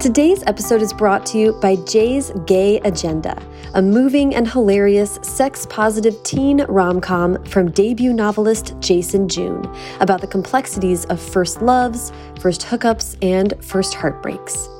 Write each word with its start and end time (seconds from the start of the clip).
Today's 0.00 0.42
episode 0.46 0.80
is 0.80 0.94
brought 0.94 1.26
to 1.26 1.36
you 1.36 1.52
by 1.60 1.76
Jay's 1.76 2.30
Gay 2.46 2.78
Agenda, 2.80 3.38
a 3.74 3.82
moving 3.82 4.34
and 4.34 4.48
hilarious 4.48 5.18
sex 5.20 5.66
positive 5.68 6.22
teen 6.22 6.62
rom 6.70 7.02
com 7.02 7.44
from 7.44 7.70
debut 7.70 8.14
novelist 8.14 8.74
Jason 8.80 9.28
June 9.28 9.62
about 10.00 10.22
the 10.22 10.26
complexities 10.26 11.04
of 11.04 11.20
first 11.20 11.60
loves, 11.60 12.12
first 12.40 12.62
hookups, 12.62 13.18
and 13.20 13.52
first 13.62 13.92
heartbreaks. 13.92 14.70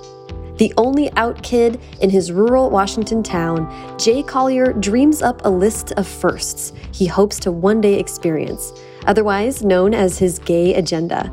The 0.56 0.72
only 0.78 1.12
out 1.17 1.42
kid 1.42 1.78
in 2.00 2.08
his 2.08 2.32
rural 2.32 2.71
Washington 2.71 3.22
town, 3.22 3.98
Jay 3.98 4.22
Collier 4.22 4.72
dreams 4.72 5.21
up 5.21 5.44
a 5.44 5.50
list 5.50 5.92
of 5.92 6.08
firsts 6.08 6.72
he 6.92 7.04
hopes 7.04 7.38
to 7.40 7.52
one 7.52 7.82
day 7.82 7.98
experience, 7.98 8.72
otherwise 9.06 9.62
known 9.62 9.92
as 9.92 10.18
his 10.18 10.38
gay 10.38 10.76
agenda. 10.76 11.30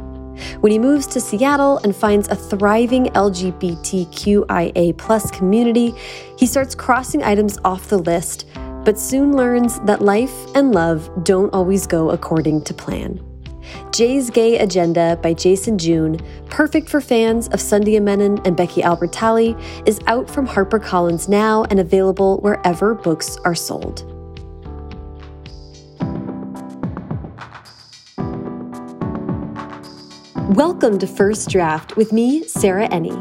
When 0.60 0.72
he 0.72 0.80
moves 0.80 1.08
to 1.08 1.22
Seattle 1.22 1.78
and 1.80 1.96
finds 1.96 2.28
a 2.28 2.36
thriving 2.36 3.06
LGBTQIA 3.08 4.98
community, 5.34 5.94
he 6.38 6.46
starts 6.46 6.76
crossing 6.76 7.24
items 7.24 7.58
off 7.64 7.90
the 7.90 7.98
list, 7.98 8.46
but 8.84 9.00
soon 9.00 9.36
learns 9.36 9.80
that 9.82 10.02
life 10.02 10.34
and 10.56 10.74
love 10.74 11.10
don't 11.24 11.54
always 11.54 11.86
go 11.88 12.12
according 12.12 12.64
to 12.64 12.74
plan. 12.74 13.20
Jay's 13.92 14.30
Gay 14.30 14.58
Agenda 14.60 15.20
by 15.22 15.34
Jason 15.34 15.78
June, 15.78 16.20
perfect 16.50 16.90
for 16.90 17.02
fans 17.02 17.48
of 17.50 17.60
Sandhya 17.60 18.02
Menon 18.02 18.40
and 18.46 18.56
Becky 18.56 18.82
Albertalli, 18.82 19.60
is 19.88 20.00
out 20.08 20.30
from 20.30 20.48
HarperCollins 20.48 21.28
now 21.28 21.66
and 21.66 21.80
available 21.80 22.40
wherever 22.40 22.94
books 22.94 23.38
are 23.44 23.56
sold. 23.56 24.17
Welcome 30.52 30.98
to 31.00 31.08
First 31.08 31.50
Draft 31.50 31.98
with 31.98 32.14
me, 32.14 32.46
Sarah 32.46 32.88
Enni. 32.88 33.12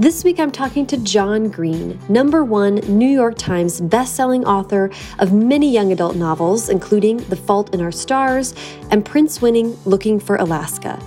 This 0.00 0.24
week 0.24 0.40
I'm 0.40 0.50
talking 0.50 0.86
to 0.86 0.96
John 0.96 1.50
Green, 1.50 2.00
number 2.08 2.44
one 2.44 2.76
New 2.88 3.10
York 3.10 3.36
Times 3.36 3.82
bestselling 3.82 4.46
author 4.46 4.90
of 5.18 5.34
many 5.34 5.70
young 5.70 5.92
adult 5.92 6.16
novels, 6.16 6.70
including 6.70 7.18
The 7.18 7.36
Fault 7.36 7.74
in 7.74 7.82
Our 7.82 7.92
Stars 7.92 8.54
and 8.90 9.04
Printz 9.04 9.42
winning 9.42 9.76
Looking 9.84 10.18
for 10.18 10.36
Alaska. 10.36 10.98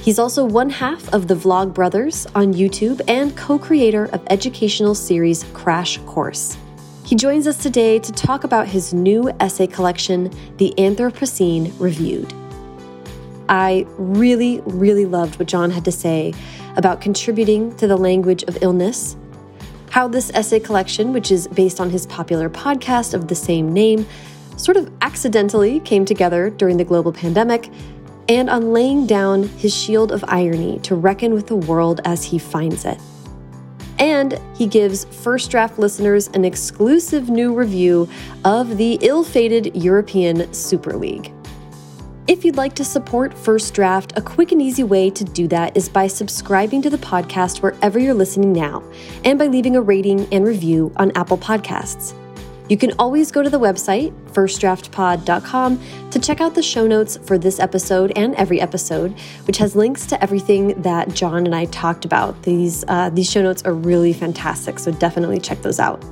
He's 0.00 0.18
also 0.18 0.46
one 0.46 0.70
half 0.70 1.12
of 1.12 1.28
the 1.28 1.34
Vlogbrothers 1.34 2.26
on 2.34 2.54
YouTube 2.54 3.02
and 3.06 3.36
co 3.36 3.58
creator 3.58 4.06
of 4.14 4.26
educational 4.30 4.94
series 4.94 5.44
Crash 5.52 5.98
Course. 6.06 6.56
He 7.06 7.14
joins 7.14 7.46
us 7.46 7.56
today 7.56 8.00
to 8.00 8.10
talk 8.10 8.42
about 8.42 8.66
his 8.66 8.92
new 8.92 9.30
essay 9.38 9.68
collection, 9.68 10.28
The 10.56 10.74
Anthropocene 10.76 11.72
Reviewed. 11.78 12.34
I 13.48 13.86
really, 13.96 14.60
really 14.66 15.06
loved 15.06 15.38
what 15.38 15.46
John 15.46 15.70
had 15.70 15.84
to 15.84 15.92
say 15.92 16.34
about 16.76 17.00
contributing 17.00 17.76
to 17.76 17.86
the 17.86 17.96
language 17.96 18.42
of 18.48 18.60
illness, 18.60 19.16
how 19.90 20.08
this 20.08 20.32
essay 20.34 20.58
collection, 20.58 21.12
which 21.12 21.30
is 21.30 21.46
based 21.46 21.78
on 21.78 21.90
his 21.90 22.06
popular 22.06 22.50
podcast 22.50 23.14
of 23.14 23.28
the 23.28 23.36
same 23.36 23.72
name, 23.72 24.04
sort 24.56 24.76
of 24.76 24.92
accidentally 25.00 25.78
came 25.78 26.04
together 26.04 26.50
during 26.50 26.76
the 26.76 26.84
global 26.84 27.12
pandemic, 27.12 27.70
and 28.28 28.50
on 28.50 28.72
laying 28.72 29.06
down 29.06 29.44
his 29.44 29.72
shield 29.72 30.10
of 30.10 30.24
irony 30.26 30.80
to 30.80 30.96
reckon 30.96 31.34
with 31.34 31.46
the 31.46 31.54
world 31.54 32.00
as 32.04 32.24
he 32.24 32.36
finds 32.36 32.84
it. 32.84 32.98
And 33.98 34.40
he 34.54 34.66
gives 34.66 35.04
First 35.04 35.50
Draft 35.50 35.78
listeners 35.78 36.28
an 36.34 36.44
exclusive 36.44 37.28
new 37.30 37.54
review 37.54 38.08
of 38.44 38.76
the 38.76 38.98
ill 39.02 39.24
fated 39.24 39.74
European 39.74 40.52
Super 40.52 40.96
League. 40.96 41.32
If 42.28 42.44
you'd 42.44 42.56
like 42.56 42.74
to 42.74 42.84
support 42.84 43.32
First 43.32 43.72
Draft, 43.72 44.12
a 44.16 44.20
quick 44.20 44.50
and 44.50 44.60
easy 44.60 44.82
way 44.82 45.10
to 45.10 45.22
do 45.22 45.46
that 45.48 45.76
is 45.76 45.88
by 45.88 46.08
subscribing 46.08 46.82
to 46.82 46.90
the 46.90 46.98
podcast 46.98 47.62
wherever 47.62 48.00
you're 48.00 48.14
listening 48.14 48.52
now 48.52 48.82
and 49.24 49.38
by 49.38 49.46
leaving 49.46 49.76
a 49.76 49.80
rating 49.80 50.26
and 50.32 50.44
review 50.44 50.92
on 50.96 51.12
Apple 51.14 51.38
Podcasts. 51.38 52.14
You 52.68 52.76
can 52.76 52.92
always 52.98 53.30
go 53.30 53.42
to 53.42 53.50
the 53.50 53.60
website, 53.60 54.12
firstdraftpod.com, 54.32 55.80
to 56.10 56.18
check 56.18 56.40
out 56.40 56.54
the 56.54 56.62
show 56.62 56.86
notes 56.86 57.16
for 57.16 57.38
this 57.38 57.60
episode 57.60 58.12
and 58.16 58.34
every 58.34 58.60
episode, 58.60 59.16
which 59.46 59.58
has 59.58 59.76
links 59.76 60.04
to 60.06 60.20
everything 60.20 60.80
that 60.82 61.14
John 61.14 61.46
and 61.46 61.54
I 61.54 61.66
talked 61.66 62.04
about. 62.04 62.42
These, 62.42 62.84
uh, 62.88 63.10
these 63.10 63.30
show 63.30 63.42
notes 63.42 63.62
are 63.64 63.74
really 63.74 64.12
fantastic, 64.12 64.80
so 64.80 64.90
definitely 64.90 65.38
check 65.38 65.62
those 65.62 65.78
out. 65.78 66.04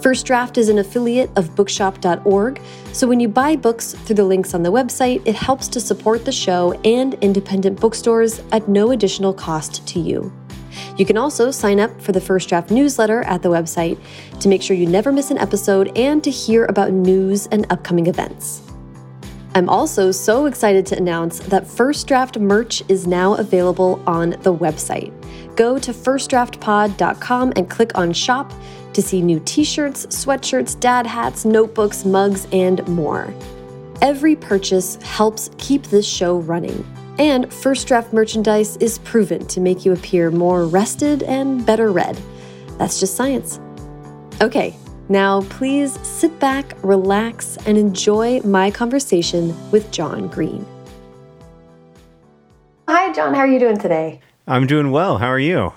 First 0.00 0.26
Draft 0.26 0.56
is 0.58 0.68
an 0.68 0.78
affiliate 0.78 1.30
of 1.36 1.54
bookshop.org, 1.56 2.60
so 2.92 3.06
when 3.06 3.20
you 3.20 3.28
buy 3.28 3.56
books 3.56 3.94
through 3.94 4.14
the 4.14 4.24
links 4.24 4.54
on 4.54 4.62
the 4.62 4.72
website, 4.72 5.20
it 5.26 5.34
helps 5.34 5.66
to 5.68 5.80
support 5.80 6.24
the 6.24 6.32
show 6.32 6.72
and 6.84 7.14
independent 7.14 7.80
bookstores 7.80 8.40
at 8.52 8.68
no 8.68 8.92
additional 8.92 9.34
cost 9.34 9.86
to 9.88 9.98
you. 9.98 10.32
You 10.96 11.04
can 11.04 11.16
also 11.16 11.50
sign 11.50 11.80
up 11.80 12.00
for 12.00 12.12
the 12.12 12.20
First 12.20 12.48
Draft 12.48 12.70
newsletter 12.70 13.22
at 13.22 13.42
the 13.42 13.48
website 13.48 13.98
to 14.40 14.48
make 14.48 14.62
sure 14.62 14.76
you 14.76 14.86
never 14.86 15.12
miss 15.12 15.30
an 15.30 15.38
episode 15.38 15.96
and 15.96 16.22
to 16.24 16.30
hear 16.30 16.64
about 16.66 16.92
news 16.92 17.46
and 17.48 17.66
upcoming 17.70 18.06
events. 18.06 18.62
I'm 19.54 19.68
also 19.68 20.10
so 20.10 20.46
excited 20.46 20.86
to 20.86 20.96
announce 20.96 21.40
that 21.40 21.66
First 21.66 22.06
Draft 22.06 22.38
merch 22.38 22.82
is 22.88 23.06
now 23.06 23.34
available 23.34 24.02
on 24.06 24.30
the 24.42 24.54
website. 24.54 25.12
Go 25.56 25.78
to 25.78 25.92
firstdraftpod.com 25.92 27.52
and 27.56 27.68
click 27.68 27.96
on 27.98 28.12
shop 28.12 28.52
to 28.92 29.02
see 29.02 29.20
new 29.20 29.40
t 29.44 29.64
shirts, 29.64 30.06
sweatshirts, 30.06 30.78
dad 30.78 31.06
hats, 31.06 31.44
notebooks, 31.44 32.04
mugs, 32.04 32.46
and 32.52 32.86
more. 32.88 33.34
Every 34.00 34.36
purchase 34.36 34.96
helps 35.02 35.50
keep 35.58 35.82
this 35.84 36.06
show 36.06 36.38
running. 36.38 36.84
And 37.18 37.52
first 37.52 37.88
draft 37.88 38.12
merchandise 38.12 38.76
is 38.76 38.98
proven 39.00 39.46
to 39.48 39.60
make 39.60 39.84
you 39.84 39.92
appear 39.92 40.30
more 40.30 40.66
rested 40.66 41.22
and 41.24 41.66
better 41.66 41.90
read. 41.90 42.18
That's 42.78 43.00
just 43.00 43.16
science. 43.16 43.60
Okay, 44.40 44.76
now 45.08 45.42
please 45.42 45.98
sit 46.06 46.38
back, 46.38 46.74
relax, 46.84 47.56
and 47.66 47.76
enjoy 47.76 48.40
my 48.42 48.70
conversation 48.70 49.54
with 49.72 49.90
John 49.90 50.28
Green. 50.28 50.64
Hi, 52.86 53.12
John. 53.12 53.34
How 53.34 53.40
are 53.40 53.48
you 53.48 53.58
doing 53.58 53.78
today? 53.78 54.20
I'm 54.46 54.66
doing 54.66 54.90
well. 54.90 55.18
How 55.18 55.26
are 55.26 55.38
you? 55.38 55.72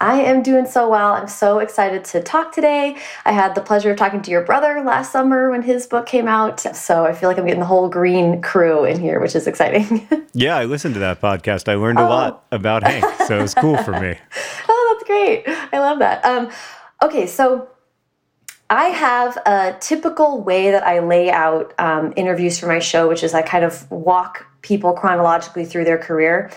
I 0.00 0.20
am 0.20 0.42
doing 0.42 0.66
so 0.66 0.90
well. 0.90 1.14
I'm 1.14 1.26
so 1.26 1.58
excited 1.58 2.04
to 2.06 2.22
talk 2.22 2.52
today. 2.52 2.98
I 3.24 3.32
had 3.32 3.54
the 3.54 3.62
pleasure 3.62 3.90
of 3.90 3.96
talking 3.96 4.20
to 4.22 4.30
your 4.30 4.42
brother 4.42 4.82
last 4.84 5.10
summer 5.10 5.50
when 5.50 5.62
his 5.62 5.86
book 5.86 6.04
came 6.04 6.28
out. 6.28 6.60
So 6.60 7.06
I 7.06 7.14
feel 7.14 7.30
like 7.30 7.38
I'm 7.38 7.46
getting 7.46 7.60
the 7.60 7.66
whole 7.66 7.88
green 7.88 8.42
crew 8.42 8.84
in 8.84 9.00
here, 9.00 9.20
which 9.20 9.34
is 9.34 9.46
exciting. 9.46 10.06
yeah, 10.34 10.56
I 10.56 10.66
listened 10.66 10.94
to 10.94 11.00
that 11.00 11.22
podcast. 11.22 11.66
I 11.66 11.76
learned 11.76 11.98
oh. 11.98 12.06
a 12.06 12.08
lot 12.08 12.44
about 12.52 12.82
Hank. 12.82 13.06
So 13.26 13.38
it 13.38 13.42
was 13.42 13.54
cool 13.54 13.78
for 13.78 13.92
me. 13.98 14.18
oh, 14.68 14.94
that's 14.94 15.08
great. 15.08 15.44
I 15.72 15.78
love 15.78 15.98
that. 16.00 16.22
Um, 16.26 16.50
okay, 17.02 17.26
so 17.26 17.70
I 18.68 18.86
have 18.88 19.38
a 19.46 19.78
typical 19.80 20.42
way 20.42 20.72
that 20.72 20.86
I 20.86 20.98
lay 20.98 21.30
out 21.30 21.72
um, 21.78 22.12
interviews 22.16 22.58
for 22.58 22.66
my 22.66 22.80
show, 22.80 23.08
which 23.08 23.22
is 23.22 23.32
I 23.32 23.40
kind 23.40 23.64
of 23.64 23.90
walk 23.90 24.44
people 24.60 24.92
chronologically 24.92 25.64
through 25.64 25.84
their 25.84 25.98
career. 25.98 26.50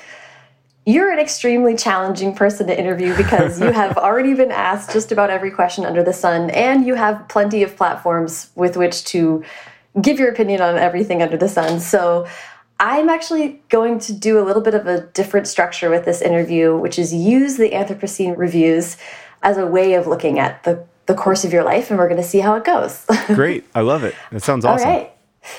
You're 0.89 1.11
an 1.11 1.19
extremely 1.19 1.75
challenging 1.75 2.33
person 2.33 2.65
to 2.65 2.75
interview 2.75 3.15
because 3.15 3.61
you 3.61 3.71
have 3.71 3.95
already 4.05 4.33
been 4.33 4.49
asked 4.51 4.91
just 4.91 5.11
about 5.11 5.29
every 5.29 5.51
question 5.51 5.85
under 5.85 6.01
the 6.01 6.13
sun, 6.13 6.49
and 6.49 6.83
you 6.83 6.95
have 6.95 7.27
plenty 7.27 7.61
of 7.61 7.77
platforms 7.77 8.49
with 8.55 8.75
which 8.75 9.03
to 9.05 9.43
give 10.01 10.17
your 10.17 10.31
opinion 10.31 10.61
on 10.61 10.79
everything 10.79 11.21
under 11.21 11.37
the 11.37 11.47
sun. 11.47 11.79
So 11.79 12.25
I'm 12.79 13.07
actually 13.07 13.61
going 13.69 13.99
to 13.99 14.13
do 14.13 14.39
a 14.39 14.43
little 14.43 14.63
bit 14.63 14.73
of 14.73 14.87
a 14.87 15.01
different 15.01 15.47
structure 15.47 15.91
with 15.91 16.05
this 16.05 16.23
interview, 16.23 16.75
which 16.75 16.97
is 16.97 17.13
use 17.13 17.57
the 17.57 17.69
Anthropocene 17.69 18.35
reviews 18.35 18.97
as 19.43 19.59
a 19.59 19.67
way 19.67 19.93
of 19.93 20.07
looking 20.07 20.39
at 20.39 20.63
the, 20.63 20.83
the 21.05 21.13
course 21.13 21.45
of 21.45 21.53
your 21.53 21.63
life, 21.63 21.91
and 21.91 21.99
we're 21.99 22.09
going 22.09 22.19
to 22.19 22.27
see 22.27 22.39
how 22.39 22.55
it 22.55 22.63
goes. 22.63 23.05
Great. 23.27 23.63
I 23.75 23.81
love 23.81 24.03
it. 24.03 24.15
It 24.31 24.41
sounds 24.41 24.65
awesome. 24.65 24.89
All 24.89 24.95
right. 24.95 25.13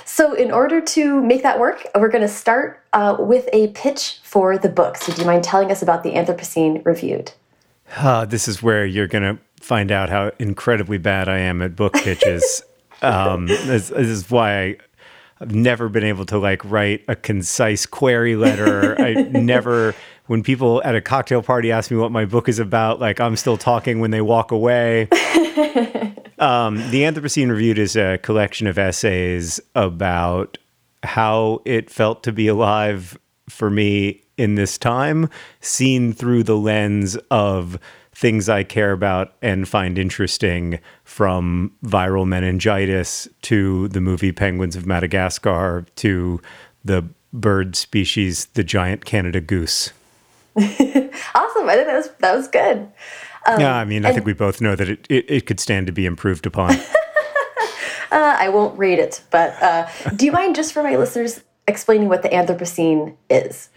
So, 0.04 0.34
in 0.34 0.50
order 0.50 0.80
to 0.80 1.22
make 1.22 1.42
that 1.42 1.58
work, 1.58 1.86
we're 1.94 2.10
going 2.10 2.22
to 2.22 2.28
start 2.28 2.84
uh, 2.92 3.16
with 3.18 3.48
a 3.52 3.68
pitch 3.68 4.20
for 4.22 4.58
the 4.58 4.68
book. 4.68 4.97
So, 4.97 5.12
do 5.12 5.21
you 5.21 5.27
mind 5.27 5.44
telling 5.44 5.71
us 5.71 5.82
about 5.82 6.03
the 6.03 6.12
Anthropocene 6.12 6.84
Reviewed? 6.84 7.32
Uh, 7.97 8.24
this 8.24 8.47
is 8.47 8.62
where 8.62 8.86
you're 8.86 9.09
going 9.09 9.36
to 9.36 9.38
find 9.60 9.91
out 9.91 10.09
how 10.09 10.32
incredibly 10.38 10.98
bad 10.98 11.28
I 11.28 11.38
am 11.38 11.62
at 11.62 11.77
book 11.77 11.94
pitches. 11.94 12.62
um, 13.03 13.47
this, 13.47 13.88
this, 13.88 14.09
is 14.09 14.30
why 14.30 14.60
I, 14.60 14.77
have 15.41 15.54
never 15.54 15.88
been 15.88 16.04
able 16.04 16.27
to 16.27 16.38
like 16.38 16.62
write 16.65 17.03
a 17.09 17.16
concise 17.16 17.86
query 17.86 18.36
letter. 18.36 19.00
I 19.00 19.15
never, 19.30 19.94
when 20.30 20.44
people 20.44 20.80
at 20.84 20.94
a 20.94 21.00
cocktail 21.00 21.42
party 21.42 21.72
ask 21.72 21.91
me 21.91 21.97
what 21.97 22.12
my 22.12 22.24
book 22.24 22.48
is 22.48 22.60
about, 22.60 23.00
like 23.00 23.18
I'm 23.21 23.34
still 23.34 23.56
talking 23.56 23.98
when 23.98 24.12
they 24.12 24.21
walk 24.21 24.53
away. 24.53 25.09
Um, 26.38 26.77
the 26.91 27.03
Anthropocene 27.03 27.50
Reviewed 27.50 27.78
is 27.78 27.97
a 27.97 28.16
collection 28.16 28.66
of 28.66 28.78
essays 28.78 29.60
about 29.74 30.56
how 31.03 31.60
it 31.66 31.91
felt 31.91 32.22
to 32.22 32.32
be 32.32 32.48
alive 32.48 33.18
for 33.50 33.68
me 33.68 34.22
in 34.38 34.54
this 34.54 34.78
time, 34.78 35.28
seen 35.60 36.15
through 36.15 36.44
the 36.44 36.56
lens 36.56 37.18
of 37.30 37.78
things 38.15 38.48
I 38.48 38.65
care 38.65 38.92
about 38.92 39.34
and 39.42 39.68
find 39.68 39.98
interesting, 39.98 40.80
from 41.04 41.72
viral 41.84 42.27
meningitis 42.27 43.28
to 43.42 43.88
the 43.88 44.00
movie 44.00 44.32
Penguins 44.32 44.77
of 44.77 44.86
Madagascar 44.86 45.84
to 45.97 46.41
the 46.82 47.06
bird 47.34 47.77
species, 47.77 48.47
the 48.54 48.65
giant 48.65 49.04
Canada 49.04 49.42
goose. 49.42 49.92
awesome. 50.56 51.68
I 51.68 51.74
think 51.74 51.86
that 51.86 51.97
was, 51.97 52.10
that 52.18 52.34
was 52.34 52.48
good. 52.48 52.88
Um, 53.47 53.60
yeah, 53.60 53.74
I 53.74 53.84
mean, 53.84 54.04
I 54.04 54.12
think 54.12 54.26
we 54.26 54.32
both 54.34 54.60
know 54.60 54.76
that 54.76 54.88
it, 54.88 55.06
it, 55.08 55.24
it 55.30 55.47
could 55.47 55.60
stand 55.60 55.86
to 55.86 55.92
be 55.92 56.04
improved 56.04 56.47
upon. 56.47 56.72
uh, 58.10 58.36
I 58.38 58.48
won't 58.50 58.78
rate 58.78 58.98
it, 58.98 59.22
but 59.30 59.50
uh, 59.62 59.88
do 60.16 60.26
you 60.26 60.32
mind 60.32 60.56
just 60.56 60.72
for 60.72 60.82
my 60.82 60.97
listeners 60.97 61.42
explaining 61.66 62.08
what 62.08 62.22
the 62.22 62.28
Anthropocene 62.28 63.16
is? 63.30 63.70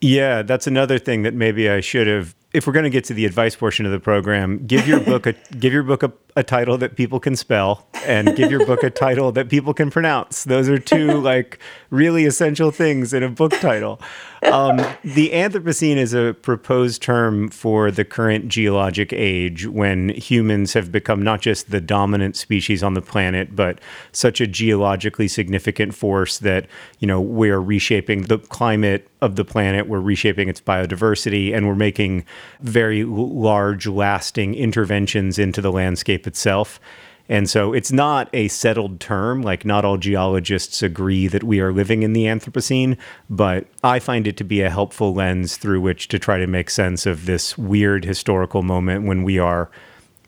Yeah, 0.00 0.42
that's 0.42 0.66
another 0.66 0.98
thing 0.98 1.22
that 1.22 1.34
maybe 1.34 1.68
I 1.68 1.80
should 1.80 2.06
have 2.06 2.34
if 2.54 2.66
we're 2.66 2.72
going 2.72 2.84
to 2.84 2.90
get 2.90 3.04
to 3.04 3.12
the 3.14 3.26
advice 3.26 3.54
portion 3.54 3.84
of 3.84 3.92
the 3.92 4.00
program, 4.00 4.66
give 4.66 4.88
your 4.88 5.00
book 5.00 5.26
a 5.26 5.32
give 5.58 5.72
your 5.72 5.82
book 5.82 6.02
a, 6.02 6.10
a, 6.34 6.42
title 6.42 6.78
that 6.78 6.96
people 6.96 7.20
can 7.20 7.36
spell, 7.36 7.86
and 8.06 8.34
give 8.36 8.50
your 8.50 8.64
book 8.64 8.82
a 8.82 8.88
title 8.88 9.32
that 9.32 9.50
people 9.50 9.74
can 9.74 9.90
pronounce. 9.90 10.44
Those 10.44 10.66
are 10.68 10.78
two 10.78 11.20
like 11.20 11.58
really 11.90 12.24
essential 12.24 12.70
things 12.70 13.12
in 13.12 13.22
a 13.22 13.28
book 13.28 13.52
title. 13.60 14.00
Um, 14.44 14.76
the 15.04 15.30
Anthropocene 15.30 15.96
is 15.96 16.14
a 16.14 16.34
proposed 16.40 17.02
term 17.02 17.48
for 17.48 17.90
the 17.90 18.04
current 18.04 18.48
geologic 18.48 19.12
age 19.12 19.66
when 19.66 20.10
humans 20.10 20.72
have 20.72 20.90
become 20.90 21.22
not 21.22 21.40
just 21.42 21.70
the 21.70 21.80
dominant 21.80 22.36
species 22.36 22.82
on 22.82 22.94
the 22.94 23.02
planet, 23.02 23.54
but 23.54 23.80
such 24.12 24.40
a 24.40 24.46
geologically 24.46 25.28
significant 25.28 25.94
force 25.94 26.38
that 26.38 26.66
you 26.98 27.06
know 27.06 27.20
we're 27.20 27.60
reshaping 27.60 28.22
the 28.22 28.38
climate 28.38 29.10
of 29.20 29.36
the 29.36 29.44
planet, 29.44 29.86
we're 29.86 30.00
reshaping 30.00 30.48
its 30.48 30.62
biodiversity, 30.62 31.54
and 31.54 31.66
we're 31.66 31.74
making 31.74 32.24
very 32.60 33.04
large, 33.04 33.86
lasting 33.86 34.54
interventions 34.54 35.38
into 35.38 35.60
the 35.60 35.72
landscape 35.72 36.26
itself. 36.26 36.80
And 37.28 37.48
so 37.48 37.74
it's 37.74 37.92
not 37.92 38.30
a 38.32 38.48
settled 38.48 39.00
term, 39.00 39.42
like 39.42 39.66
not 39.66 39.84
all 39.84 39.98
geologists 39.98 40.82
agree 40.82 41.26
that 41.28 41.44
we 41.44 41.60
are 41.60 41.72
living 41.72 42.02
in 42.02 42.14
the 42.14 42.24
Anthropocene, 42.24 42.96
but 43.28 43.66
I 43.84 43.98
find 43.98 44.26
it 44.26 44.38
to 44.38 44.44
be 44.44 44.62
a 44.62 44.70
helpful 44.70 45.12
lens 45.12 45.58
through 45.58 45.82
which 45.82 46.08
to 46.08 46.18
try 46.18 46.38
to 46.38 46.46
make 46.46 46.70
sense 46.70 47.04
of 47.04 47.26
this 47.26 47.58
weird 47.58 48.06
historical 48.06 48.62
moment 48.62 49.04
when 49.06 49.24
we 49.24 49.38
are 49.38 49.70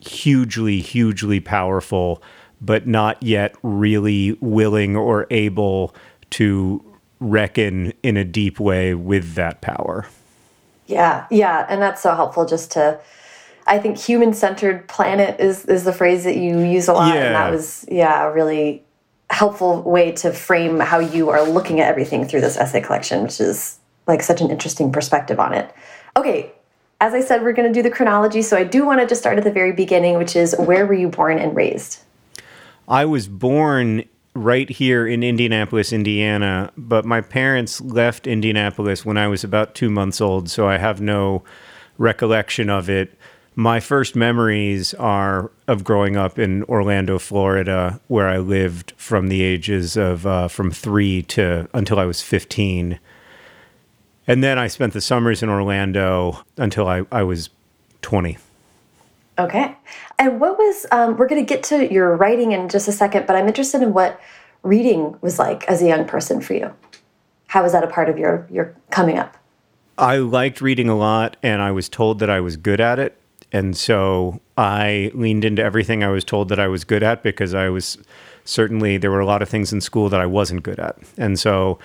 hugely, 0.00 0.80
hugely 0.80 1.40
powerful, 1.40 2.22
but 2.60 2.86
not 2.86 3.22
yet 3.22 3.54
really 3.62 4.36
willing 4.40 4.94
or 4.94 5.26
able 5.30 5.94
to 6.30 6.84
reckon 7.18 7.92
in 8.02 8.16
a 8.18 8.24
deep 8.24 8.60
way 8.60 8.94
with 8.94 9.34
that 9.34 9.62
power. 9.62 10.06
Yeah, 10.90 11.26
yeah, 11.30 11.66
and 11.68 11.80
that's 11.80 12.02
so 12.02 12.14
helpful 12.14 12.44
just 12.46 12.72
to 12.72 13.00
I 13.66 13.78
think 13.78 13.98
human 13.98 14.32
centered 14.34 14.88
planet 14.88 15.38
is 15.40 15.64
is 15.66 15.84
the 15.84 15.92
phrase 15.92 16.24
that 16.24 16.36
you 16.36 16.58
use 16.60 16.88
a 16.88 16.92
lot 16.92 17.14
yeah. 17.14 17.26
and 17.26 17.34
that 17.34 17.50
was 17.50 17.86
yeah, 17.90 18.24
a 18.24 18.32
really 18.32 18.82
helpful 19.30 19.82
way 19.82 20.10
to 20.10 20.32
frame 20.32 20.80
how 20.80 20.98
you 20.98 21.30
are 21.30 21.42
looking 21.42 21.80
at 21.80 21.88
everything 21.88 22.26
through 22.26 22.40
this 22.40 22.56
essay 22.56 22.80
collection, 22.80 23.22
which 23.22 23.40
is 23.40 23.78
like 24.06 24.22
such 24.22 24.40
an 24.40 24.50
interesting 24.50 24.90
perspective 24.90 25.38
on 25.38 25.54
it. 25.54 25.72
Okay, 26.16 26.52
as 27.00 27.14
I 27.14 27.20
said, 27.20 27.42
we're 27.42 27.52
going 27.52 27.72
to 27.72 27.72
do 27.72 27.82
the 27.82 27.94
chronology, 27.94 28.42
so 28.42 28.56
I 28.56 28.64
do 28.64 28.84
want 28.84 29.00
to 29.00 29.06
just 29.06 29.20
start 29.20 29.38
at 29.38 29.44
the 29.44 29.52
very 29.52 29.72
beginning, 29.72 30.18
which 30.18 30.34
is 30.34 30.54
where 30.58 30.84
were 30.84 30.94
you 30.94 31.08
born 31.08 31.38
and 31.38 31.54
raised? 31.54 32.00
I 32.88 33.04
was 33.04 33.28
born 33.28 34.04
right 34.34 34.68
here 34.68 35.06
in 35.06 35.22
Indianapolis, 35.22 35.92
Indiana, 35.92 36.72
but 36.76 37.04
my 37.04 37.20
parents 37.20 37.80
left 37.80 38.26
Indianapolis 38.26 39.04
when 39.04 39.16
I 39.16 39.28
was 39.28 39.44
about 39.44 39.74
two 39.74 39.90
months 39.90 40.20
old, 40.20 40.48
so 40.48 40.68
I 40.68 40.78
have 40.78 41.00
no 41.00 41.42
recollection 41.98 42.70
of 42.70 42.88
it. 42.88 43.16
My 43.56 43.80
first 43.80 44.14
memories 44.14 44.94
are 44.94 45.50
of 45.66 45.84
growing 45.84 46.16
up 46.16 46.38
in 46.38 46.62
Orlando, 46.64 47.18
Florida, 47.18 48.00
where 48.06 48.28
I 48.28 48.38
lived 48.38 48.92
from 48.96 49.28
the 49.28 49.42
ages 49.42 49.96
of 49.96 50.26
uh, 50.26 50.48
from 50.48 50.70
three 50.70 51.22
to 51.24 51.68
until 51.74 51.98
I 51.98 52.04
was 52.04 52.22
15. 52.22 52.98
And 54.26 54.44
then 54.44 54.58
I 54.58 54.68
spent 54.68 54.92
the 54.92 55.00
summers 55.00 55.42
in 55.42 55.48
Orlando 55.48 56.44
until 56.56 56.86
I, 56.86 57.04
I 57.10 57.24
was 57.24 57.50
20. 58.02 58.38
Okay. 59.40 59.74
And 60.18 60.38
what 60.38 60.58
was, 60.58 60.84
um, 60.92 61.16
we're 61.16 61.26
going 61.26 61.44
to 61.44 61.48
get 61.48 61.62
to 61.64 61.90
your 61.90 62.14
writing 62.14 62.52
in 62.52 62.68
just 62.68 62.86
a 62.88 62.92
second, 62.92 63.26
but 63.26 63.36
I'm 63.36 63.48
interested 63.48 63.80
in 63.80 63.94
what 63.94 64.20
reading 64.62 65.16
was 65.22 65.38
like 65.38 65.64
as 65.64 65.80
a 65.80 65.86
young 65.86 66.04
person 66.04 66.42
for 66.42 66.52
you. 66.52 66.74
How 67.46 67.62
was 67.62 67.72
that 67.72 67.82
a 67.82 67.86
part 67.86 68.10
of 68.10 68.18
your, 68.18 68.46
your 68.50 68.76
coming 68.90 69.18
up? 69.18 69.38
I 69.96 70.18
liked 70.18 70.60
reading 70.60 70.90
a 70.90 70.96
lot, 70.96 71.38
and 71.42 71.62
I 71.62 71.72
was 71.72 71.88
told 71.88 72.18
that 72.18 72.28
I 72.28 72.40
was 72.40 72.58
good 72.58 72.80
at 72.80 72.98
it. 72.98 73.16
And 73.50 73.74
so 73.76 74.40
I 74.58 75.10
leaned 75.14 75.44
into 75.46 75.62
everything 75.62 76.04
I 76.04 76.08
was 76.10 76.24
told 76.24 76.50
that 76.50 76.60
I 76.60 76.68
was 76.68 76.84
good 76.84 77.02
at 77.02 77.22
because 77.22 77.54
I 77.54 77.70
was 77.70 77.96
certainly, 78.44 78.98
there 78.98 79.10
were 79.10 79.20
a 79.20 79.26
lot 79.26 79.40
of 79.40 79.48
things 79.48 79.72
in 79.72 79.80
school 79.80 80.10
that 80.10 80.20
I 80.20 80.26
wasn't 80.26 80.62
good 80.62 80.78
at. 80.78 80.98
And 81.16 81.38
so 81.38 81.78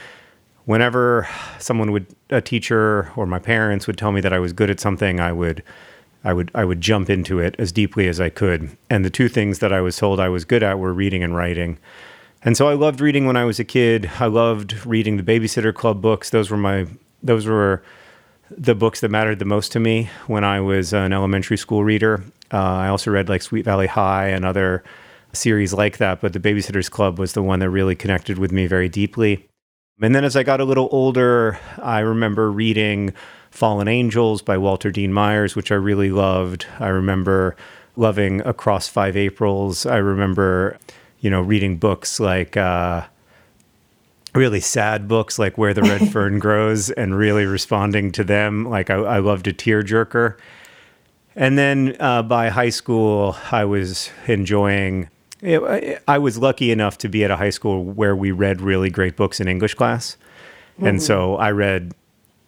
whenever 0.66 1.28
someone 1.58 1.94
would, 1.94 2.06
a 2.30 2.42
teacher 2.42 3.12
or 3.16 3.26
my 3.26 3.40
parents 3.40 3.88
would 3.88 3.98
tell 3.98 4.12
me 4.12 4.20
that 4.22 4.34
I 4.34 4.40
was 4.40 4.52
good 4.52 4.70
at 4.70 4.80
something, 4.82 5.20
I 5.20 5.32
would 5.32 5.64
I 6.26 6.34
would 6.34 6.52
I 6.54 6.66
would 6.66 6.82
jump 6.82 7.10
into 7.10 7.40
it 7.40 7.56
as 7.58 7.72
deeply 7.72 8.08
as 8.08 8.20
I 8.20 8.30
could. 8.30 8.76
And 8.90 9.06
the 9.06 9.10
two 9.10 9.30
things 9.30 9.60
that 9.60 9.72
I 9.72 9.80
was 9.80 9.96
told 9.96 10.20
I 10.20 10.28
was 10.28 10.44
good 10.44 10.64
at 10.64 10.80
were 10.80 10.94
reading 10.94 11.24
and 11.24 11.36
writing. 11.36 11.78
And 12.42 12.58
so 12.58 12.68
I 12.68 12.74
loved 12.74 13.00
reading 13.00 13.26
when 13.26 13.38
I 13.38 13.46
was 13.46 13.60
a 13.60 13.64
kid. 13.64 14.12
I 14.20 14.26
loved 14.26 14.86
reading 14.86 15.18
the 15.18 15.24
Babysitter 15.24 15.74
Club 15.74 16.02
books. 16.02 16.32
Those 16.32 16.50
were 16.50 16.58
my 16.58 16.88
those 17.24 17.46
were 17.46 17.84
the 18.50 18.76
books 18.76 19.02
that 19.02 19.10
mattered 19.10 19.40
the 19.40 19.46
most 19.46 19.72
to 19.72 19.80
me 19.80 20.10
when 20.28 20.44
I 20.44 20.60
was 20.60 20.94
an 20.94 21.14
elementary 21.14 21.58
school 21.58 21.84
reader. 21.84 22.24
Uh, 22.52 22.58
I 22.58 22.88
also 22.88 23.12
read 23.12 23.30
like 23.30 23.42
Sweet 23.42 23.66
Valley 23.66 23.88
High 23.88 24.28
and 24.28 24.46
other 24.46 24.84
series 25.34 25.74
like 25.74 25.98
that, 25.98 26.22
but 26.22 26.34
the 26.34 26.40
Babysitters 26.40 26.90
Club 26.90 27.20
was 27.20 27.34
the 27.34 27.44
one 27.44 27.60
that 27.60 27.70
really 27.70 27.96
connected 27.96 28.38
with 28.38 28.52
me 28.52 28.68
very 28.68 28.90
deeply. 28.90 29.48
And 30.02 30.14
then 30.14 30.24
as 30.24 30.36
I 30.36 30.44
got 30.44 30.60
a 30.60 30.66
little 30.66 30.90
older, 30.92 31.58
I 31.82 32.00
remember 32.00 32.52
reading 32.52 33.14
Fallen 33.56 33.88
Angels 33.88 34.42
by 34.42 34.58
Walter 34.58 34.92
Dean 34.92 35.14
Myers, 35.14 35.56
which 35.56 35.72
I 35.72 35.76
really 35.76 36.12
loved. 36.12 36.68
I 36.78 36.90
remember 36.90 37.56
loving 37.96 38.42
Across 38.42 38.90
Five 38.90 39.16
Aprils. 39.16 39.86
I 39.86 39.96
remember, 39.96 40.78
you 41.22 41.30
know, 41.30 41.40
reading 41.40 41.78
books 41.78 42.20
like 42.20 42.58
uh, 42.58 43.06
really 44.34 44.60
sad 44.60 45.08
books 45.08 45.40
like 45.40 45.58
Where 45.58 45.74
the 45.74 45.84
Red 45.84 46.10
Fern 46.12 46.38
Grows 46.38 46.92
and 46.92 47.18
really 47.18 47.46
responding 47.46 48.12
to 48.12 48.26
them. 48.26 48.66
Like 48.66 48.90
I, 48.90 48.96
I 48.96 49.20
loved 49.20 49.48
a 49.48 49.54
tearjerker. 49.54 50.38
And 51.34 51.58
then 51.58 51.96
uh, 52.02 52.24
by 52.24 52.50
high 52.50 52.70
school, 52.70 53.38
I 53.54 53.64
was 53.64 54.10
enjoying. 54.28 55.10
I 55.42 56.18
was 56.18 56.38
lucky 56.38 56.72
enough 56.72 56.98
to 57.00 57.08
be 57.08 57.24
at 57.24 57.32
a 57.32 57.38
high 57.38 57.52
school 57.52 57.86
where 57.86 58.16
we 58.18 58.32
read 58.32 58.60
really 58.60 58.90
great 58.90 59.16
books 59.16 59.40
in 59.40 59.48
English 59.48 59.76
class. 59.76 60.18
Mm-hmm. 60.76 60.88
And 60.88 61.04
so 61.04 61.38
I 61.38 61.52
read 61.52 61.94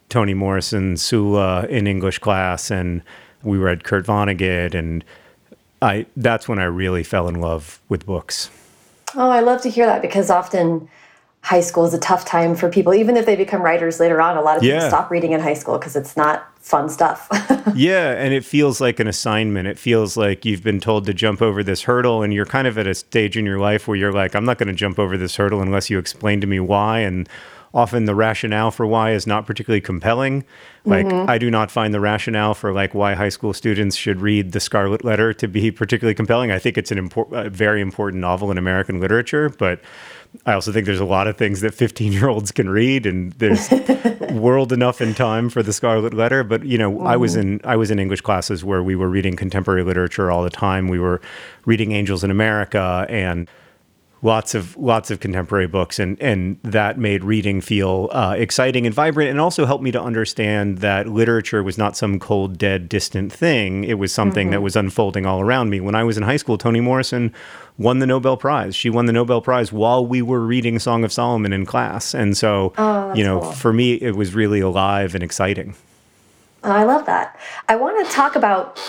Toni 0.08 0.34
Morrison 0.34 0.96
Sula 0.96 1.66
in 1.66 1.86
English 1.86 2.18
class, 2.18 2.70
and 2.70 3.02
we 3.42 3.58
read 3.58 3.84
Kurt 3.84 4.06
Vonnegut, 4.06 4.74
and 4.74 5.04
I 5.82 6.06
that's 6.16 6.48
when 6.48 6.58
I 6.58 6.64
really 6.64 7.02
fell 7.02 7.28
in 7.28 7.40
love 7.40 7.80
with 7.88 8.06
books. 8.06 8.50
Oh, 9.14 9.30
I 9.30 9.40
love 9.40 9.62
to 9.62 9.70
hear 9.70 9.86
that 9.86 10.02
because 10.02 10.30
often 10.30 10.88
high 11.42 11.60
school 11.60 11.84
is 11.84 11.94
a 11.94 11.98
tough 11.98 12.24
time 12.24 12.54
for 12.54 12.68
people, 12.68 12.92
even 12.92 13.16
if 13.16 13.24
they 13.24 13.36
become 13.36 13.62
writers 13.62 14.00
later 14.00 14.20
on. 14.20 14.36
A 14.36 14.42
lot 14.42 14.58
of 14.58 14.62
yeah. 14.62 14.74
people 14.74 14.88
stop 14.88 15.10
reading 15.10 15.32
in 15.32 15.40
high 15.40 15.54
school 15.54 15.78
because 15.78 15.96
it's 15.96 16.16
not 16.16 16.46
fun 16.60 16.88
stuff. 16.88 17.28
yeah, 17.74 18.12
and 18.12 18.34
it 18.34 18.44
feels 18.44 18.80
like 18.80 19.00
an 19.00 19.06
assignment. 19.06 19.66
It 19.66 19.78
feels 19.78 20.16
like 20.16 20.44
you've 20.44 20.62
been 20.62 20.80
told 20.80 21.06
to 21.06 21.14
jump 21.14 21.40
over 21.40 21.62
this 21.62 21.82
hurdle, 21.82 22.22
and 22.22 22.34
you're 22.34 22.44
kind 22.44 22.66
of 22.66 22.76
at 22.76 22.86
a 22.86 22.94
stage 22.94 23.36
in 23.36 23.46
your 23.46 23.58
life 23.58 23.88
where 23.88 23.96
you're 23.96 24.12
like, 24.12 24.34
I'm 24.34 24.44
not 24.44 24.58
going 24.58 24.68
to 24.68 24.74
jump 24.74 24.98
over 24.98 25.16
this 25.16 25.36
hurdle 25.36 25.62
unless 25.62 25.88
you 25.88 25.98
explain 25.98 26.40
to 26.40 26.46
me 26.46 26.60
why. 26.60 27.00
And 27.00 27.28
often 27.74 28.06
the 28.06 28.14
rationale 28.14 28.70
for 28.70 28.86
why 28.86 29.12
is 29.12 29.26
not 29.26 29.46
particularly 29.46 29.80
compelling. 29.80 30.44
Like 30.84 31.06
mm-hmm. 31.06 31.28
I 31.28 31.38
do 31.38 31.50
not 31.50 31.70
find 31.70 31.92
the 31.92 32.00
rationale 32.00 32.54
for 32.54 32.72
like 32.72 32.94
why 32.94 33.14
high 33.14 33.28
school 33.28 33.52
students 33.52 33.94
should 33.96 34.20
read 34.20 34.52
The 34.52 34.60
Scarlet 34.60 35.04
Letter 35.04 35.34
to 35.34 35.48
be 35.48 35.70
particularly 35.70 36.14
compelling. 36.14 36.50
I 36.50 36.58
think 36.58 36.78
it's 36.78 36.90
an 36.90 36.98
important, 36.98 37.46
a 37.46 37.50
very 37.50 37.80
important 37.80 38.20
novel 38.20 38.50
in 38.50 38.58
American 38.58 39.00
literature, 39.00 39.50
but 39.50 39.80
I 40.46 40.52
also 40.52 40.72
think 40.72 40.86
there's 40.86 41.00
a 41.00 41.04
lot 41.06 41.26
of 41.26 41.36
things 41.36 41.60
that 41.62 41.74
15 41.74 42.12
year 42.12 42.28
olds 42.28 42.52
can 42.52 42.68
read, 42.68 43.06
and 43.06 43.32
there's 43.34 43.70
world 44.32 44.72
enough 44.72 45.00
in 45.00 45.14
time 45.14 45.48
for 45.48 45.62
the 45.62 45.72
Scarlet 45.72 46.14
Letter. 46.14 46.44
But 46.44 46.64
you 46.64 46.78
know, 46.78 46.92
mm. 46.92 47.06
I 47.06 47.16
was 47.16 47.32
mm-hmm. 47.32 47.54
in 47.54 47.60
I 47.64 47.76
was 47.76 47.90
in 47.90 47.98
English 47.98 48.20
classes 48.20 48.64
where 48.64 48.82
we 48.82 48.94
were 48.94 49.08
reading 49.08 49.36
contemporary 49.36 49.82
literature 49.84 50.30
all 50.30 50.42
the 50.42 50.50
time. 50.50 50.88
We 50.88 50.98
were 50.98 51.20
reading 51.64 51.92
Angels 51.92 52.24
in 52.24 52.30
America 52.30 53.06
and 53.08 53.48
lots 54.20 54.54
of 54.54 54.76
lots 54.76 55.10
of 55.10 55.20
contemporary 55.20 55.66
books 55.66 55.98
and 55.98 56.20
and 56.20 56.58
that 56.64 56.98
made 56.98 57.22
reading 57.22 57.60
feel 57.60 58.08
uh, 58.12 58.34
exciting 58.36 58.84
and 58.84 58.94
vibrant 58.94 59.30
and 59.30 59.40
also 59.40 59.64
helped 59.64 59.84
me 59.84 59.92
to 59.92 60.00
understand 60.00 60.78
that 60.78 61.08
literature 61.08 61.62
was 61.62 61.78
not 61.78 61.96
some 61.96 62.18
cold 62.18 62.58
dead 62.58 62.88
distant 62.88 63.32
thing. 63.32 63.84
It 63.84 63.94
was 63.94 64.12
something 64.12 64.46
mm-hmm. 64.46 64.52
that 64.52 64.60
was 64.60 64.74
unfolding 64.74 65.24
all 65.24 65.40
around 65.40 65.70
me. 65.70 65.80
When 65.80 65.94
i 65.94 66.02
was 66.02 66.16
in 66.16 66.24
high 66.24 66.36
school 66.36 66.58
toni 66.58 66.80
morrison 66.80 67.32
won 67.78 68.00
the 68.00 68.06
nobel 68.06 68.36
prize. 68.36 68.74
She 68.74 68.90
won 68.90 69.06
the 69.06 69.12
nobel 69.12 69.40
prize 69.40 69.72
while 69.72 70.04
we 70.04 70.20
were 70.20 70.40
reading 70.40 70.80
song 70.80 71.04
of 71.04 71.12
solomon 71.12 71.52
in 71.52 71.64
class 71.64 72.14
and 72.14 72.36
so 72.36 72.72
oh, 72.76 73.14
you 73.14 73.22
know 73.22 73.40
cool. 73.40 73.52
for 73.52 73.72
me 73.72 73.94
it 73.94 74.16
was 74.16 74.34
really 74.34 74.60
alive 74.60 75.14
and 75.14 75.22
exciting. 75.22 75.74
Oh, 76.64 76.72
i 76.72 76.82
love 76.82 77.06
that. 77.06 77.38
I 77.68 77.76
want 77.76 78.04
to 78.04 78.12
talk 78.12 78.34
about 78.34 78.80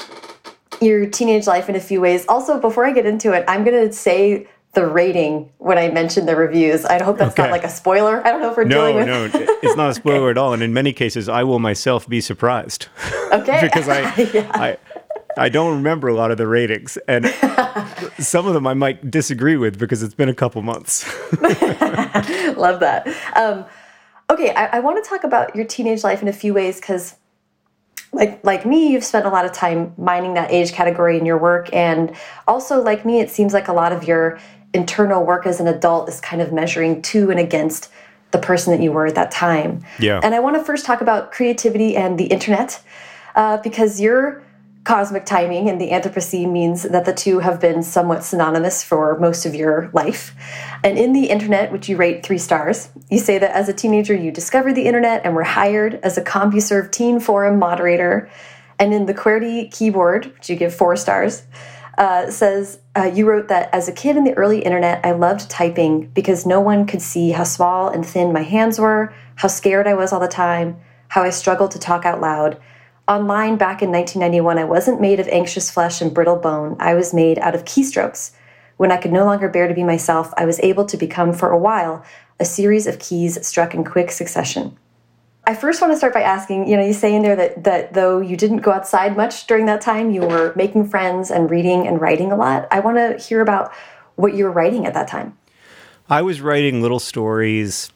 your 0.81 1.05
teenage 1.05 1.45
life 1.45 1.67
in 1.69 1.75
a 1.75 1.79
few 1.79 2.01
ways. 2.01 2.25
Also 2.27 2.59
before 2.59 2.85
i 2.85 2.91
get 2.91 3.05
into 3.05 3.33
it 3.33 3.43
i'm 3.47 3.63
going 3.63 3.87
to 3.87 3.93
say 3.93 4.47
the 4.73 4.85
rating 4.85 5.51
when 5.57 5.77
I 5.77 5.89
mentioned 5.89 6.27
the 6.27 6.35
reviews. 6.35 6.85
I 6.85 7.01
hope 7.01 7.17
that's 7.17 7.33
okay. 7.33 7.43
not 7.43 7.51
like 7.51 7.63
a 7.63 7.69
spoiler. 7.69 8.25
I 8.25 8.31
don't 8.31 8.41
know 8.41 8.51
if 8.51 8.57
we're 8.57 8.65
no, 8.65 8.87
dealing 8.87 8.95
with. 8.95 9.07
No, 9.07 9.27
no, 9.27 9.57
it's 9.63 9.75
not 9.75 9.89
a 9.89 9.93
spoiler 9.93 10.29
okay. 10.29 10.31
at 10.31 10.37
all. 10.37 10.53
And 10.53 10.61
in 10.61 10.73
many 10.73 10.93
cases, 10.93 11.27
I 11.27 11.43
will 11.43 11.59
myself 11.59 12.07
be 12.07 12.21
surprised. 12.21 12.87
Okay. 13.29 13.59
because 13.61 13.87
I, 13.87 13.99
yeah. 14.33 14.49
I, 14.55 14.77
I 15.37 15.49
don't 15.49 15.75
remember 15.75 16.07
a 16.07 16.15
lot 16.15 16.31
of 16.31 16.39
the 16.39 16.47
ratings, 16.47 16.97
and 17.07 17.27
some 18.17 18.47
of 18.47 18.55
them 18.55 18.65
I 18.65 18.73
might 18.73 19.11
disagree 19.11 19.55
with 19.55 19.77
because 19.77 20.01
it's 20.01 20.15
been 20.15 20.29
a 20.29 20.33
couple 20.33 20.63
months. 20.63 21.05
Love 21.33 22.79
that. 22.79 23.07
Um, 23.35 23.65
okay, 24.31 24.51
I, 24.55 24.77
I 24.77 24.79
want 24.79 25.03
to 25.03 25.07
talk 25.07 25.23
about 25.23 25.55
your 25.55 25.63
teenage 25.65 26.03
life 26.03 26.23
in 26.23 26.27
a 26.27 26.33
few 26.33 26.55
ways 26.55 26.79
because 26.79 27.17
like 28.11 28.43
like 28.43 28.65
me 28.65 28.91
you've 28.91 29.03
spent 29.03 29.25
a 29.25 29.29
lot 29.29 29.45
of 29.45 29.51
time 29.51 29.93
mining 29.97 30.33
that 30.33 30.51
age 30.51 30.71
category 30.71 31.17
in 31.17 31.25
your 31.25 31.37
work 31.37 31.71
and 31.73 32.15
also 32.47 32.81
like 32.81 33.05
me 33.05 33.19
it 33.19 33.29
seems 33.29 33.53
like 33.53 33.67
a 33.67 33.73
lot 33.73 33.91
of 33.91 34.03
your 34.03 34.39
internal 34.73 35.25
work 35.25 35.45
as 35.45 35.59
an 35.59 35.67
adult 35.67 36.09
is 36.09 36.21
kind 36.21 36.41
of 36.41 36.51
measuring 36.51 37.01
to 37.01 37.31
and 37.31 37.39
against 37.39 37.89
the 38.31 38.37
person 38.37 38.71
that 38.71 38.83
you 38.83 38.91
were 38.91 39.07
at 39.07 39.15
that 39.15 39.31
time. 39.31 39.83
Yeah. 39.99 40.19
And 40.23 40.35
I 40.35 40.39
want 40.39 40.55
to 40.55 40.63
first 40.63 40.85
talk 40.85 41.01
about 41.01 41.31
creativity 41.31 41.95
and 41.95 42.19
the 42.19 42.25
internet 42.25 42.81
uh, 43.35 43.57
because 43.57 43.99
your 43.99 44.43
cosmic 44.83 45.25
timing 45.25 45.69
and 45.69 45.79
the 45.79 45.89
Anthropocene 45.89 46.51
means 46.51 46.83
that 46.83 47.05
the 47.05 47.13
two 47.13 47.39
have 47.39 47.59
been 47.59 47.83
somewhat 47.83 48.23
synonymous 48.23 48.83
for 48.83 49.19
most 49.19 49.45
of 49.45 49.53
your 49.53 49.89
life. 49.93 50.33
And 50.83 50.97
in 50.97 51.13
the 51.13 51.25
internet, 51.25 51.71
which 51.71 51.89
you 51.89 51.97
rate 51.97 52.23
three 52.23 52.37
stars, 52.37 52.89
you 53.09 53.19
say 53.19 53.37
that 53.37 53.51
as 53.51 53.69
a 53.69 53.73
teenager 53.73 54.15
you 54.15 54.31
discovered 54.31 54.73
the 54.73 54.85
internet 54.85 55.21
and 55.23 55.35
were 55.35 55.43
hired 55.43 55.95
as 56.01 56.17
a 56.17 56.23
CompuServe 56.23 56.91
teen 56.91 57.19
forum 57.19 57.59
moderator. 57.59 58.29
And 58.79 58.93
in 58.93 59.05
the 59.05 59.13
QWERTY 59.13 59.71
keyboard, 59.71 60.33
which 60.33 60.49
you 60.49 60.55
give 60.55 60.73
four 60.73 60.95
stars, 60.95 61.43
uh, 61.99 62.31
says 62.31 62.79
uh, 62.95 63.11
you 63.13 63.27
wrote 63.27 63.49
that 63.49 63.69
as 63.73 63.89
a 63.89 63.91
kid 63.91 64.15
in 64.15 64.23
the 64.23 64.33
early 64.33 64.61
internet, 64.61 65.05
I 65.05 65.11
loved 65.11 65.49
typing 65.49 66.07
because 66.07 66.45
no 66.45 66.61
one 66.61 66.87
could 66.87 67.01
see 67.01 67.31
how 67.31 67.43
small 67.43 67.89
and 67.89 68.05
thin 68.05 68.31
my 68.31 68.41
hands 68.41 68.79
were, 68.79 69.13
how 69.35 69.49
scared 69.49 69.85
I 69.85 69.93
was 69.93 70.13
all 70.13 70.21
the 70.21 70.27
time, 70.29 70.79
how 71.09 71.23
I 71.23 71.29
struggled 71.29 71.71
to 71.71 71.79
talk 71.79 72.05
out 72.05 72.21
loud. 72.21 72.57
Online 73.09 73.57
back 73.57 73.81
in 73.81 73.91
1991, 73.91 74.57
I 74.57 74.63
wasn't 74.63 75.01
made 75.01 75.19
of 75.19 75.27
anxious 75.27 75.69
flesh 75.69 76.01
and 76.01 76.13
brittle 76.13 76.37
bone. 76.37 76.77
I 76.79 76.93
was 76.93 77.13
made 77.13 77.37
out 77.39 77.53
of 77.53 77.65
keystrokes. 77.65 78.31
When 78.77 78.93
I 78.93 78.97
could 78.97 79.11
no 79.11 79.25
longer 79.25 79.49
bear 79.49 79.67
to 79.67 79.73
be 79.73 79.83
myself, 79.83 80.33
I 80.37 80.45
was 80.45 80.59
able 80.61 80.85
to 80.85 80.95
become, 80.95 81.33
for 81.33 81.49
a 81.49 81.57
while, 81.57 82.05
a 82.39 82.45
series 82.45 82.87
of 82.87 82.99
keys 82.99 83.45
struck 83.45 83.73
in 83.73 83.83
quick 83.83 84.11
succession. 84.11 84.77
I 85.49 85.55
first 85.55 85.81
want 85.81 85.91
to 85.91 85.97
start 85.97 86.13
by 86.13 86.21
asking, 86.21 86.67
you 86.67 86.77
know, 86.77 86.85
you 86.85 86.93
say 86.93 87.15
in 87.15 87.23
there 87.23 87.35
that 87.35 87.63
that 87.63 87.93
though 87.93 88.19
you 88.19 88.37
didn't 88.37 88.57
go 88.57 88.69
outside 88.69 89.17
much 89.17 89.47
during 89.47 89.65
that 89.65 89.81
time, 89.81 90.11
you 90.11 90.21
were 90.21 90.53
making 90.55 90.87
friends 90.87 91.31
and 91.31 91.49
reading 91.49 91.87
and 91.87 91.99
writing 91.99 92.31
a 92.31 92.35
lot. 92.35 92.67
I 92.69 92.79
want 92.81 92.97
to 92.97 93.17
hear 93.17 93.41
about 93.41 93.73
what 94.15 94.35
you 94.35 94.43
were 94.43 94.51
writing 94.51 94.85
at 94.85 94.93
that 94.93 95.07
time. 95.07 95.35
I 96.07 96.21
was 96.21 96.39
writing 96.39 96.83
little 96.83 96.99
stories 96.99 97.91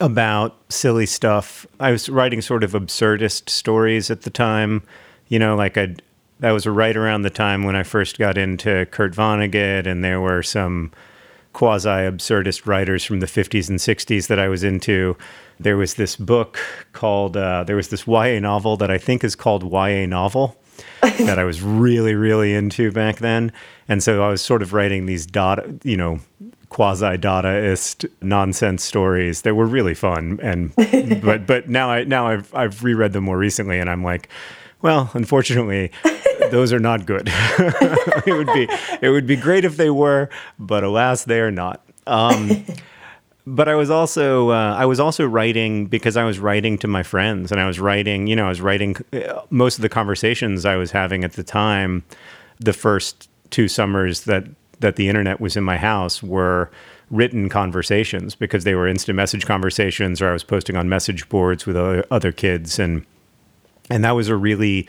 about 0.00 0.56
silly 0.68 1.06
stuff. 1.06 1.66
I 1.80 1.90
was 1.90 2.08
writing 2.08 2.40
sort 2.40 2.62
of 2.62 2.70
absurdist 2.70 3.48
stories 3.48 4.08
at 4.08 4.22
the 4.22 4.30
time. 4.30 4.84
You 5.26 5.40
know, 5.40 5.56
like 5.56 5.76
I 5.76 5.96
that 6.38 6.52
was 6.52 6.68
right 6.68 6.96
around 6.96 7.22
the 7.22 7.30
time 7.30 7.64
when 7.64 7.74
I 7.74 7.82
first 7.82 8.16
got 8.16 8.38
into 8.38 8.86
Kurt 8.92 9.12
Vonnegut, 9.12 9.88
and 9.88 10.04
there 10.04 10.20
were 10.20 10.44
some 10.44 10.92
quasi 11.58 11.88
absurdist 11.88 12.66
writers 12.66 13.02
from 13.02 13.18
the 13.18 13.26
50s 13.26 13.68
and 13.68 13.80
60s 13.80 14.28
that 14.28 14.38
I 14.38 14.46
was 14.46 14.62
into 14.62 15.16
there 15.58 15.76
was 15.76 15.94
this 15.94 16.14
book 16.14 16.56
called 16.92 17.36
uh, 17.36 17.64
there 17.64 17.74
was 17.74 17.88
this 17.88 18.06
YA 18.06 18.38
novel 18.38 18.76
that 18.76 18.92
I 18.92 18.98
think 18.98 19.24
is 19.24 19.34
called 19.34 19.64
YA 19.64 20.06
novel 20.06 20.56
that 21.02 21.36
I 21.36 21.42
was 21.42 21.60
really 21.60 22.14
really 22.14 22.54
into 22.54 22.92
back 22.92 23.16
then, 23.16 23.50
and 23.88 24.04
so 24.04 24.22
I 24.22 24.28
was 24.28 24.40
sort 24.40 24.62
of 24.62 24.72
writing 24.72 25.06
these 25.06 25.26
dot 25.26 25.58
you 25.82 25.96
know 25.96 26.20
quasi 26.68 27.18
Dadaist 27.18 28.08
nonsense 28.22 28.84
stories 28.84 29.42
that 29.42 29.56
were 29.56 29.66
really 29.66 29.94
fun 29.94 30.38
and 30.40 30.72
but 31.24 31.44
but 31.44 31.68
now 31.68 31.90
I 31.90 32.04
now 32.04 32.28
I've 32.28 32.54
I've 32.54 32.84
reread 32.84 33.14
them 33.14 33.24
more 33.24 33.36
recently 33.36 33.80
and 33.80 33.90
I'm 33.90 34.04
like, 34.04 34.28
well, 34.80 35.10
unfortunately. 35.12 35.90
Those 36.50 36.72
are 36.72 36.78
not 36.78 37.06
good. 37.06 37.24
it 37.28 38.36
would 38.36 38.52
be 38.54 38.68
it 39.00 39.10
would 39.10 39.26
be 39.26 39.36
great 39.36 39.64
if 39.64 39.76
they 39.76 39.90
were, 39.90 40.28
but 40.58 40.84
alas, 40.84 41.24
they 41.24 41.40
are 41.40 41.50
not. 41.50 41.84
Um, 42.06 42.64
but 43.48 43.68
I 43.68 43.74
was 43.74 43.90
also 43.90 44.50
uh, 44.50 44.74
I 44.76 44.84
was 44.84 45.00
also 45.00 45.24
writing 45.26 45.86
because 45.86 46.16
I 46.16 46.24
was 46.24 46.38
writing 46.38 46.76
to 46.78 46.88
my 46.88 47.02
friends 47.02 47.50
and 47.50 47.60
I 47.60 47.66
was 47.66 47.80
writing 47.80 48.26
you 48.26 48.36
know 48.36 48.46
I 48.46 48.48
was 48.48 48.60
writing 48.60 48.96
uh, 49.12 49.40
most 49.50 49.78
of 49.78 49.82
the 49.82 49.88
conversations 49.88 50.66
I 50.66 50.76
was 50.76 50.90
having 50.90 51.24
at 51.24 51.32
the 51.32 51.42
time 51.42 52.04
the 52.60 52.74
first 52.74 53.30
two 53.50 53.66
summers 53.66 54.22
that 54.22 54.44
that 54.80 54.96
the 54.96 55.08
internet 55.08 55.40
was 55.40 55.56
in 55.56 55.64
my 55.64 55.78
house 55.78 56.22
were 56.22 56.70
written 57.10 57.48
conversations 57.48 58.34
because 58.34 58.64
they 58.64 58.74
were 58.74 58.86
instant 58.86 59.16
message 59.16 59.46
conversations 59.46 60.20
or 60.20 60.28
I 60.28 60.32
was 60.32 60.44
posting 60.44 60.76
on 60.76 60.88
message 60.88 61.26
boards 61.30 61.64
with 61.64 61.76
other 62.10 62.32
kids 62.32 62.78
and 62.78 63.04
and 63.90 64.04
that 64.04 64.12
was 64.12 64.28
a 64.28 64.36
really 64.36 64.86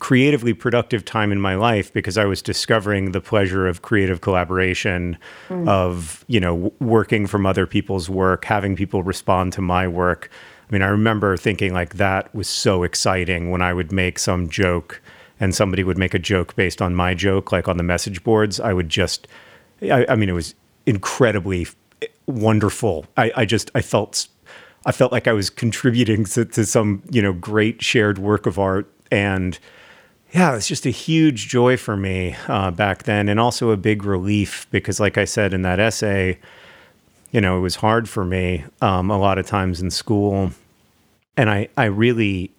creatively 0.00 0.52
productive 0.52 1.04
time 1.04 1.30
in 1.30 1.40
my 1.40 1.54
life 1.54 1.92
because 1.92 2.18
I 2.18 2.24
was 2.24 2.42
discovering 2.42 3.12
the 3.12 3.20
pleasure 3.20 3.66
of 3.66 3.82
creative 3.82 4.20
collaboration, 4.20 5.16
mm. 5.48 5.68
of 5.68 6.24
you 6.28 6.40
know 6.40 6.72
working 6.80 7.26
from 7.26 7.46
other 7.46 7.66
people's 7.66 8.10
work, 8.10 8.44
having 8.44 8.76
people 8.76 9.02
respond 9.02 9.52
to 9.54 9.60
my 9.60 9.86
work. 9.86 10.30
I 10.68 10.72
mean, 10.72 10.82
I 10.82 10.88
remember 10.88 11.36
thinking 11.36 11.72
like 11.72 11.94
that 11.94 12.34
was 12.34 12.48
so 12.48 12.82
exciting 12.82 13.50
when 13.50 13.62
I 13.62 13.72
would 13.72 13.92
make 13.92 14.18
some 14.18 14.48
joke 14.48 15.00
and 15.40 15.54
somebody 15.54 15.84
would 15.84 15.98
make 15.98 16.14
a 16.14 16.18
joke 16.18 16.56
based 16.56 16.80
on 16.80 16.94
my 16.94 17.14
joke, 17.14 17.52
like 17.52 17.68
on 17.68 17.76
the 17.76 17.82
message 17.82 18.24
boards. 18.24 18.60
I 18.60 18.72
would 18.72 18.88
just, 18.88 19.28
I, 19.82 20.06
I 20.08 20.16
mean, 20.16 20.28
it 20.28 20.32
was 20.32 20.54
incredibly 20.86 21.66
wonderful. 22.26 23.06
I, 23.16 23.32
I 23.36 23.44
just, 23.44 23.70
I 23.74 23.82
felt 23.82 24.28
I 24.86 24.92
felt 24.92 25.12
like 25.12 25.26
I 25.26 25.32
was 25.32 25.50
contributing 25.50 26.24
to, 26.26 26.44
to, 26.44 26.66
some, 26.66 27.02
you 27.10 27.22
know, 27.22 27.32
great 27.32 27.82
shared 27.82 28.18
work 28.18 28.46
of 28.46 28.58
art. 28.58 28.90
And 29.10 29.58
yeah, 30.34 30.56
it's 30.56 30.66
just 30.66 30.84
a 30.84 30.90
huge 30.90 31.46
joy 31.48 31.76
for 31.76 31.96
me 31.96 32.34
uh, 32.48 32.72
back 32.72 33.04
then, 33.04 33.28
and 33.28 33.38
also 33.38 33.70
a 33.70 33.76
big 33.76 34.02
relief 34.02 34.66
because, 34.72 34.98
like 34.98 35.16
I 35.16 35.26
said 35.26 35.54
in 35.54 35.62
that 35.62 35.78
essay, 35.78 36.40
you 37.30 37.40
know, 37.40 37.56
it 37.56 37.60
was 37.60 37.76
hard 37.76 38.08
for 38.08 38.24
me 38.24 38.64
um, 38.80 39.12
a 39.12 39.18
lot 39.18 39.38
of 39.38 39.46
times 39.46 39.80
in 39.80 39.92
school, 39.92 40.50
and 41.36 41.48
I 41.48 41.68
I 41.76 41.84
really 41.84 42.50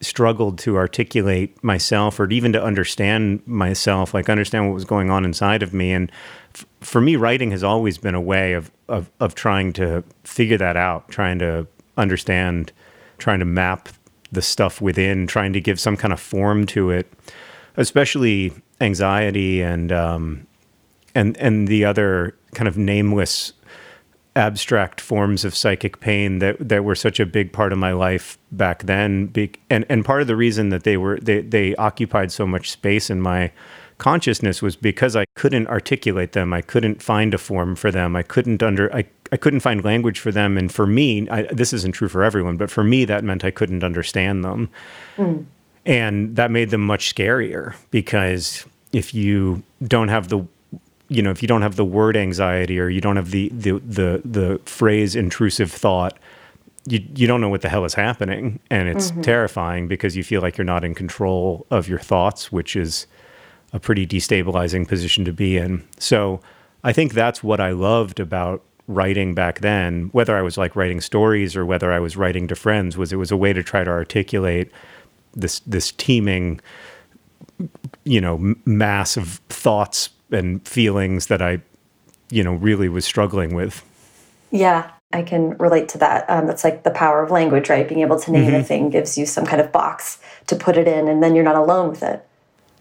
struggled 0.00 0.58
to 0.58 0.76
articulate 0.76 1.62
myself 1.62 2.18
or 2.18 2.28
even 2.28 2.52
to 2.54 2.62
understand 2.62 3.40
myself, 3.46 4.12
like 4.14 4.28
understand 4.28 4.66
what 4.66 4.74
was 4.74 4.84
going 4.84 5.08
on 5.08 5.24
inside 5.24 5.62
of 5.62 5.72
me. 5.72 5.92
And 5.92 6.10
f- 6.56 6.66
for 6.80 7.00
me, 7.00 7.14
writing 7.14 7.52
has 7.52 7.62
always 7.62 7.98
been 7.98 8.16
a 8.16 8.20
way 8.20 8.54
of, 8.54 8.72
of 8.88 9.08
of 9.20 9.36
trying 9.36 9.72
to 9.74 10.02
figure 10.24 10.58
that 10.58 10.76
out, 10.76 11.08
trying 11.08 11.38
to 11.38 11.68
understand, 11.96 12.72
trying 13.18 13.38
to 13.38 13.44
map 13.44 13.90
the 14.32 14.42
stuff 14.42 14.80
within, 14.80 15.26
trying 15.26 15.52
to 15.52 15.60
give 15.60 15.78
some 15.78 15.96
kind 15.96 16.12
of 16.12 16.18
form 16.18 16.66
to 16.66 16.90
it, 16.90 17.12
especially 17.76 18.52
anxiety 18.80 19.62
and 19.62 19.92
um, 19.92 20.46
and 21.14 21.36
and 21.36 21.68
the 21.68 21.84
other 21.84 22.34
kind 22.54 22.66
of 22.66 22.76
nameless 22.76 23.52
abstract 24.34 24.98
forms 25.00 25.44
of 25.44 25.54
psychic 25.54 26.00
pain 26.00 26.38
that 26.38 26.56
that 26.58 26.84
were 26.84 26.94
such 26.94 27.20
a 27.20 27.26
big 27.26 27.52
part 27.52 27.72
of 27.72 27.78
my 27.78 27.92
life 27.92 28.38
back 28.50 28.84
then. 28.84 29.32
And 29.70 29.84
and 29.88 30.04
part 30.04 30.22
of 30.22 30.26
the 30.26 30.36
reason 30.36 30.70
that 30.70 30.84
they 30.84 30.96
were 30.96 31.18
they 31.20 31.42
they 31.42 31.76
occupied 31.76 32.32
so 32.32 32.46
much 32.46 32.70
space 32.70 33.10
in 33.10 33.20
my 33.20 33.52
consciousness 34.02 34.60
was 34.60 34.74
because 34.76 35.14
I 35.16 35.24
couldn't 35.36 35.68
articulate 35.68 36.32
them 36.32 36.52
I 36.52 36.62
couldn't 36.62 37.02
find 37.02 37.34
a 37.34 37.38
form 37.38 37.76
for 37.76 37.90
them 37.90 38.16
I 38.16 38.22
couldn't 38.22 38.62
under 38.62 38.94
I 38.94 39.04
I 39.32 39.38
couldn't 39.38 39.60
find 39.60 39.82
language 39.82 40.20
for 40.20 40.30
them. 40.30 40.58
And 40.58 40.70
for 40.70 40.86
me, 40.86 41.26
I, 41.30 41.42
this 41.44 41.72
isn't 41.72 41.92
true 41.92 42.08
for 42.08 42.22
everyone, 42.22 42.58
but 42.58 42.70
for 42.70 42.84
me, 42.84 43.06
that 43.06 43.24
meant 43.24 43.44
I 43.44 43.50
couldn't 43.50 43.82
understand 43.82 44.44
them. 44.44 44.68
Mm. 45.16 45.46
And 45.86 46.36
that 46.36 46.50
made 46.50 46.68
them 46.68 46.82
much 46.82 47.12
scarier 47.12 47.74
because 47.90 48.66
if 48.92 49.14
you 49.14 49.62
don't 49.82 50.08
have 50.08 50.28
the 50.28 50.46
you 51.08 51.22
know 51.22 51.30
if 51.30 51.42
you 51.42 51.48
don't 51.48 51.62
have 51.62 51.76
the 51.76 51.84
word 51.84 52.16
anxiety 52.16 52.78
or 52.78 52.88
you 52.88 53.00
don't 53.00 53.16
have 53.16 53.32
the 53.32 53.48
the 53.48 53.72
the, 53.80 54.22
the 54.24 54.60
phrase 54.64 55.16
intrusive 55.16 55.72
thought 55.72 56.16
you 56.86 57.04
you 57.16 57.26
don't 57.26 57.40
know 57.40 57.48
what 57.48 57.62
the 57.62 57.68
hell 57.68 57.84
is 57.84 57.94
happening 57.94 58.60
and 58.70 58.88
it's 58.88 59.10
mm-hmm. 59.10 59.22
terrifying 59.22 59.88
because 59.88 60.16
you 60.16 60.22
feel 60.22 60.40
like 60.40 60.56
you're 60.56 60.64
not 60.64 60.84
in 60.84 60.94
control 60.94 61.66
of 61.70 61.88
your 61.88 61.98
thoughts 61.98 62.52
which 62.52 62.76
is 62.76 63.06
a 63.72 63.80
pretty 63.80 64.06
destabilizing 64.06 64.86
position 64.86 65.24
to 65.24 65.32
be 65.32 65.56
in 65.56 65.82
so 65.98 66.40
i 66.84 66.92
think 66.92 67.12
that's 67.12 67.42
what 67.42 67.60
i 67.60 67.70
loved 67.70 68.20
about 68.20 68.62
writing 68.88 69.34
back 69.34 69.60
then, 69.60 70.08
whether 70.12 70.36
I 70.36 70.42
was 70.42 70.58
like 70.58 70.76
writing 70.76 71.00
stories 71.00 71.56
or 71.56 71.64
whether 71.64 71.92
I 71.92 72.00
was 72.00 72.16
writing 72.16 72.48
to 72.48 72.54
friends, 72.54 72.96
was 72.96 73.12
it 73.12 73.16
was 73.16 73.30
a 73.30 73.36
way 73.36 73.52
to 73.52 73.62
try 73.62 73.84
to 73.84 73.90
articulate 73.90 74.70
this 75.34 75.60
this 75.60 75.92
teeming, 75.92 76.60
you 78.04 78.20
know, 78.20 78.54
mass 78.64 79.16
of 79.16 79.40
thoughts 79.48 80.10
and 80.30 80.66
feelings 80.66 81.26
that 81.26 81.42
I, 81.42 81.60
you 82.30 82.42
know, 82.42 82.54
really 82.54 82.88
was 82.88 83.04
struggling 83.04 83.54
with. 83.54 83.84
Yeah, 84.50 84.90
I 85.12 85.22
can 85.22 85.56
relate 85.58 85.88
to 85.90 85.98
that. 85.98 86.28
Um, 86.28 86.46
that's 86.46 86.64
like 86.64 86.82
the 86.82 86.90
power 86.90 87.22
of 87.22 87.30
language, 87.30 87.70
right? 87.70 87.88
Being 87.88 88.02
able 88.02 88.18
to 88.20 88.30
name 88.30 88.44
mm 88.44 88.50
-hmm. 88.50 88.60
a 88.60 88.64
thing 88.64 88.90
gives 88.90 89.16
you 89.16 89.26
some 89.26 89.46
kind 89.46 89.60
of 89.60 89.72
box 89.72 90.18
to 90.46 90.56
put 90.56 90.76
it 90.76 90.86
in, 90.86 91.08
and 91.08 91.22
then 91.22 91.34
you're 91.34 91.50
not 91.52 91.56
alone 91.56 91.90
with 91.90 92.02
it. 92.02 92.20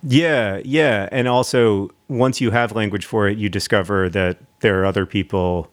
Yeah, 0.03 0.61
yeah. 0.63 1.07
And 1.11 1.27
also, 1.27 1.91
once 2.07 2.41
you 2.41 2.51
have 2.51 2.71
language 2.73 3.05
for 3.05 3.27
it, 3.27 3.37
you 3.37 3.49
discover 3.49 4.09
that 4.09 4.37
there 4.61 4.81
are 4.81 4.85
other 4.85 5.05
people 5.05 5.69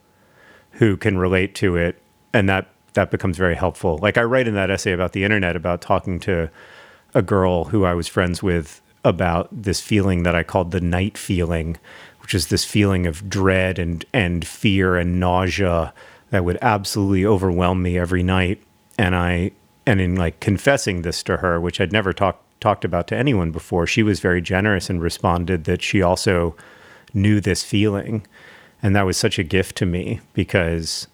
who 0.73 0.97
can 0.97 1.19
relate 1.19 1.55
to 1.57 1.77
it. 1.77 2.01
And 2.33 2.49
that, 2.49 2.69
that 2.93 3.11
becomes 3.11 3.39
very 3.39 3.55
helpful. 3.55 3.99
Like 3.99 4.19
I 4.19 4.23
write 4.23 4.47
in 4.47 4.55
that 4.55 4.71
essay 4.71 4.93
about 4.93 5.13
the 5.13 5.25
internet 5.25 5.57
about 5.57 5.81
talking 5.81 6.21
to 6.21 6.51
a 7.15 7.23
girl 7.23 7.65
who 7.65 7.85
I 7.85 7.95
was 7.95 8.07
friends 8.07 8.43
with 8.43 8.83
about 9.05 9.49
this 9.51 9.81
feeling 9.81 10.25
that 10.25 10.35
I 10.35 10.43
called 10.43 10.73
the 10.73 10.81
night 10.81 11.17
feeling, 11.17 11.79
which 12.21 12.35
is 12.35 12.49
this 12.49 12.65
feeling 12.65 13.07
of 13.07 13.31
dread 13.31 13.79
and, 13.79 14.05
and 14.13 14.47
fear 14.47 14.97
and 14.97 15.19
nausea 15.19 15.95
that 16.31 16.45
would 16.45 16.59
absolutely 16.61 17.25
overwhelm 17.25 17.83
me 17.83 17.97
every 17.99 18.23
night. 18.23 18.63
And 18.99 19.17
I, 19.17 19.53
and 19.87 20.01
in 20.01 20.17
like 20.17 20.41
confessing 20.41 21.01
this 21.01 21.23
to 21.23 21.39
her, 21.39 21.59
which 21.59 21.81
I'd 21.81 21.93
never 21.93 22.13
talked 22.13 22.45
talked 22.61 22.85
about 22.85 23.07
to 23.09 23.17
anyone 23.17 23.51
before, 23.51 23.87
she 23.87 24.03
was 24.03 24.21
very 24.21 24.41
generous 24.41 24.91
and 24.91 25.01
responded 25.01 25.65
that 25.65 25.83
she 25.83 26.03
also 26.03 26.57
knew 27.15 27.41
this 27.41 27.63
feeling. 27.63 28.27
And 28.83 28.95
that 28.95 29.07
was 29.07 29.17
such 29.17 29.39
a 29.39 29.43
gift 29.43 29.77
to 29.79 29.87
me 29.87 30.21
because 30.35 31.09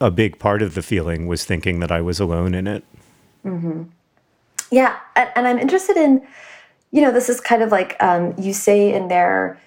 a 0.00 0.10
big 0.10 0.38
part 0.38 0.62
of 0.62 0.74
the 0.74 0.82
feeling 0.82 1.26
was 1.26 1.44
thinking 1.44 1.80
that 1.80 1.92
I 1.92 2.00
was 2.00 2.20
alone 2.20 2.54
in 2.54 2.66
it. 2.66 2.84
Mm-hmm. 3.44 3.82
Yeah. 4.70 4.98
And 5.16 5.46
I'm 5.46 5.58
interested 5.58 5.96
in, 5.96 6.26
you 6.90 7.02
know, 7.02 7.12
this 7.12 7.28
is 7.28 7.40
kind 7.40 7.62
of 7.62 7.70
like 7.70 7.96
um, 8.00 8.34
you 8.38 8.52
say 8.52 8.92
in 8.92 9.08
there 9.08 9.60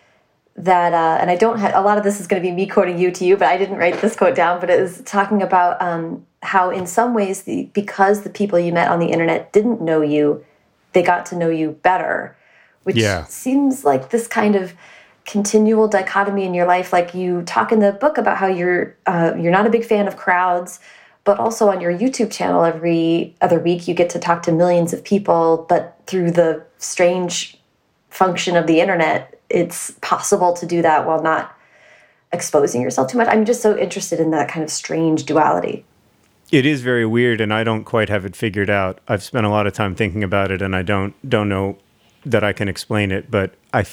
that, 0.55 0.93
uh, 0.93 1.17
and 1.19 1.29
I 1.29 1.35
don't 1.35 1.59
have 1.59 1.75
a 1.75 1.81
lot 1.81 1.97
of 1.97 2.03
this 2.03 2.19
is 2.19 2.27
going 2.27 2.41
to 2.41 2.47
be 2.47 2.53
me 2.53 2.67
quoting 2.67 2.97
you 2.97 3.11
to 3.11 3.25
you, 3.25 3.37
but 3.37 3.47
I 3.47 3.57
didn't 3.57 3.77
write 3.77 4.01
this 4.01 4.15
quote 4.15 4.35
down, 4.35 4.59
but 4.59 4.69
it 4.69 4.79
was 4.79 5.01
talking 5.01 5.41
about 5.41 5.81
um, 5.81 6.25
how, 6.41 6.69
in 6.69 6.85
some 6.87 7.13
ways, 7.13 7.43
the, 7.43 7.69
because 7.73 8.21
the 8.21 8.29
people 8.29 8.59
you 8.59 8.71
met 8.71 8.89
on 8.89 8.99
the 8.99 9.07
internet 9.07 9.51
didn't 9.51 9.81
know 9.81 10.01
you, 10.01 10.43
they 10.93 11.03
got 11.03 11.25
to 11.27 11.35
know 11.35 11.49
you 11.49 11.71
better, 11.71 12.35
which 12.83 12.95
yeah. 12.95 13.25
seems 13.25 13.83
like 13.83 14.09
this 14.09 14.27
kind 14.27 14.55
of 14.55 14.73
continual 15.25 15.87
dichotomy 15.87 16.45
in 16.45 16.53
your 16.53 16.65
life. 16.65 16.91
Like 16.93 17.13
you 17.13 17.43
talk 17.43 17.71
in 17.71 17.79
the 17.79 17.91
book 17.93 18.17
about 18.17 18.37
how 18.37 18.47
you're 18.47 18.95
uh, 19.05 19.33
you're 19.37 19.51
not 19.51 19.65
a 19.65 19.69
big 19.69 19.85
fan 19.85 20.07
of 20.07 20.17
crowds, 20.17 20.79
but 21.23 21.39
also 21.39 21.69
on 21.69 21.81
your 21.81 21.91
YouTube 21.91 22.31
channel 22.31 22.63
every 22.63 23.35
other 23.41 23.59
week 23.59 23.87
you 23.87 23.93
get 23.93 24.09
to 24.11 24.19
talk 24.19 24.43
to 24.43 24.51
millions 24.51 24.93
of 24.93 25.03
people, 25.03 25.65
but 25.69 25.99
through 26.07 26.31
the 26.31 26.63
strange 26.77 27.57
function 28.09 28.55
of 28.55 28.67
the 28.67 28.79
internet, 28.79 29.39
it's 29.49 29.91
possible 30.01 30.53
to 30.53 30.65
do 30.65 30.81
that 30.81 31.05
while 31.05 31.21
not 31.21 31.57
exposing 32.31 32.81
yourself 32.81 33.09
too 33.09 33.17
much. 33.17 33.27
I'm 33.27 33.45
just 33.45 33.61
so 33.61 33.77
interested 33.77 34.19
in 34.19 34.31
that 34.31 34.49
kind 34.49 34.63
of 34.63 34.69
strange 34.69 35.25
duality. 35.25 35.85
It 36.53 36.67
is 36.67 36.83
very 36.83 37.03
weird, 37.03 37.41
and 37.41 37.51
I 37.51 37.63
don't 37.63 37.83
quite 37.83 38.09
have 38.09 38.25
it 38.25 38.35
figured 38.35 38.69
out. 38.69 38.99
I've 39.07 39.23
spent 39.23 39.43
a 39.43 39.49
lot 39.49 39.65
of 39.65 39.73
time 39.73 39.95
thinking 39.95 40.23
about 40.23 40.51
it, 40.51 40.61
and 40.61 40.75
I 40.75 40.83
don't 40.83 41.15
don't 41.27 41.49
know 41.49 41.79
that 42.27 42.43
I 42.43 42.53
can 42.53 42.67
explain 42.67 43.11
it. 43.11 43.31
But 43.31 43.55
I, 43.73 43.83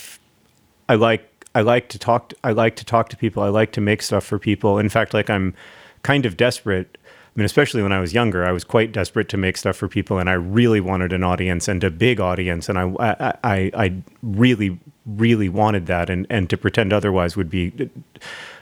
I 0.86 0.96
like 0.96 1.46
I 1.54 1.62
like 1.62 1.88
to 1.88 1.98
talk. 1.98 2.34
I 2.44 2.52
like 2.52 2.76
to 2.76 2.84
talk 2.84 3.08
to 3.08 3.16
people. 3.16 3.42
I 3.42 3.48
like 3.48 3.72
to 3.72 3.80
make 3.80 4.02
stuff 4.02 4.24
for 4.24 4.38
people. 4.38 4.78
In 4.78 4.90
fact, 4.90 5.14
like 5.14 5.30
I'm 5.30 5.54
kind 6.02 6.26
of 6.26 6.36
desperate. 6.36 6.98
I 7.02 7.32
mean, 7.34 7.46
especially 7.46 7.82
when 7.82 7.92
I 7.92 8.00
was 8.00 8.12
younger, 8.12 8.44
I 8.44 8.52
was 8.52 8.64
quite 8.64 8.92
desperate 8.92 9.30
to 9.30 9.38
make 9.38 9.56
stuff 9.56 9.76
for 9.76 9.88
people, 9.88 10.18
and 10.18 10.28
I 10.28 10.34
really 10.34 10.82
wanted 10.82 11.14
an 11.14 11.24
audience 11.24 11.66
and 11.66 11.82
a 11.82 11.90
big 11.90 12.20
audience, 12.20 12.68
and 12.68 12.78
I 12.78 12.92
I 13.00 13.34
I, 13.42 13.70
I 13.74 13.94
really 14.22 14.78
really 15.06 15.48
wanted 15.48 15.86
that, 15.86 16.10
and 16.10 16.26
and 16.28 16.50
to 16.50 16.58
pretend 16.58 16.92
otherwise 16.92 17.38
would 17.38 17.48
be 17.48 17.88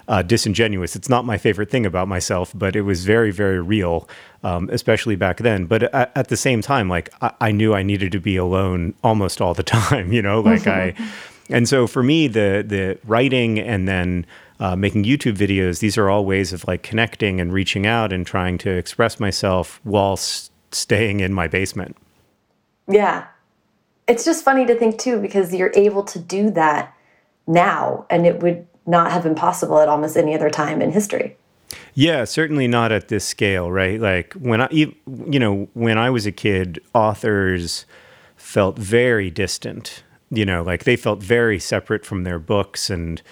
uh, 0.08 0.22
disingenuous. 0.22 0.96
It's 0.96 1.08
not 1.08 1.24
my 1.24 1.38
favorite 1.38 1.70
thing 1.70 1.86
about 1.86 2.08
myself, 2.08 2.52
but 2.54 2.74
it 2.74 2.82
was 2.82 3.04
very, 3.04 3.30
very 3.30 3.60
real, 3.60 4.08
um, 4.42 4.68
especially 4.72 5.16
back 5.16 5.38
then. 5.38 5.66
But 5.66 5.94
at, 5.94 6.10
at 6.16 6.28
the 6.28 6.36
same 6.36 6.62
time, 6.62 6.88
like 6.88 7.10
I, 7.20 7.32
I, 7.40 7.52
knew 7.52 7.74
I 7.74 7.82
needed 7.82 8.12
to 8.12 8.20
be 8.20 8.36
alone 8.36 8.94
almost 9.04 9.40
all 9.40 9.54
the 9.54 9.62
time, 9.78 10.12
you 10.12 10.22
know, 10.22 10.40
like 10.40 10.66
I, 10.66 10.94
and 11.50 11.68
so 11.68 11.86
for 11.86 12.02
me, 12.02 12.26
the 12.26 12.64
the 12.66 12.98
writing 13.04 13.58
and 13.58 13.86
then 13.86 14.26
uh, 14.60 14.74
making 14.74 15.04
YouTube 15.04 15.36
videos, 15.36 15.80
these 15.80 15.96
are 15.98 16.10
all 16.10 16.24
ways 16.24 16.52
of 16.52 16.66
like 16.66 16.82
connecting 16.82 17.40
and 17.40 17.52
reaching 17.52 17.86
out 17.86 18.12
and 18.12 18.26
trying 18.26 18.58
to 18.58 18.70
express 18.70 19.20
myself 19.20 19.80
whilst 19.84 20.50
staying 20.72 21.20
in 21.20 21.32
my 21.32 21.46
basement. 21.46 21.96
Yeah. 22.88 23.26
It's 24.06 24.24
just 24.24 24.42
funny 24.42 24.64
to 24.66 24.74
think 24.74 24.98
too, 24.98 25.20
because 25.20 25.54
you're 25.54 25.72
able 25.74 26.02
to 26.04 26.18
do 26.18 26.50
that 26.50 26.94
now 27.46 28.06
and 28.10 28.26
it 28.26 28.42
would 28.42 28.66
not 28.88 29.12
have 29.12 29.22
been 29.22 29.34
possible 29.34 29.78
at 29.78 29.88
almost 29.88 30.16
any 30.16 30.34
other 30.34 30.50
time 30.50 30.80
in 30.80 30.90
history. 30.90 31.36
Yeah, 31.94 32.24
certainly 32.24 32.66
not 32.66 32.90
at 32.92 33.08
this 33.08 33.24
scale, 33.24 33.70
right? 33.70 34.00
Like 34.00 34.32
when 34.34 34.62
I, 34.62 34.68
you 34.70 34.94
know, 35.06 35.68
when 35.74 35.98
I 35.98 36.10
was 36.10 36.26
a 36.26 36.32
kid, 36.32 36.80
authors 36.94 37.84
felt 38.36 38.78
very 38.78 39.30
distant. 39.30 40.02
You 40.30 40.44
know, 40.44 40.62
like 40.62 40.84
they 40.84 40.96
felt 40.96 41.22
very 41.22 41.58
separate 41.58 42.04
from 42.04 42.24
their 42.24 42.38
books, 42.38 42.90
and 42.90 43.22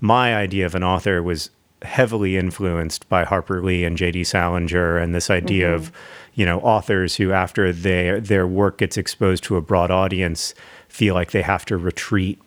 my 0.00 0.34
idea 0.34 0.66
of 0.66 0.74
an 0.74 0.84
author 0.84 1.22
was 1.22 1.50
heavily 1.82 2.36
influenced 2.36 3.08
by 3.08 3.24
Harper 3.24 3.62
Lee 3.62 3.84
and 3.84 3.96
J.D. 3.96 4.24
Salinger, 4.24 4.98
and 4.98 5.14
this 5.14 5.30
idea 5.30 5.66
mm-hmm. 5.66 5.74
of, 5.74 5.92
you 6.34 6.44
know, 6.44 6.60
authors 6.60 7.16
who, 7.16 7.32
after 7.32 7.72
their 7.72 8.20
their 8.20 8.46
work 8.46 8.78
gets 8.78 8.96
exposed 8.96 9.44
to 9.44 9.56
a 9.56 9.62
broad 9.62 9.90
audience, 9.90 10.54
feel 10.88 11.14
like 11.14 11.32
they 11.32 11.42
have 11.42 11.64
to 11.66 11.76
retreat 11.76 12.40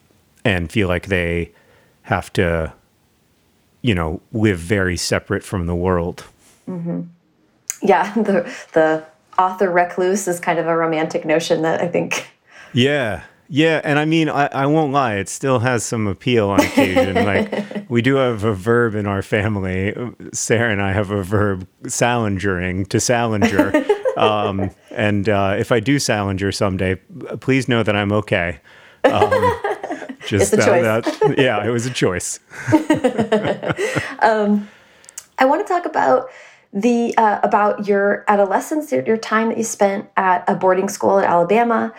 and 0.44 0.72
feel 0.72 0.88
like 0.88 1.08
they 1.08 1.52
have 2.06 2.32
to, 2.34 2.74
you 3.82 3.94
know, 3.94 4.22
live 4.32 4.58
very 4.58 4.98
separate 4.98 5.44
from 5.44 5.68
the 5.68 5.76
world. 5.76 6.26
Mm 6.68 6.84
-hmm. 6.86 7.04
Yeah, 7.82 8.14
the 8.28 8.44
the 8.72 9.04
author 9.38 9.74
recluse 9.74 10.32
is 10.32 10.40
kind 10.40 10.60
of 10.60 10.66
a 10.68 10.76
romantic 10.76 11.26
notion 11.26 11.62
that 11.62 11.82
I 11.82 11.88
think. 11.92 12.28
Yeah, 12.74 13.22
yeah, 13.48 13.82
and 13.84 14.00
I 14.00 14.06
mean, 14.06 14.28
I, 14.28 14.48
I 14.48 14.66
won't 14.66 14.92
lie, 14.92 15.16
it 15.16 15.30
still 15.30 15.60
has 15.60 15.84
some 15.84 16.08
appeal 16.08 16.50
on 16.50 16.62
occasion. 16.62 17.16
like, 17.26 17.90
we 17.90 18.02
do 18.02 18.16
have 18.16 18.44
a 18.44 18.54
verb 18.54 18.96
in 18.96 19.06
our 19.06 19.22
family. 19.22 19.94
Sarah 20.34 20.72
and 20.72 20.82
I 20.82 20.94
have 20.94 21.12
a 21.12 21.22
verb, 21.22 21.68
salingering, 21.84 22.88
to 22.90 23.00
salinger. 23.00 23.86
um, 24.18 24.72
and 24.92 25.30
uh, 25.30 25.56
if 25.60 25.72
I 25.72 25.80
do 25.80 26.00
salinger 26.00 26.52
someday, 26.52 26.96
please 27.40 27.68
know 27.68 27.84
that 27.84 27.96
I'm 27.96 28.12
okay. 28.12 28.60
Um, 29.04 29.32
just 30.28 30.54
it's 30.54 30.54
a 30.54 30.56
that, 30.58 31.04
choice. 31.04 31.20
That, 31.20 31.38
yeah, 31.38 31.66
it 31.66 31.70
was 31.70 31.86
a 31.86 31.92
choice. 31.92 32.40
um, 34.20 34.68
I 35.38 35.46
want 35.46 35.66
to 35.66 35.72
talk 35.72 35.86
about 35.86 36.30
the 36.74 37.16
uh, 37.18 37.40
about 37.44 37.88
your 37.88 38.26
adolescence, 38.28 38.92
your, 38.92 39.04
your 39.04 39.18
time 39.18 39.50
that 39.50 39.58
you 39.58 39.64
spent 39.64 40.10
at 40.18 40.44
a 40.48 40.56
boarding 40.56 40.90
school 40.90 41.18
in 41.18 41.26
Alabama 41.26 41.94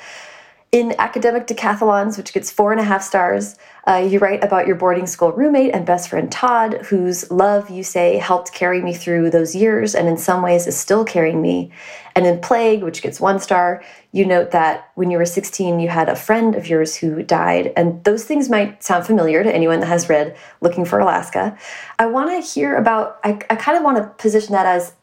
in 0.72 0.94
academic 0.98 1.46
decathlons, 1.46 2.18
which 2.18 2.33
gets 2.33 2.50
four 2.50 2.72
and 2.72 2.81
a 2.81 2.85
half 2.85 3.02
stars. 3.02 3.57
Uh, 3.87 4.07
you 4.11 4.18
write 4.18 4.42
about 4.42 4.66
your 4.66 4.74
boarding 4.74 5.07
school 5.07 5.31
roommate 5.33 5.72
and 5.72 5.87
best 5.87 6.09
friend 6.09 6.31
Todd, 6.31 6.74
whose 6.87 7.31
love, 7.31 7.70
you 7.70 7.85
say, 7.85 8.16
helped 8.18 8.52
carry 8.52 8.83
me 8.83 8.92
through 8.92 9.31
those 9.31 9.55
years 9.55 9.94
and 9.94 10.09
in 10.09 10.16
some 10.16 10.42
ways 10.42 10.66
is 10.66 10.76
still 10.76 11.05
carrying 11.05 11.40
me. 11.40 11.70
And 12.16 12.26
in 12.26 12.40
Plague, 12.40 12.83
which 12.83 13.00
gets 13.00 13.20
one 13.20 13.38
star, 13.38 13.85
you 14.11 14.26
note 14.26 14.50
that 14.50 14.90
when 14.96 15.11
you 15.11 15.18
were 15.18 15.24
16, 15.24 15.79
you 15.79 15.88
had 15.88 16.09
a 16.09 16.16
friend 16.16 16.57
of 16.57 16.66
yours 16.66 16.96
who 16.96 17.22
died. 17.22 17.72
And 17.76 18.02
those 18.02 18.24
things 18.24 18.50
might 18.50 18.83
sound 18.83 19.07
familiar 19.07 19.44
to 19.44 19.55
anyone 19.55 19.81
that 19.81 19.87
has 19.87 20.09
read 20.09 20.37
Looking 20.61 20.85
for 20.85 20.98
Alaska. 20.98 21.57
I 21.98 22.07
want 22.07 22.31
to 22.31 22.50
hear 22.50 22.74
about, 22.74 23.20
I, 23.22 23.38
I 23.48 23.55
kind 23.55 23.79
of 23.79 23.85
want 23.85 23.98
to 23.98 24.22
position 24.22 24.52
that 24.52 24.66
as 24.66 24.94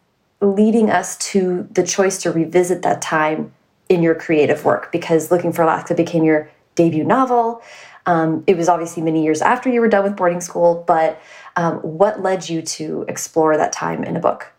leading 0.42 0.90
us 0.90 1.18
to 1.18 1.68
the 1.72 1.84
choice 1.84 2.22
to 2.24 2.32
revisit 2.32 2.82
that 2.82 3.02
time 3.02 3.54
in 3.94 4.04
your 4.04 4.16
creative 4.16 4.66
work 4.66 4.92
because 4.92 5.32
Looking 5.32 5.54
for 5.54 5.62
Alaska 5.62 5.94
became 5.96 6.24
your 6.24 6.50
debut 6.76 7.04
novel. 7.04 7.62
Um, 8.06 8.44
it 8.48 8.58
was 8.58 8.68
obviously 8.68 9.02
many 9.02 9.24
years 9.24 9.42
after 9.42 9.70
you 9.70 9.80
were 9.80 9.88
done 9.88 10.04
with 10.04 10.18
boarding 10.18 10.42
school, 10.42 10.84
but 10.86 11.22
um, 11.56 11.78
what 11.78 12.22
led 12.22 12.50
you 12.50 12.62
to 12.62 13.06
explore 13.08 13.56
that 13.56 13.72
time 13.72 14.04
in 14.04 14.18
a 14.18 14.20
book? 14.20 14.52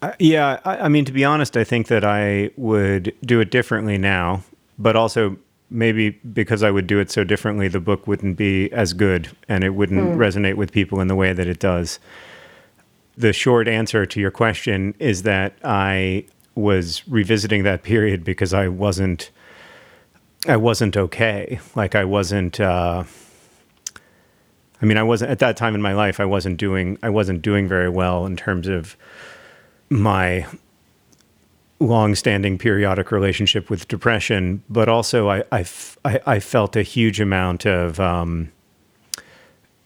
Uh, 0.00 0.12
yeah, 0.18 0.60
I, 0.64 0.78
I, 0.78 0.88
mean, 0.88 1.04
to 1.04 1.12
be 1.12 1.24
honest, 1.24 1.56
I 1.56 1.64
think 1.64 1.88
that 1.88 2.04
I 2.04 2.50
would 2.56 3.14
do 3.24 3.40
it 3.40 3.50
differently 3.50 3.98
now, 3.98 4.44
but 4.78 4.96
also 4.96 5.36
maybe 5.70 6.10
because 6.10 6.62
I 6.62 6.70
would 6.70 6.86
do 6.86 6.98
it 6.98 7.10
so 7.10 7.24
differently, 7.24 7.68
the 7.68 7.80
book 7.80 8.06
wouldn't 8.06 8.36
be 8.36 8.72
as 8.72 8.92
good 8.92 9.36
and 9.48 9.64
it 9.64 9.70
wouldn't 9.70 10.00
mm. 10.00 10.16
resonate 10.16 10.54
with 10.54 10.72
people 10.72 11.00
in 11.00 11.08
the 11.08 11.16
way 11.16 11.32
that 11.32 11.46
it 11.46 11.58
does. 11.58 11.98
The 13.16 13.32
short 13.32 13.68
answer 13.68 14.06
to 14.06 14.20
your 14.20 14.30
question 14.30 14.94
is 14.98 15.24
that 15.24 15.58
I 15.64 16.24
was 16.58 17.06
revisiting 17.08 17.62
that 17.62 17.82
period 17.82 18.24
because 18.24 18.52
I 18.52 18.68
wasn't 18.68 19.30
I 20.46 20.56
wasn't 20.56 20.96
okay. 20.96 21.60
Like 21.74 21.94
I 21.94 22.04
wasn't. 22.04 22.60
Uh, 22.60 23.04
I 24.80 24.86
mean, 24.86 24.96
I 24.96 25.02
wasn't 25.02 25.32
at 25.32 25.40
that 25.40 25.56
time 25.56 25.74
in 25.74 25.82
my 25.82 25.92
life. 25.92 26.20
I 26.20 26.24
wasn't 26.24 26.58
doing. 26.58 26.98
I 27.02 27.10
wasn't 27.10 27.42
doing 27.42 27.66
very 27.66 27.88
well 27.88 28.26
in 28.26 28.36
terms 28.36 28.68
of 28.68 28.96
my 29.90 30.46
long-standing 31.80 32.58
periodic 32.58 33.10
relationship 33.10 33.70
with 33.70 33.88
depression. 33.88 34.62
But 34.68 34.88
also, 34.88 35.28
I 35.28 35.44
I, 35.50 35.66
I 36.04 36.40
felt 36.40 36.76
a 36.76 36.82
huge 36.82 37.20
amount 37.20 37.66
of 37.66 37.98
um, 37.98 38.52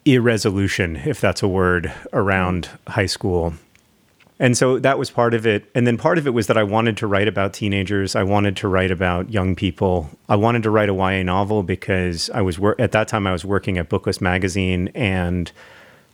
irresolution, 0.05 0.97
if 0.97 1.21
that's 1.21 1.43
a 1.43 1.49
word, 1.49 1.93
around 2.13 2.69
high 2.89 3.07
school. 3.07 3.55
And 4.39 4.57
so 4.57 4.79
that 4.79 4.99
was 4.99 5.11
part 5.11 5.35
of 5.35 5.47
it. 5.47 5.71
And 5.75 5.87
then 5.87 5.97
part 5.97 6.19
of 6.19 6.27
it 6.27 6.31
was 6.31 6.47
that 6.49 6.57
I 6.57 6.63
wanted 6.63 6.97
to 6.99 7.07
write 7.07 7.29
about 7.29 7.53
teenagers. 7.53 8.17
I 8.17 8.23
wanted 8.23 8.57
to 8.59 8.69
write 8.69 8.91
about 8.91 9.31
young 9.31 9.55
people. 9.55 10.11
I 10.29 10.37
wanted 10.37 10.63
to 10.65 10.71
write 10.71 10.89
a 10.89 10.95
YA 10.95 11.23
novel 11.23 11.63
because 11.63 12.29
I 12.31 12.43
was 12.43 12.59
wor- 12.59 12.81
at 12.81 12.93
that 12.93 13.09
time 13.09 13.27
I 13.27 13.33
was 13.33 13.45
working 13.45 13.79
at 13.79 13.89
Booklist 13.89 14.21
magazine 14.21 14.89
and 14.95 15.53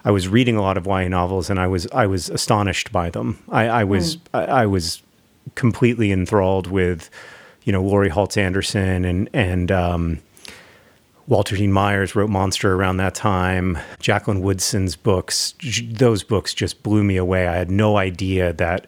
I 0.04 0.10
was 0.10 0.28
reading 0.28 0.56
a 0.56 0.62
lot 0.62 0.76
of 0.76 0.86
YA 0.86 1.08
novels 1.08 1.48
and 1.48 1.58
I 1.58 1.66
was 1.66 1.86
I 1.92 2.06
was 2.06 2.28
astonished 2.28 2.92
by 2.92 3.10
them. 3.10 3.42
I, 3.48 3.68
I 3.68 3.84
was 3.84 4.16
mm. 4.16 4.20
I, 4.34 4.44
I 4.44 4.66
was 4.66 5.02
completely 5.54 6.12
enthralled 6.12 6.66
with, 6.66 7.10
you 7.64 7.72
know, 7.72 7.82
Laurie 7.82 8.10
Halse 8.10 8.36
Anderson 8.36 9.04
and 9.04 9.30
and 9.32 9.72
um, 9.72 10.20
Walter 11.28 11.56
Dean 11.56 11.72
Myers 11.72 12.14
wrote 12.14 12.30
Monster 12.30 12.74
around 12.74 12.96
that 12.96 13.14
time. 13.14 13.76
Jacqueline 14.00 14.40
Woodson's 14.40 14.96
books, 14.96 15.54
those 15.90 16.22
books 16.22 16.54
just 16.54 16.82
blew 16.82 17.04
me 17.04 17.18
away. 17.18 17.46
I 17.46 17.56
had 17.56 17.70
no 17.70 17.98
idea 17.98 18.54
that, 18.54 18.86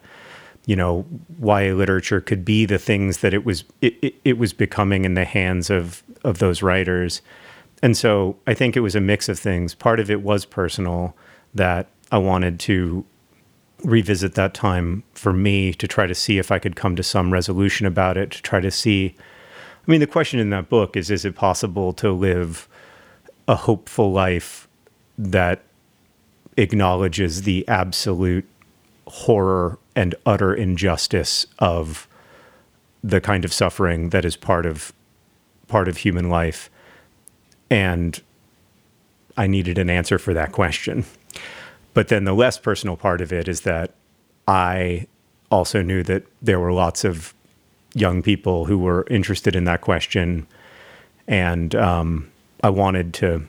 you 0.65 0.75
know, 0.75 1.05
YA 1.39 1.75
literature 1.75 2.23
could 2.23 2.43
be 2.43 2.65
the 2.65 2.79
things 2.79 3.19
that 3.19 3.35
it 3.35 3.45
was 3.45 3.65
it, 3.83 3.95
it, 4.03 4.15
it 4.25 4.39
was 4.39 4.55
becoming 4.55 5.05
in 5.05 5.15
the 5.15 5.27
hands 5.27 5.69
of 5.69 6.03
of 6.25 6.39
those 6.39 6.63
writers. 6.63 7.21
And 7.83 7.95
so 7.95 8.37
I 8.47 8.55
think 8.55 8.75
it 8.75 8.81
was 8.81 8.95
a 8.95 9.01
mix 9.01 9.29
of 9.29 9.39
things. 9.39 9.75
Part 9.75 10.01
of 10.01 10.11
it 10.11 10.23
was 10.23 10.47
personal 10.47 11.15
that 11.55 11.89
I 12.11 12.19
wanted 12.19 12.59
to 12.61 13.05
revisit 13.85 14.35
that 14.35 14.55
time 14.55 15.03
for 15.13 15.33
me 15.33 15.75
to 15.75 15.87
try 15.87 16.07
to 16.07 16.15
see 16.15 16.39
if 16.39 16.51
I 16.51 16.59
could 16.59 16.77
come 16.77 16.97
to 16.97 17.03
some 17.03 17.33
resolution 17.33 17.87
about 17.87 18.17
it, 18.17 18.31
to 18.31 18.43
try 18.43 18.61
to 18.61 18.71
see 18.71 19.15
I 19.87 19.91
mean, 19.91 20.01
the 20.01 20.07
question 20.07 20.41
in 20.41 20.51
that 20.51 20.69
book 20.69 20.97
is 20.97 21.11
is 21.11 21.25
it 21.25 21.35
possible 21.35 21.93
to 21.95 22.13
live 22.13 22.69
a 23.49 23.57
hopeful 23.57 24.13
life 24.13 24.69
that 25.19 25.63
acknowledges 26.57 27.43
the 27.43 27.67
absolute 27.69 28.47
horror 29.07 29.79
and 29.97 30.15
utter 30.25 30.55
injustice 30.55 31.47
of 31.59 32.07
the 33.03 33.21
kind 33.21 33.45
of 33.45 33.53
suffering 33.53 34.11
that 34.11 34.25
is 34.25 34.37
part 34.37 34.67
of 34.67 34.93
part 35.67 35.89
of 35.89 35.99
human 35.99 36.29
life 36.29 36.71
and 37.71 38.21
I 39.37 39.47
needed 39.47 39.79
an 39.79 39.89
answer 39.89 40.19
for 40.19 40.35
that 40.35 40.53
question. 40.53 41.05
But 41.95 42.09
then 42.09 42.25
the 42.25 42.35
less 42.35 42.59
personal 42.59 42.97
part 42.97 43.21
of 43.21 43.33
it 43.33 43.49
is 43.49 43.63
that 43.63 43.95
I 44.47 45.07
also 45.51 45.83
knew 45.83 46.03
that 46.05 46.25
there 46.43 46.61
were 46.61 46.73
lots 46.73 47.05
of 47.05 47.35
young 47.95 48.23
people 48.23 48.67
who 48.67 48.79
were 48.79 49.07
interested 49.11 49.57
in 49.57 49.65
that 49.65 49.81
question, 49.81 50.47
and 51.27 51.75
um, 51.75 52.31
I 52.63 52.71
wanted 52.71 53.15
to 53.15 53.47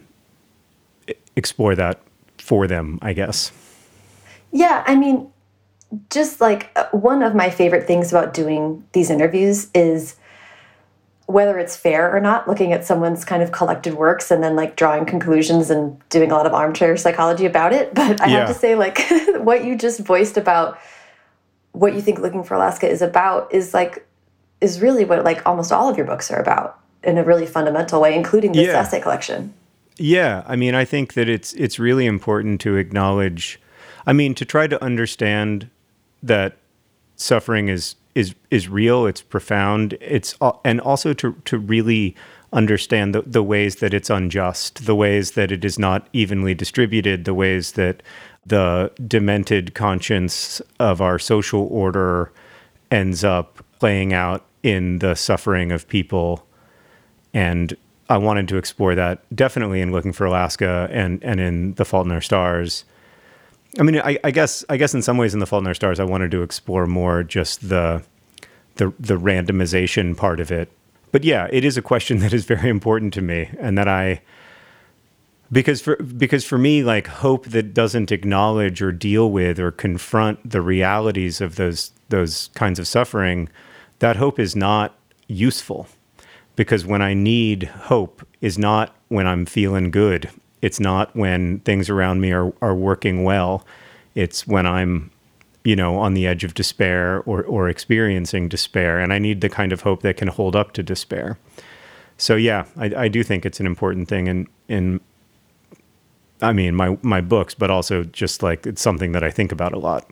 explore 1.36 1.76
that 1.76 2.02
for 2.38 2.68
them, 2.68 3.00
I 3.02 3.14
guess. 3.14 3.52
Yeah, 4.52 4.84
I 4.86 4.96
mean, 4.96 5.32
just 6.10 6.42
like 6.42 6.72
uh, 6.76 6.86
one 6.92 7.22
of 7.24 7.36
my 7.36 7.50
favorite 7.50 7.88
things 7.88 8.12
about 8.12 8.34
doing 8.34 8.84
these 8.94 9.10
interviews 9.10 9.70
is 9.74 10.16
whether 11.28 11.58
it's 11.58 11.78
fair 11.78 12.14
or 12.14 12.20
not, 12.20 12.48
looking 12.48 12.74
at 12.74 12.84
someone's 12.86 13.24
kind 13.24 13.42
of 13.42 13.52
collected 13.52 13.94
works 13.94 14.32
and 14.32 14.44
then 14.44 14.56
like 14.56 14.76
drawing 14.76 15.06
conclusions 15.06 15.70
and 15.70 15.98
doing 16.10 16.32
a 16.32 16.36
lot 16.36 16.46
of 16.46 16.54
armchair 16.54 16.98
psychology 16.98 17.46
about 17.46 17.72
it. 17.74 17.94
But 17.94 18.22
I 18.22 18.28
yeah. 18.28 18.40
have 18.40 18.48
to 18.50 18.54
say, 18.54 18.76
like, 18.76 19.00
what 19.38 19.64
you 19.64 19.78
just 19.78 20.00
voiced 20.02 20.38
about 20.38 20.78
what 21.72 21.94
you 21.94 22.02
think 22.02 22.20
Looking 22.20 22.44
for 22.44 22.56
Alaska 22.56 22.90
is 22.90 23.02
about 23.02 23.54
is 23.54 23.74
like 23.74 24.06
is 24.62 24.80
really 24.80 25.04
what 25.04 25.24
like 25.26 25.46
almost 25.46 25.72
all 25.72 25.90
of 25.90 25.98
your 25.98 26.06
books 26.06 26.32
are 26.32 26.40
about 26.40 26.80
in 27.04 27.18
a 27.18 27.24
really 27.24 27.46
fundamental 27.46 28.00
way, 28.00 28.16
including 28.16 28.54
this 28.54 28.68
yeah. 28.68 28.80
essay 28.80 29.02
collection. 29.02 29.54
Yeah, 29.98 30.44
I 30.48 30.56
mean, 30.56 30.76
I 30.76 30.86
think 30.86 31.14
that 31.16 31.28
it's 31.28 31.54
it's 31.54 31.80
really 31.80 32.06
important 32.06 32.62
to 32.62 32.78
acknowledge. 32.78 33.60
I 34.06 34.14
mean, 34.14 34.34
to 34.36 34.46
try 34.46 34.68
to 34.68 34.82
understand 34.84 35.70
that 36.24 36.58
suffering 37.16 37.68
is 37.68 37.96
is 38.16 38.36
is 38.50 38.70
real. 38.70 39.06
It's 39.06 39.22
profound. 39.22 39.98
It's 40.00 40.36
and 40.64 40.80
also 40.80 41.14
to 41.14 41.34
to 41.46 41.58
really 41.58 42.16
understand 42.54 43.16
the, 43.16 43.22
the 43.22 43.44
ways 43.44 43.78
that 43.78 43.94
it's 43.94 44.10
unjust, 44.10 44.86
the 44.86 44.96
ways 44.96 45.32
that 45.32 45.52
it 45.52 45.64
is 45.64 45.80
not 45.80 46.08
evenly 46.12 46.54
distributed, 46.54 47.24
the 47.24 47.34
ways 47.34 47.74
that 47.74 48.04
the 48.46 48.92
demented 49.08 49.74
conscience 49.74 50.62
of 50.80 51.00
our 51.00 51.18
social 51.18 51.68
order 51.72 52.32
ends 52.90 53.24
up 53.24 53.64
playing 53.80 54.14
out 54.14 54.46
in 54.64 55.00
the 55.00 55.16
suffering 55.16 55.72
of 55.72 55.88
people. 55.88 56.46
And 57.34 57.76
I 58.10 58.18
wanted 58.18 58.48
to 58.50 58.58
explore 58.58 58.96
that 58.96 59.24
definitely 59.36 59.82
in 59.82 59.92
Looking 59.92 60.14
for 60.14 60.26
Alaska 60.26 60.90
and, 60.92 61.24
and 61.24 61.40
in 61.40 61.74
The 61.76 61.86
Fault 61.86 62.06
in 62.06 62.12
Our 62.12 62.22
Stars. 62.22 62.84
I 63.80 63.84
mean, 63.84 64.00
I, 64.00 64.18
I 64.24 64.32
guess 64.32 64.66
I 64.70 64.76
guess 64.78 64.94
in 64.94 65.02
some 65.02 65.18
ways 65.18 65.34
in 65.34 65.40
The 65.40 65.46
Fault 65.46 65.64
in 65.64 65.68
Our 65.68 65.74
Stars, 65.74 66.00
I 66.00 66.04
wanted 66.04 66.32
to 66.32 66.42
explore 66.42 66.86
more 66.86 67.24
just 67.24 67.70
the 67.70 68.04
the 68.76 68.94
the 69.00 69.18
randomization 69.18 70.16
part 70.16 70.40
of 70.42 70.52
it. 70.52 70.70
But 71.12 71.24
yeah, 71.24 71.48
it 71.52 71.64
is 71.64 71.78
a 71.78 71.82
question 71.82 72.18
that 72.20 72.34
is 72.34 72.46
very 72.46 72.70
important 72.70 73.14
to 73.14 73.22
me, 73.22 73.50
and 73.60 73.78
that 73.78 73.88
I 73.88 74.22
because 75.52 75.82
for 75.82 75.96
because 75.96 76.44
for 76.44 76.58
me, 76.58 76.84
like 76.84 77.08
hope 77.08 77.46
that 77.48 77.74
doesn't 77.74 78.12
acknowledge 78.12 78.82
or 78.82 78.92
deal 78.92 79.32
with 79.32 79.60
or 79.60 79.72
confront 79.72 80.50
the 80.50 80.62
realities 80.62 81.40
of 81.40 81.56
those 81.56 81.92
those 82.10 82.50
kinds 82.56 82.78
of 82.78 82.88
suffering 82.88 83.48
that 84.02 84.18
hope 84.18 84.40
is 84.40 84.56
not 84.56 84.96
useful 85.28 85.88
because 86.56 86.86
when 86.86 87.02
I 87.02 87.14
need 87.14 87.64
hope 87.64 88.28
is 88.42 88.58
not 88.58 88.96
when 89.10 89.28
I'm 89.28 89.46
feeling 89.46 89.92
good. 89.92 90.30
It's 90.62 90.80
not 90.80 91.16
when 91.16 91.60
things 91.60 91.90
around 91.90 92.20
me 92.20 92.32
are, 92.32 92.52
are 92.62 92.76
working 92.76 93.24
well. 93.24 93.64
It's 94.16 94.48
when 94.48 94.66
I'm, 94.66 95.12
you 95.64 95.76
know, 95.76 95.98
on 95.98 96.16
the 96.16 96.26
edge 96.26 96.44
of 96.44 96.56
despair 96.56 97.22
or, 97.28 97.44
or 97.44 97.70
experiencing 97.70 98.50
despair. 98.50 99.00
And 99.00 99.14
I 99.14 99.20
need 99.20 99.42
the 99.42 99.50
kind 99.50 99.72
of 99.72 99.82
hope 99.82 100.02
that 100.02 100.18
can 100.18 100.30
hold 100.30 100.56
up 100.56 100.74
to 100.74 100.84
despair. 100.84 101.38
So 102.18 102.36
yeah, 102.36 102.66
I, 102.78 102.86
I 102.96 103.08
do 103.08 103.22
think 103.24 103.46
it's 103.46 103.60
an 103.60 103.68
important 103.68 104.08
thing 104.08 104.28
in, 104.28 104.48
in 104.68 105.00
I 106.42 106.54
mean, 106.54 106.76
my, 106.76 106.98
my 107.04 107.22
books, 107.22 107.54
but 107.54 107.70
also 107.70 108.04
just 108.04 108.42
like 108.42 108.66
it's 108.66 108.82
something 108.82 109.12
that 109.12 109.24
I 109.24 109.30
think 109.30 109.52
about 109.52 109.74
a 109.74 109.80
lot. 109.80 110.10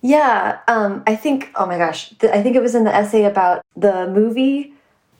Yeah, 0.00 0.60
um, 0.68 1.02
I 1.06 1.16
think. 1.16 1.50
Oh 1.54 1.66
my 1.66 1.78
gosh, 1.78 2.12
I 2.22 2.42
think 2.42 2.56
it 2.56 2.62
was 2.62 2.74
in 2.74 2.84
the 2.84 2.94
essay 2.94 3.24
about 3.24 3.64
the 3.76 4.08
movie. 4.08 4.74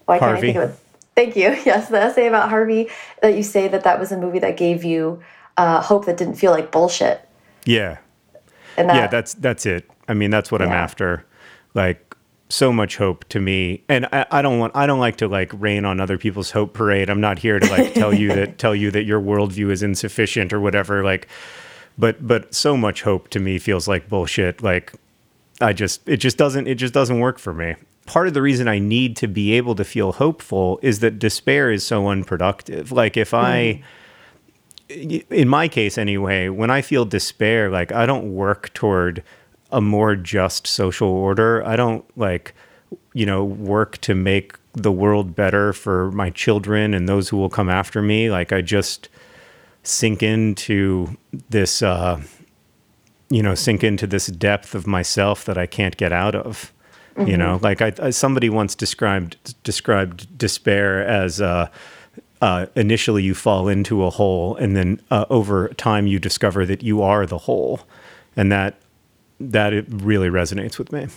Why 0.04 0.18
can't 0.18 0.32
Harvey. 0.32 0.50
I 0.50 0.52
think 0.52 0.64
of 0.64 0.70
it? 0.70 0.78
Thank 1.14 1.36
you. 1.36 1.48
Yes, 1.66 1.88
the 1.88 2.00
essay 2.00 2.28
about 2.28 2.48
Harvey 2.48 2.88
that 3.20 3.36
you 3.36 3.42
say 3.42 3.66
that 3.68 3.84
that 3.84 3.98
was 3.98 4.12
a 4.12 4.16
movie 4.16 4.38
that 4.38 4.56
gave 4.56 4.84
you 4.84 5.20
uh, 5.56 5.82
hope 5.82 6.06
that 6.06 6.16
didn't 6.16 6.36
feel 6.36 6.52
like 6.52 6.70
bullshit. 6.70 7.28
Yeah. 7.64 7.98
That, 8.76 8.94
yeah, 8.94 9.06
that's 9.08 9.34
that's 9.34 9.66
it. 9.66 9.90
I 10.06 10.14
mean, 10.14 10.30
that's 10.30 10.52
what 10.52 10.60
yeah. 10.60 10.68
I'm 10.68 10.72
after. 10.72 11.26
Like 11.74 12.14
so 12.48 12.72
much 12.72 12.96
hope 12.96 13.24
to 13.28 13.40
me, 13.40 13.82
and 13.88 14.06
I, 14.06 14.26
I 14.30 14.42
don't 14.42 14.58
want 14.58 14.74
I 14.76 14.86
don't 14.86 15.00
like 15.00 15.16
to 15.16 15.28
like 15.28 15.50
rain 15.54 15.84
on 15.84 16.00
other 16.00 16.16
people's 16.16 16.52
hope 16.52 16.72
parade. 16.74 17.10
I'm 17.10 17.20
not 17.20 17.38
here 17.38 17.58
to 17.58 17.66
like 17.68 17.94
tell 17.94 18.14
you 18.14 18.28
that 18.34 18.58
tell 18.58 18.74
you 18.74 18.90
that 18.92 19.04
your 19.04 19.20
worldview 19.20 19.70
is 19.70 19.82
insufficient 19.82 20.52
or 20.52 20.60
whatever. 20.60 21.02
Like 21.02 21.28
but 21.98 22.26
but 22.26 22.54
so 22.54 22.76
much 22.76 23.02
hope 23.02 23.28
to 23.30 23.40
me 23.40 23.58
feels 23.58 23.88
like 23.88 24.08
bullshit. 24.08 24.62
Like 24.62 24.92
I 25.60 25.72
just 25.72 26.08
it 26.08 26.18
just 26.18 26.38
doesn't 26.38 26.68
it 26.68 26.76
just 26.76 26.94
doesn't 26.94 27.18
work 27.18 27.38
for 27.38 27.52
me. 27.52 27.74
Part 28.06 28.28
of 28.28 28.34
the 28.34 28.40
reason 28.40 28.68
I 28.68 28.78
need 28.78 29.16
to 29.16 29.26
be 29.26 29.52
able 29.54 29.74
to 29.74 29.84
feel 29.84 30.12
hopeful 30.12 30.78
is 30.82 31.00
that 31.00 31.18
despair 31.18 31.70
is 31.70 31.84
so 31.84 32.08
unproductive. 32.08 32.92
Like 32.92 33.16
if 33.16 33.34
I 33.34 33.82
mm. 34.88 35.24
in 35.30 35.48
my 35.48 35.66
case 35.68 35.98
anyway, 35.98 36.48
when 36.48 36.70
I 36.70 36.80
feel 36.80 37.04
despair, 37.04 37.68
like 37.68 37.90
I 37.92 38.06
don't 38.06 38.34
work 38.34 38.72
toward 38.72 39.22
a 39.70 39.80
more 39.80 40.16
just 40.16 40.66
social 40.66 41.08
order. 41.08 41.66
I 41.66 41.76
don't 41.76 42.04
like 42.16 42.54
you 43.12 43.26
know 43.26 43.44
work 43.44 43.98
to 43.98 44.14
make 44.14 44.54
the 44.74 44.92
world 44.92 45.34
better 45.34 45.72
for 45.72 46.12
my 46.12 46.30
children 46.30 46.94
and 46.94 47.08
those 47.08 47.28
who 47.28 47.36
will 47.36 47.50
come 47.50 47.68
after 47.68 48.00
me. 48.00 48.30
Like 48.30 48.52
I 48.52 48.62
just 48.62 49.08
sink 49.88 50.22
into 50.22 51.16
this, 51.48 51.82
uh, 51.82 52.20
you 53.30 53.42
know, 53.42 53.54
sink 53.54 53.82
into 53.82 54.06
this 54.06 54.26
depth 54.26 54.74
of 54.74 54.86
myself 54.86 55.44
that 55.46 55.56
I 55.56 55.66
can't 55.66 55.96
get 55.96 56.12
out 56.12 56.34
of. 56.34 56.72
Mm-hmm. 57.16 57.30
You 57.30 57.36
know, 57.36 57.58
like 57.62 57.82
I, 57.82 57.92
I, 58.00 58.10
somebody 58.10 58.48
once 58.48 58.74
described 58.74 59.54
described 59.64 60.38
despair 60.38 61.04
as 61.04 61.40
uh, 61.40 61.68
uh, 62.40 62.66
initially 62.76 63.24
you 63.24 63.34
fall 63.34 63.66
into 63.66 64.04
a 64.04 64.10
hole, 64.10 64.54
and 64.56 64.76
then 64.76 65.00
uh, 65.10 65.24
over 65.28 65.68
time 65.70 66.06
you 66.06 66.20
discover 66.20 66.64
that 66.66 66.82
you 66.82 67.02
are 67.02 67.26
the 67.26 67.38
hole, 67.38 67.80
and 68.36 68.52
that 68.52 68.78
that 69.40 69.72
it 69.72 69.86
really 69.88 70.28
resonates 70.28 70.78
with 70.78 70.92
me. 70.92 71.08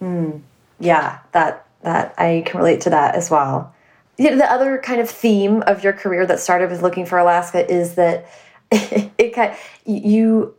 Mm. 0.00 0.40
Yeah, 0.80 1.18
that 1.32 1.66
that 1.82 2.14
I 2.16 2.44
can 2.46 2.58
relate 2.58 2.80
to 2.82 2.90
that 2.90 3.14
as 3.14 3.30
well 3.30 3.74
the 4.16 4.50
other 4.50 4.78
kind 4.78 5.00
of 5.00 5.10
theme 5.10 5.62
of 5.62 5.82
your 5.82 5.92
career 5.92 6.26
that 6.26 6.40
started 6.40 6.70
with 6.70 6.82
looking 6.82 7.06
for 7.06 7.18
Alaska 7.18 7.70
is 7.70 7.94
that 7.94 8.26
it 8.70 9.34
kind 9.34 9.54
you 9.84 10.54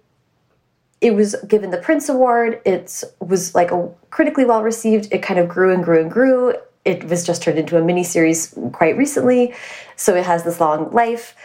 it 1.01 1.13
was 1.13 1.35
given 1.47 1.71
the 1.71 1.77
Printz 1.77 2.11
Award. 2.11 2.61
It 2.65 3.03
was 3.19 3.53
like 3.53 3.71
a 3.71 3.89
critically 4.09 4.45
well 4.45 4.63
received. 4.63 5.07
It 5.11 5.21
kind 5.21 5.39
of 5.39 5.47
grew 5.47 5.73
and 5.73 5.83
grew 5.83 6.01
and 6.01 6.09
grew. 6.09 6.55
It 6.83 7.05
was 7.05 7.25
just 7.25 7.41
turned 7.43 7.57
into 7.59 7.77
a 7.77 7.83
mini 7.83 8.03
series 8.03 8.57
quite 8.71 8.95
recently, 8.97 9.53
so 9.95 10.15
it 10.15 10.25
has 10.25 10.43
this 10.43 10.59
long 10.59 10.91
life. 10.91 11.35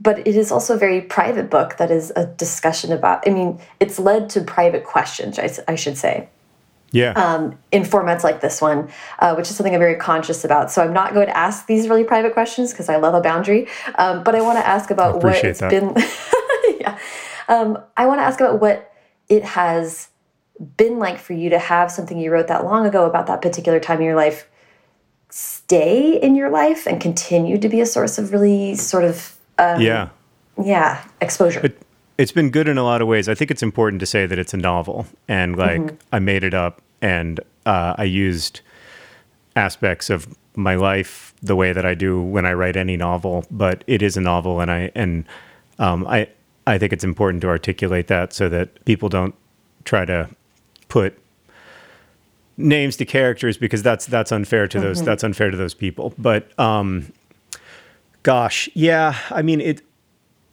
but 0.00 0.26
it 0.26 0.34
is 0.34 0.50
also 0.50 0.74
a 0.74 0.78
very 0.78 1.02
private 1.02 1.50
book 1.50 1.76
that 1.76 1.90
is 1.90 2.10
a 2.16 2.24
discussion 2.24 2.90
about, 2.90 3.22
I 3.26 3.30
mean, 3.30 3.60
it's 3.80 3.98
led 3.98 4.30
to 4.30 4.40
private 4.40 4.84
questions, 4.84 5.38
I, 5.38 5.50
I 5.68 5.74
should 5.74 5.98
say. 5.98 6.28
Yeah. 6.92 7.12
Um, 7.12 7.58
in 7.70 7.82
formats 7.82 8.24
like 8.24 8.40
this 8.40 8.60
one, 8.60 8.90
uh, 9.20 9.34
which 9.34 9.48
is 9.48 9.56
something 9.56 9.74
I'm 9.74 9.80
very 9.80 9.96
conscious 9.96 10.44
about. 10.44 10.70
So 10.70 10.82
I'm 10.82 10.92
not 10.92 11.14
going 11.14 11.26
to 11.26 11.36
ask 11.36 11.66
these 11.66 11.88
really 11.88 12.04
private 12.04 12.32
questions 12.32 12.72
because 12.72 12.88
I 12.88 12.96
love 12.96 13.14
a 13.14 13.20
boundary. 13.20 13.68
Um, 13.96 14.24
but 14.24 14.34
I 14.34 14.40
want 14.40 14.58
to 14.58 14.66
ask 14.66 14.90
about 14.90 15.22
what 15.22 15.44
it's 15.44 15.60
that. 15.60 15.70
been. 15.70 15.94
yeah. 16.80 16.98
Um, 17.48 17.78
I 17.96 18.06
want 18.06 18.18
to 18.18 18.24
ask 18.24 18.40
about 18.40 18.60
what 18.60 18.92
it 19.28 19.44
has 19.44 20.08
been 20.76 20.98
like 20.98 21.18
for 21.18 21.32
you 21.32 21.50
to 21.50 21.58
have 21.58 21.90
something 21.90 22.18
you 22.18 22.30
wrote 22.30 22.48
that 22.48 22.64
long 22.64 22.86
ago 22.86 23.06
about 23.06 23.26
that 23.28 23.40
particular 23.40 23.80
time 23.80 23.98
in 23.98 24.04
your 24.04 24.16
life 24.16 24.46
stay 25.30 26.20
in 26.20 26.34
your 26.34 26.50
life 26.50 26.86
and 26.86 27.00
continue 27.00 27.56
to 27.56 27.68
be 27.68 27.80
a 27.80 27.86
source 27.86 28.18
of 28.18 28.32
really 28.32 28.74
sort 28.74 29.04
of 29.04 29.36
um, 29.58 29.80
yeah 29.80 30.08
yeah 30.62 31.02
exposure 31.20 31.60
it, 31.60 31.80
has 32.20 32.32
been 32.32 32.50
good 32.50 32.68
in 32.68 32.78
a 32.78 32.82
lot 32.82 33.02
of 33.02 33.08
ways 33.08 33.28
i 33.28 33.34
think 33.34 33.50
it's 33.50 33.62
important 33.62 34.00
to 34.00 34.06
say 34.06 34.26
that 34.26 34.38
it's 34.38 34.54
a 34.54 34.56
novel 34.56 35.06
and 35.28 35.56
like 35.56 35.80
mm 35.80 35.88
-hmm. 35.88 35.96
i 36.12 36.18
made 36.18 36.46
it 36.46 36.54
up 36.54 36.80
and 37.00 37.40
uh, 37.66 37.94
i 37.98 38.04
used 38.04 38.60
aspects 39.56 40.10
of 40.10 40.28
my 40.54 40.74
life 40.74 41.32
the 41.42 41.54
way 41.54 41.72
that 41.72 41.84
i 41.84 41.94
do 41.94 42.22
when 42.22 42.46
i 42.46 42.52
write 42.52 42.78
any 42.78 42.96
novel 42.96 43.44
but 43.50 43.84
it 43.86 44.02
is 44.02 44.16
a 44.16 44.20
novel 44.20 44.60
and 44.60 44.70
i 44.70 44.90
and 44.94 45.24
um, 45.78 46.06
i 46.06 46.28
i 46.66 46.78
think 46.78 46.92
it's 46.92 47.04
important 47.04 47.42
to 47.42 47.48
articulate 47.48 48.06
that 48.06 48.32
so 48.32 48.48
that 48.48 48.68
people 48.84 49.08
don't 49.08 49.34
try 49.84 50.04
to 50.04 50.28
put 50.88 51.12
names 52.56 52.96
to 52.96 53.04
characters 53.04 53.58
because 53.58 53.82
that's 53.82 54.06
that's 54.06 54.32
unfair 54.32 54.68
to 54.68 54.80
those 54.80 54.98
mm 54.98 55.02
-hmm. 55.02 55.10
that's 55.10 55.24
unfair 55.24 55.50
to 55.50 55.56
those 55.56 55.76
people 55.76 56.12
but 56.16 56.42
um 56.58 57.04
Gosh, 58.22 58.68
yeah. 58.74 59.18
I 59.30 59.42
mean, 59.42 59.60
it. 59.60 59.82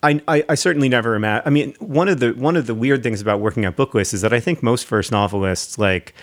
I, 0.07 0.21
I, 0.27 0.43
I 0.49 0.55
certainly 0.55 0.89
never 0.89 1.15
imagine. 1.15 1.43
I 1.45 1.49
mean, 1.49 1.75
one 1.79 2.07
of 2.07 2.19
the 2.19 2.31
one 2.33 2.55
of 2.55 2.67
the 2.67 2.75
weird 2.75 3.03
things 3.03 3.21
about 3.21 3.39
working 3.39 3.65
at 3.65 3.75
Booklist 3.75 4.13
is 4.13 4.21
that 4.21 4.33
I 4.33 4.39
think 4.39 4.63
most 4.63 4.85
first 4.85 5.11
novelists 5.11 5.77
like 5.77 6.13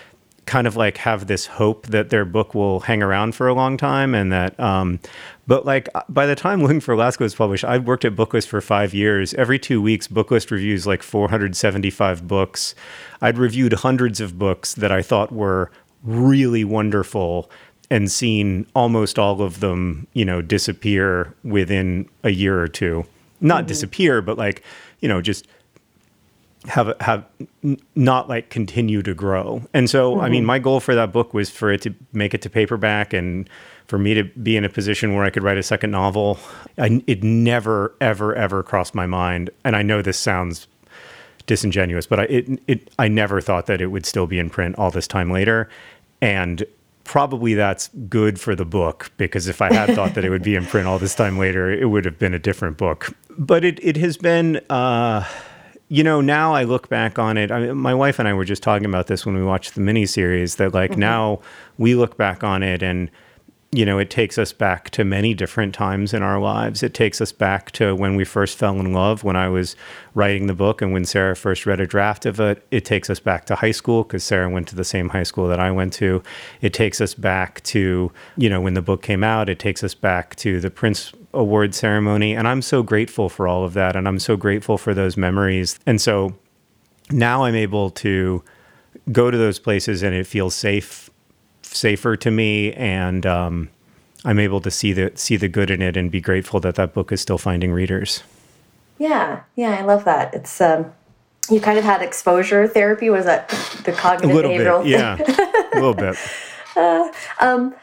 kind 0.45 0.67
of 0.67 0.75
like 0.75 0.97
have 0.97 1.25
this 1.25 1.47
hope 1.47 1.87
that 1.87 2.09
their 2.09 2.23
book 2.23 2.53
will 2.53 2.81
hang 2.81 3.01
around 3.01 3.33
for 3.33 3.47
a 3.47 3.53
long 3.53 3.77
time 3.77 4.13
and 4.13 4.31
that 4.31 4.59
um, 4.59 4.99
but 5.47 5.65
like 5.65 5.89
by 6.07 6.27
the 6.27 6.35
time 6.35 6.61
looking 6.61 6.79
for 6.79 6.93
alaska 6.93 7.23
was 7.23 7.33
published 7.33 7.65
i'd 7.65 7.87
worked 7.87 8.05
at 8.05 8.15
booklist 8.15 8.45
for 8.45 8.61
five 8.61 8.93
years 8.93 9.33
every 9.33 9.57
two 9.57 9.81
weeks 9.81 10.07
booklist 10.07 10.51
reviews 10.51 10.85
like 10.85 11.01
475 11.01 12.27
books 12.27 12.75
i'd 13.23 13.39
reviewed 13.39 13.73
hundreds 13.73 14.21
of 14.21 14.37
books 14.37 14.75
that 14.75 14.91
i 14.91 15.01
thought 15.01 15.31
were 15.31 15.71
really 16.03 16.63
wonderful 16.63 17.49
and 17.89 18.11
seen 18.11 18.65
almost 18.75 19.19
all 19.19 19.41
of 19.41 19.59
them, 19.59 20.07
you 20.13 20.25
know, 20.25 20.41
disappear 20.41 21.33
within 21.43 22.09
a 22.23 22.31
year 22.31 22.59
or 22.59 22.67
two. 22.67 23.05
Not 23.45 23.59
mm-hmm. 23.59 23.67
disappear, 23.67 24.21
but 24.21 24.37
like, 24.37 24.63
you 24.99 25.07
know, 25.07 25.21
just 25.21 25.47
have 26.67 26.93
have 26.99 27.23
not 27.93 28.27
like 28.27 28.49
continue 28.49 29.01
to 29.03 29.13
grow. 29.13 29.61
And 29.73 29.89
so, 29.89 30.13
mm-hmm. 30.13 30.21
I 30.21 30.29
mean, 30.29 30.41
mm-hmm. 30.41 30.47
my 30.47 30.59
goal 30.59 30.79
for 30.79 30.95
that 30.95 31.11
book 31.11 31.33
was 31.33 31.49
for 31.49 31.71
it 31.71 31.81
to 31.83 31.93
make 32.11 32.33
it 32.33 32.41
to 32.41 32.49
paperback 32.49 33.13
and 33.13 33.49
for 33.87 33.99
me 33.99 34.13
to 34.15 34.23
be 34.23 34.57
in 34.57 34.63
a 34.63 34.69
position 34.69 35.13
where 35.13 35.23
I 35.23 35.29
could 35.29 35.43
write 35.43 35.57
a 35.57 35.63
second 35.63 35.91
novel. 35.91 36.39
I, 36.77 37.03
it 37.05 37.23
never, 37.23 37.93
ever, 38.01 38.33
ever 38.33 38.63
crossed 38.63 38.95
my 38.95 39.05
mind. 39.05 39.51
And 39.63 39.75
I 39.75 39.83
know 39.83 40.01
this 40.01 40.17
sounds 40.17 40.67
disingenuous, 41.45 42.07
but 42.07 42.21
I 42.21 42.23
it, 42.23 42.61
it 42.67 42.89
I 42.97 43.07
never 43.07 43.41
thought 43.41 43.67
that 43.67 43.81
it 43.81 43.87
would 43.87 44.05
still 44.05 44.27
be 44.27 44.39
in 44.39 44.49
print 44.49 44.75
all 44.77 44.91
this 44.91 45.07
time 45.07 45.31
later. 45.31 45.69
And 46.21 46.63
probably 47.05 47.53
that's 47.53 47.87
good 48.09 48.39
for 48.39 48.55
the 48.55 48.65
book 48.65 49.11
because 49.15 49.47
if 49.47 49.61
I 49.61 49.73
had 49.73 49.95
thought 49.95 50.15
that 50.15 50.25
it 50.25 50.29
would 50.29 50.43
be 50.43 50.55
in 50.55 50.65
print 50.65 50.87
all 50.87 50.99
this 50.99 51.15
time 51.15 51.37
later, 51.37 51.71
it 51.71 51.85
would 51.85 52.03
have 52.03 52.19
been 52.19 52.33
a 52.33 52.39
different 52.39 52.77
book. 52.77 53.15
But 53.37 53.63
it 53.63 53.79
it 53.81 53.95
has 53.97 54.17
been. 54.17 54.57
Uh, 54.69 55.23
you 55.87 56.03
know, 56.03 56.19
now 56.19 56.51
I 56.51 56.63
look 56.63 56.89
back 56.89 57.19
on 57.19 57.37
it. 57.37 57.51
I 57.51 57.59
mean, 57.59 57.77
my 57.77 57.93
wife 57.93 58.17
and 58.17 58.27
I 58.27 58.33
were 58.33 58.43
just 58.43 58.63
talking 58.63 58.87
about 58.87 59.05
this 59.05 59.23
when 59.23 59.35
we 59.35 59.43
watched 59.43 59.75
the 59.75 59.81
miniseries. 59.81 60.57
That 60.57 60.73
like 60.73 60.91
mm-hmm. 60.91 60.99
now 60.99 61.41
we 61.77 61.93
look 61.95 62.17
back 62.17 62.43
on 62.43 62.63
it 62.63 62.81
and 62.81 63.09
you 63.71 63.85
know, 63.85 63.99
it 63.99 64.09
takes 64.09 64.37
us 64.37 64.53
back 64.53 64.89
to 64.91 65.03
many 65.03 65.33
different 65.33 65.73
times 65.73 66.13
in 66.13 66.23
our 66.23 66.39
lives. 66.39 66.81
It 66.81 66.93
takes 66.93 67.19
us 67.19 67.33
back 67.33 67.71
to 67.71 67.93
when 67.93 68.15
we 68.15 68.23
first 68.23 68.57
fell 68.57 68.79
in 68.79 68.93
love, 68.93 69.23
when 69.23 69.35
I 69.35 69.49
was 69.49 69.75
writing 70.13 70.47
the 70.47 70.53
book, 70.53 70.81
and 70.81 70.93
when 70.93 71.03
Sarah 71.03 71.35
first 71.35 71.65
read 71.65 71.81
a 71.81 71.87
draft 71.87 72.25
of 72.25 72.39
it. 72.39 72.65
It 72.71 72.85
takes 72.85 73.09
us 73.09 73.19
back 73.19 73.45
to 73.47 73.55
high 73.55 73.71
school 73.71 74.03
because 74.03 74.23
Sarah 74.23 74.49
went 74.49 74.69
to 74.69 74.75
the 74.75 74.85
same 74.85 75.09
high 75.09 75.23
school 75.23 75.47
that 75.49 75.59
I 75.59 75.71
went 75.71 75.91
to. 75.93 76.23
It 76.61 76.73
takes 76.73 77.01
us 77.01 77.13
back 77.13 77.61
to, 77.63 78.11
you 78.37 78.49
know, 78.49 78.61
when 78.61 78.75
the 78.75 78.81
book 78.81 79.01
came 79.01 79.23
out. 79.25 79.49
It 79.49 79.59
takes 79.59 79.83
us 79.83 79.93
back 79.93 80.35
to 80.37 80.61
the 80.61 80.69
Printz 80.69 81.13
Award 81.33 81.75
ceremony. 81.75 82.33
And 82.33 82.47
I'm 82.47 82.61
so 82.61 82.81
grateful 82.81 83.27
for 83.27 83.45
all 83.45 83.65
of 83.65 83.73
that. 83.73 83.97
And 83.97 84.07
I'm 84.07 84.19
so 84.19 84.37
grateful 84.37 84.77
for 84.77 84.93
those 84.93 85.17
memories. 85.17 85.79
And 85.85 85.99
so 85.99 86.33
now 87.11 87.43
I'm 87.43 87.55
able 87.55 87.89
to 87.91 88.41
go 89.11 89.29
to 89.29 89.37
those 89.37 89.59
places 89.59 90.01
and 90.01 90.15
it 90.15 90.25
feels 90.25 90.55
safe 90.55 91.04
safer 91.75 92.15
to 92.17 92.31
me, 92.31 92.73
and 92.73 93.25
um, 93.25 93.69
I'm 94.23 94.39
able 94.39 94.61
to 94.61 94.71
see 94.71 94.93
the 94.93 95.11
see 95.15 95.37
the 95.37 95.47
good 95.47 95.69
in 95.69 95.81
it 95.81 95.97
and 95.97 96.09
be 96.09 96.21
grateful 96.21 96.59
that 96.61 96.75
that 96.75 96.93
book 96.93 97.11
is 97.11 97.21
still 97.21 97.37
finding 97.37 97.71
readers. 97.71 98.23
Yeah, 98.97 99.43
yeah, 99.55 99.77
I 99.77 99.81
love 99.83 100.05
that. 100.05 100.33
It's 100.33 100.61
um, 100.61 100.93
you 101.49 101.59
kind 101.59 101.77
of 101.77 101.83
had 101.83 102.01
exposure 102.01 102.67
therapy. 102.67 103.09
Was 103.09 103.25
that 103.25 103.49
the 103.83 103.91
cognitive 103.91 104.35
behavioral? 104.35 104.83
Bit, 104.83 104.91
yeah, 104.91 105.17
a 105.73 105.75
little 105.75 105.93
bit. 105.93 106.17
Uh, 106.77 107.09
um, 107.39 107.73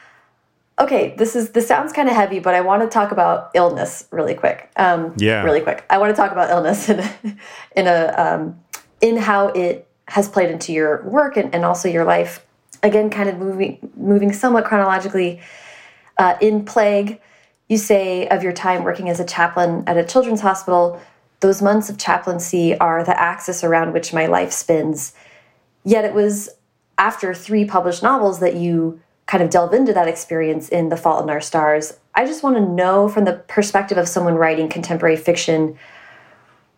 okay, 0.79 1.15
this 1.17 1.35
is 1.35 1.53
this 1.53 1.67
sounds 1.67 1.95
kind 1.95 2.11
of 2.11 2.15
heavy, 2.15 2.41
but 2.41 2.55
I 2.55 2.61
want 2.61 2.83
to 2.83 2.89
talk 2.89 3.11
about 3.11 3.51
illness 3.55 4.07
really 4.11 4.35
quick. 4.35 4.71
Um, 4.77 5.15
yeah, 5.17 5.43
really 5.45 5.63
quick. 5.63 5.87
I 5.89 5.97
want 5.97 6.11
to 6.11 6.15
talk 6.15 6.31
about 6.31 6.51
illness 6.51 6.89
in 6.91 7.01
a, 7.01 7.15
in 7.75 7.87
a 7.87 8.15
um, 8.19 8.61
in 9.01 9.17
how 9.17 9.49
it 9.49 9.89
has 10.09 10.29
played 10.29 10.51
into 10.51 10.75
your 10.75 11.03
work 11.05 11.39
and, 11.39 11.55
and 11.55 11.65
also 11.65 11.89
your 11.89 12.05
life 12.05 12.45
again, 12.83 13.11
kind 13.11 13.29
of 13.29 13.39
moving 13.39 13.91
moving 13.97 14.33
somewhat 14.33 14.65
chronologically. 14.65 15.41
Uh, 16.19 16.37
in 16.41 16.65
Plague, 16.65 17.21
you 17.69 17.79
say 17.79 18.29
of 18.29 18.43
your 18.43 18.53
time 18.53 18.85
working 18.85 19.09
as 19.09 19.19
a 19.19 19.25
chaplain 19.25 19.85
at 19.87 19.97
a 19.97 20.05
children's 20.05 20.41
hospital, 20.41 21.01
those 21.41 21.63
months 21.63 21.89
of 21.89 21.99
chaplaincy 21.99 22.79
are 22.79 23.03
the 23.03 23.19
axis 23.19 23.65
around 23.65 23.93
which 23.93 24.13
my 24.13 24.27
life 24.27 24.53
spins. 24.53 25.15
Yet 25.85 26.05
it 26.05 26.15
was 26.15 26.51
after 26.99 27.35
three 27.35 27.65
published 27.65 28.03
novels 28.03 28.41
that 28.41 28.55
you 28.55 29.01
kind 29.27 29.43
of 29.43 29.51
delve 29.51 29.73
into 29.73 29.93
that 29.93 30.09
experience 30.09 30.69
in 30.69 30.89
The 30.89 30.97
Fault 30.97 31.23
in 31.23 31.31
Our 31.31 31.41
Stars. 31.41 31.95
I 32.15 32.27
just 32.27 32.43
want 32.43 32.57
to 32.57 32.63
know 32.63 33.09
from 33.09 33.25
the 33.25 33.35
perspective 33.49 33.97
of 33.97 34.07
someone 34.09 34.35
writing 34.35 34.69
contemporary 34.69 35.17
fiction 35.17 35.79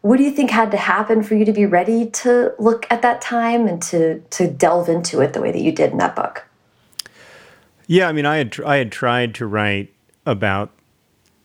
what 0.04 0.18
do 0.18 0.22
you 0.22 0.30
think 0.30 0.50
had 0.50 0.70
to 0.70 0.76
happen 0.76 1.22
for 1.22 1.34
you 1.34 1.46
to 1.46 1.52
be 1.52 1.64
ready 1.64 2.04
to 2.04 2.52
look 2.58 2.86
at 2.90 3.00
that 3.00 3.22
time 3.22 3.66
and 3.66 3.80
to 3.80 4.20
to 4.28 4.46
delve 4.46 4.90
into 4.90 5.22
it 5.22 5.32
the 5.32 5.40
way 5.40 5.50
that 5.50 5.62
you 5.62 5.72
did 5.72 5.92
in 5.92 5.96
that 5.96 6.14
book? 6.14 6.44
Yeah, 7.86 8.06
I 8.06 8.12
mean, 8.12 8.26
I 8.26 8.36
had 8.36 8.60
I 8.66 8.76
had 8.76 8.92
tried 8.92 9.34
to 9.36 9.46
write 9.46 9.94
about 10.26 10.70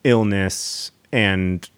illness 0.03 0.91
and 1.09 1.69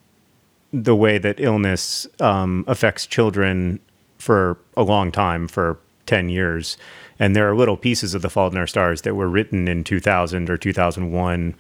the 0.74 0.96
way 0.96 1.20
that 1.20 1.40
illness 1.40 2.08
um, 2.20 2.66
affects 2.68 3.06
children 3.06 3.80
for 4.18 4.58
a 4.76 4.82
long 4.82 5.12
time, 5.12 5.48
for 5.48 5.78
ten 6.08 6.30
years, 6.30 6.78
and 7.20 7.36
there 7.36 7.48
are 7.48 7.56
little 7.56 7.78
pieces 7.78 8.16
of 8.16 8.24
The 8.24 8.30
Fault 8.32 8.54
in 8.54 8.58
Our 8.58 8.66
Stars 8.66 9.04
that 9.04 9.14
were 9.14 9.30
written 9.30 9.68
in 9.68 9.84
2000 9.84 10.50
or 10.50 10.58
2001, 10.58 11.54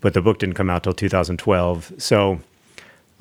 but 0.00 0.14
the 0.14 0.20
book 0.20 0.40
didn't 0.40 0.56
come 0.56 0.68
out 0.68 0.82
till 0.82 0.94
2012. 0.94 1.92
So 1.98 2.40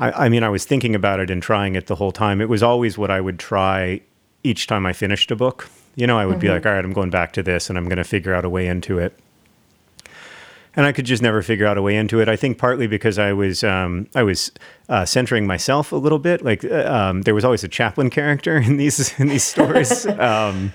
I, 0.04 0.26
I 0.26 0.30
mean, 0.30 0.44
I 0.44 0.50
was 0.50 0.66
thinking 0.66 0.96
about 0.96 1.22
it 1.22 1.30
and 1.30 1.42
trying 1.42 1.76
it 1.76 1.88
the 1.88 1.96
whole 1.96 2.12
time. 2.12 2.42
It 2.42 2.50
was 2.50 2.62
always 2.62 2.98
what 2.98 3.10
I 3.10 3.22
would 3.22 3.40
try 3.40 4.02
each 4.44 4.68
time 4.68 4.86
I 4.86 4.92
finished 4.92 5.32
a 5.32 5.36
book. 5.36 5.70
You 5.96 6.08
know, 6.08 6.20
I 6.20 6.26
would 6.26 6.34
mm-hmm. 6.34 6.42
be 6.42 6.50
like, 6.50 6.66
all 6.66 6.74
right, 6.74 6.84
I'm 6.84 6.92
going 6.92 7.10
back 7.10 7.32
to 7.34 7.44
this 7.44 7.70
and 7.70 7.78
I'm 7.78 7.86
going 7.86 7.98
to 7.98 8.04
figure 8.04 8.34
out 8.34 8.44
a 8.44 8.50
way 8.50 8.68
into 8.68 9.00
it. 9.00 9.18
And 10.76 10.86
I 10.86 10.92
could 10.92 11.06
just 11.06 11.22
never 11.22 11.42
figure 11.42 11.68
out 11.68 11.78
a 11.78 11.82
way 11.82 11.96
into 11.96 12.20
it. 12.20 12.28
I 12.28 12.36
think 12.36 12.58
partly 12.58 12.88
because 12.88 13.18
I 13.20 13.32
was 13.32 13.64
um, 13.64 14.08
I 14.16 14.24
was 14.24 14.52
uh, 14.90 15.06
centering 15.06 15.46
myself 15.46 15.92
a 15.92 15.96
little 15.96 16.18
bit. 16.18 16.44
Like 16.44 16.66
uh, 16.66 16.84
um, 16.92 17.22
there 17.22 17.36
was 17.36 17.46
always 17.46 17.64
a 17.64 17.68
chaplain 17.68 18.10
character 18.10 18.58
in 18.68 18.78
these 18.78 19.18
in 19.20 19.28
these 19.28 19.44
stories. 19.44 20.06
um, 20.20 20.74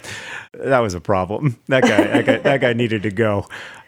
that 0.55 0.79
was 0.79 0.95
a 0.95 1.01
problem. 1.01 1.59
That 1.67 1.83
guy 1.83 2.05
that 2.05 2.27
guy, 2.27 2.39
that 2.39 2.61
guy 2.61 2.73
needed 2.75 3.03
to 3.03 3.11
go. 3.11 3.47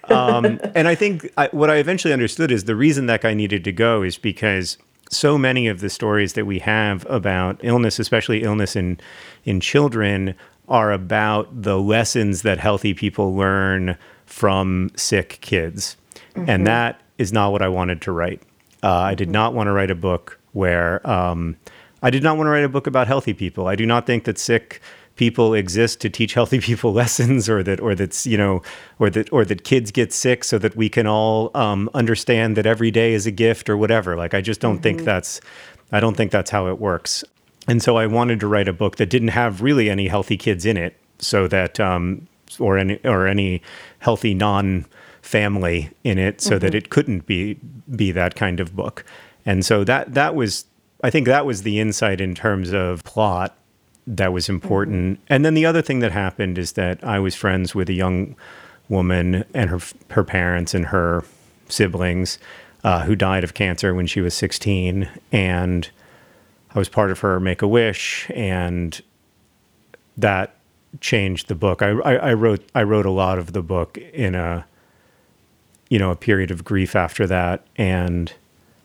Um, 0.08 0.58
and 0.74 0.88
I 0.88 0.96
think 0.96 1.32
I, 1.38 1.46
what 1.52 1.70
I 1.70 1.76
eventually 1.76 2.12
understood 2.12 2.50
is 2.50 2.64
the 2.64 2.74
reason 2.74 3.06
that 3.06 3.20
guy 3.20 3.32
needed 3.32 3.62
to 3.62 3.72
go 3.72 4.02
is 4.02 4.18
because 4.18 4.76
so 5.10 5.36
many 5.36 5.66
of 5.66 5.80
the 5.80 5.90
stories 5.90 6.32
that 6.34 6.46
we 6.46 6.60
have 6.60 7.04
about 7.10 7.60
illness, 7.62 7.98
especially 7.98 8.42
illness 8.42 8.74
in 8.76 8.98
in 9.44 9.60
children, 9.60 10.34
are 10.68 10.92
about 10.92 11.62
the 11.62 11.78
lessons 11.78 12.42
that 12.42 12.58
healthy 12.58 12.94
people 12.94 13.34
learn 13.34 13.96
from 14.24 14.90
sick 14.96 15.38
kids, 15.40 15.96
mm-hmm. 16.34 16.48
and 16.48 16.66
that 16.66 17.00
is 17.18 17.32
not 17.32 17.52
what 17.52 17.60
I 17.60 17.68
wanted 17.68 18.00
to 18.02 18.12
write. 18.12 18.40
Uh, 18.82 18.94
I 18.94 19.14
did 19.14 19.28
not 19.28 19.52
want 19.52 19.66
to 19.66 19.72
write 19.72 19.90
a 19.90 19.94
book 19.94 20.38
where 20.52 21.06
um, 21.08 21.56
I 22.02 22.10
did 22.10 22.22
not 22.22 22.36
want 22.36 22.46
to 22.46 22.50
write 22.50 22.64
a 22.64 22.68
book 22.68 22.86
about 22.86 23.06
healthy 23.06 23.34
people. 23.34 23.66
I 23.66 23.76
do 23.76 23.84
not 23.84 24.06
think 24.06 24.24
that 24.24 24.38
sick 24.38 24.80
people 25.20 25.52
exist 25.52 26.00
to 26.00 26.08
teach 26.08 26.32
healthy 26.32 26.58
people 26.60 26.92
lessons 27.02 27.46
or 27.46 27.62
that 27.62 27.78
or 27.78 27.94
that's 27.94 28.26
you 28.26 28.38
know 28.38 28.62
or 28.98 29.10
that 29.10 29.30
or 29.30 29.44
that 29.44 29.64
kids 29.64 29.90
get 29.90 30.14
sick 30.14 30.42
so 30.42 30.56
that 30.56 30.74
we 30.74 30.88
can 30.88 31.06
all 31.06 31.50
um, 31.54 31.90
understand 31.92 32.56
that 32.56 32.64
every 32.64 32.90
day 32.90 33.12
is 33.12 33.26
a 33.26 33.30
gift 33.30 33.68
or 33.68 33.76
whatever 33.76 34.16
like 34.16 34.32
i 34.32 34.40
just 34.40 34.62
don't 34.62 34.76
mm-hmm. 34.76 34.82
think 34.82 35.04
that's 35.04 35.38
i 35.92 36.00
don't 36.00 36.16
think 36.16 36.32
that's 36.32 36.50
how 36.50 36.68
it 36.68 36.78
works 36.78 37.22
and 37.68 37.82
so 37.82 37.98
i 37.98 38.06
wanted 38.06 38.40
to 38.40 38.46
write 38.46 38.66
a 38.66 38.72
book 38.72 38.96
that 38.96 39.10
didn't 39.10 39.28
have 39.28 39.60
really 39.60 39.90
any 39.90 40.08
healthy 40.08 40.38
kids 40.38 40.64
in 40.64 40.78
it 40.78 40.96
so 41.18 41.46
that 41.46 41.78
um, 41.78 42.26
or 42.58 42.78
any 42.78 42.98
or 43.04 43.26
any 43.26 43.60
healthy 43.98 44.32
non 44.32 44.86
family 45.20 45.90
in 46.02 46.16
it 46.16 46.40
so 46.40 46.52
mm-hmm. 46.52 46.60
that 46.60 46.74
it 46.74 46.88
couldn't 46.88 47.26
be 47.26 47.58
be 47.94 48.10
that 48.10 48.36
kind 48.36 48.58
of 48.58 48.74
book 48.74 49.04
and 49.44 49.66
so 49.66 49.84
that 49.84 50.14
that 50.14 50.34
was 50.34 50.64
I 51.02 51.10
think 51.10 51.26
that 51.26 51.46
was 51.46 51.62
the 51.62 51.80
insight 51.80 52.20
in 52.20 52.34
terms 52.34 52.72
of 52.72 53.04
plot 53.04 53.56
that 54.06 54.32
was 54.32 54.48
important. 54.48 55.18
Mm-hmm. 55.18 55.32
And 55.32 55.44
then 55.44 55.54
the 55.54 55.66
other 55.66 55.82
thing 55.82 56.00
that 56.00 56.12
happened 56.12 56.58
is 56.58 56.72
that 56.72 57.02
I 57.04 57.18
was 57.18 57.34
friends 57.34 57.74
with 57.74 57.88
a 57.88 57.94
young 57.94 58.36
woman 58.88 59.44
and 59.54 59.70
her 59.70 59.80
her 60.10 60.24
parents 60.24 60.74
and 60.74 60.86
her 60.86 61.24
siblings 61.68 62.38
uh, 62.82 63.04
who 63.04 63.14
died 63.14 63.44
of 63.44 63.54
cancer 63.54 63.94
when 63.94 64.06
she 64.06 64.20
was 64.20 64.34
16, 64.34 65.08
and 65.32 65.90
I 66.74 66.78
was 66.78 66.88
part 66.88 67.10
of 67.10 67.20
her 67.20 67.38
Make 67.40 67.62
a 67.62 67.68
Wish, 67.68 68.28
and 68.34 69.00
that 70.16 70.54
changed 71.00 71.48
the 71.48 71.54
book. 71.54 71.82
I, 71.82 71.90
I, 71.90 72.14
I 72.14 72.32
wrote 72.34 72.68
I 72.74 72.82
wrote 72.82 73.06
a 73.06 73.10
lot 73.10 73.38
of 73.38 73.52
the 73.52 73.62
book 73.62 73.98
in 73.98 74.34
a 74.34 74.66
you 75.88 75.98
know 75.98 76.10
a 76.10 76.16
period 76.16 76.50
of 76.50 76.64
grief 76.64 76.96
after 76.96 77.26
that, 77.26 77.66
and 77.76 78.32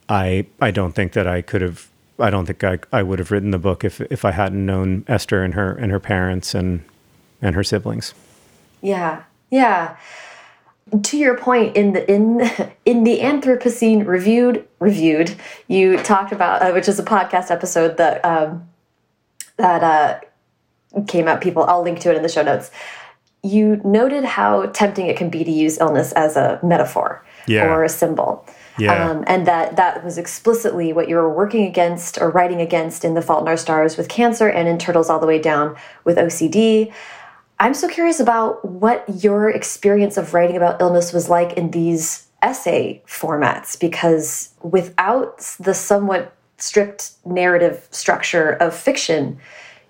I 0.09 0.45
I 0.61 0.71
don't 0.71 0.93
think 0.93 1.13
that 1.13 1.27
I 1.27 1.41
could 1.41 1.61
have 1.61 1.89
I 2.19 2.29
don't 2.29 2.45
think 2.45 2.63
I, 2.63 2.79
I 2.91 3.03
would 3.03 3.19
have 3.19 3.31
written 3.31 3.51
the 3.51 3.59
book 3.59 3.83
if 3.83 3.99
if 4.01 4.23
I 4.23 4.31
hadn't 4.31 4.65
known 4.65 5.03
Esther 5.07 5.43
and 5.43 5.53
her 5.53 5.73
and 5.73 5.91
her 5.91 5.99
parents 5.99 6.53
and 6.53 6.83
and 7.41 7.55
her 7.55 7.63
siblings. 7.63 8.13
Yeah, 8.81 9.23
yeah. 9.49 9.97
To 11.01 11.17
your 11.17 11.37
point, 11.37 11.75
in 11.75 11.93
the 11.93 12.09
in 12.11 12.41
in 12.85 13.03
the 13.03 13.19
Anthropocene 13.19 14.05
reviewed 14.05 14.67
reviewed, 14.79 15.35
you 15.67 15.97
talked 15.97 16.31
about 16.31 16.61
uh, 16.61 16.71
which 16.71 16.87
is 16.87 16.99
a 16.99 17.03
podcast 17.03 17.51
episode 17.51 17.97
that 17.97 18.23
um, 18.23 18.67
that 19.57 19.83
uh, 19.83 21.01
came 21.07 21.27
out. 21.27 21.41
People, 21.41 21.63
I'll 21.63 21.83
link 21.83 21.99
to 22.01 22.11
it 22.11 22.17
in 22.17 22.23
the 22.23 22.29
show 22.29 22.43
notes. 22.43 22.71
You 23.43 23.81
noted 23.83 24.23
how 24.23 24.67
tempting 24.67 25.07
it 25.07 25.17
can 25.17 25.29
be 25.29 25.43
to 25.43 25.51
use 25.51 25.79
illness 25.79 26.11
as 26.13 26.35
a 26.35 26.59
metaphor 26.63 27.23
yeah. 27.47 27.65
or 27.65 27.83
a 27.83 27.89
symbol. 27.89 28.45
Yeah. 28.77 29.09
Um, 29.09 29.23
and 29.27 29.47
that 29.47 29.75
that 29.77 30.03
was 30.03 30.17
explicitly 30.17 30.91
what 30.91 31.07
you 31.07 31.15
were 31.15 31.33
working 31.33 31.65
against 31.65 32.17
or 32.19 32.29
writing 32.29 32.61
against 32.61 33.05
in 33.05 33.13
The 33.13 33.21
Fault 33.21 33.41
in 33.43 33.47
Our 33.47 33.57
Stars 33.57 33.97
with 33.97 34.09
cancer 34.09 34.49
and 34.49 34.67
in 34.67 34.77
Turtles 34.77 35.09
All 35.09 35.19
the 35.19 35.27
Way 35.27 35.39
Down 35.39 35.75
with 36.03 36.17
OCD. 36.17 36.91
I'm 37.59 37.73
so 37.73 37.87
curious 37.87 38.19
about 38.19 38.65
what 38.65 39.05
your 39.23 39.49
experience 39.49 40.17
of 40.17 40.33
writing 40.33 40.57
about 40.57 40.81
illness 40.81 41.13
was 41.13 41.29
like 41.29 41.53
in 41.53 41.71
these 41.71 42.27
essay 42.41 43.01
formats 43.07 43.79
because 43.79 44.53
without 44.61 45.39
the 45.59 45.73
somewhat 45.73 46.35
strict 46.57 47.11
narrative 47.25 47.87
structure 47.91 48.51
of 48.51 48.75
fiction, 48.75 49.39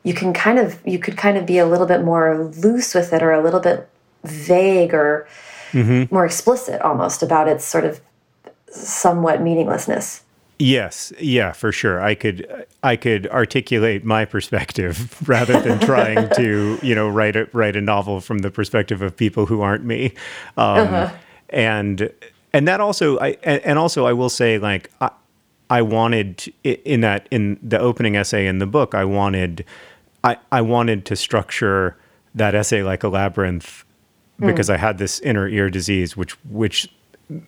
you 0.04 0.14
can 0.14 0.32
kind 0.32 0.60
of 0.60 0.80
you 0.86 1.00
could 1.00 1.18
kind 1.18 1.38
of 1.38 1.46
be 1.46 1.58
a 1.58 1.66
little 1.66 1.88
bit 1.88 2.04
more 2.04 2.52
loose 2.58 2.94
with 2.94 3.12
it 3.14 3.24
or 3.24 3.32
a 3.32 3.44
little 3.44 3.60
bit 3.60 3.90
vague 4.24 4.94
or 4.94 5.28
mm 5.72 5.88
-hmm. 5.88 6.12
more 6.12 6.26
explicit 6.26 6.82
almost 6.82 7.24
about 7.24 7.48
its 7.48 7.66
sort 7.66 7.86
of 7.86 8.00
somewhat 8.76 9.42
meaninglessness. 9.42 10.22
Yes, 10.58 11.12
yeah, 11.20 11.52
for 11.52 11.72
sure. 11.72 12.02
I 12.02 12.16
could 12.16 12.66
I 12.82 12.96
could 12.96 13.28
articulate 13.28 14.06
my 14.06 14.24
perspective 14.24 15.18
rather 15.28 15.60
than 15.60 15.80
trying 15.80 16.30
to 16.36 16.80
you 16.82 16.96
know 16.96 17.10
write 17.10 17.36
a 17.36 17.50
write 17.52 17.76
a 17.76 17.82
novel 17.82 18.22
from 18.22 18.40
the 18.40 18.50
perspective 18.50 19.02
of 19.02 19.18
people 19.18 19.48
who 19.48 19.62
aren't 19.62 19.84
me, 19.84 20.14
um, 20.56 20.88
uh-huh. 20.88 21.14
and 21.50 22.10
and 22.54 22.68
that 22.70 22.80
also 22.80 23.20
I 23.20 23.32
and 23.44 23.78
also 23.78 24.06
I 24.06 24.14
will 24.14 24.30
say 24.30 24.58
like 24.58 24.90
I, 25.02 25.12
I 25.70 25.82
wanted 25.82 26.54
in 26.64 27.02
that 27.02 27.28
in 27.32 27.60
the 27.62 27.78
opening 27.78 28.16
essay 28.16 28.48
in 28.48 28.60
the 28.60 28.66
book 28.66 28.96
I 28.96 29.04
wanted 29.04 29.66
I 30.24 30.38
I 30.54 30.62
wanted 30.62 31.06
to 31.08 31.18
structure 31.18 31.98
that 32.34 32.56
essay 32.56 32.82
like 32.82 33.04
a 33.04 33.10
labyrinth 33.10 33.84
hmm. 34.40 34.48
because 34.48 34.70
mm. 34.70 34.76
I 34.76 34.78
had 34.78 35.00
this 35.00 35.20
inner 35.20 35.50
ear 35.50 35.70
disease 35.70 36.16
which 36.16 36.32
which 36.46 36.90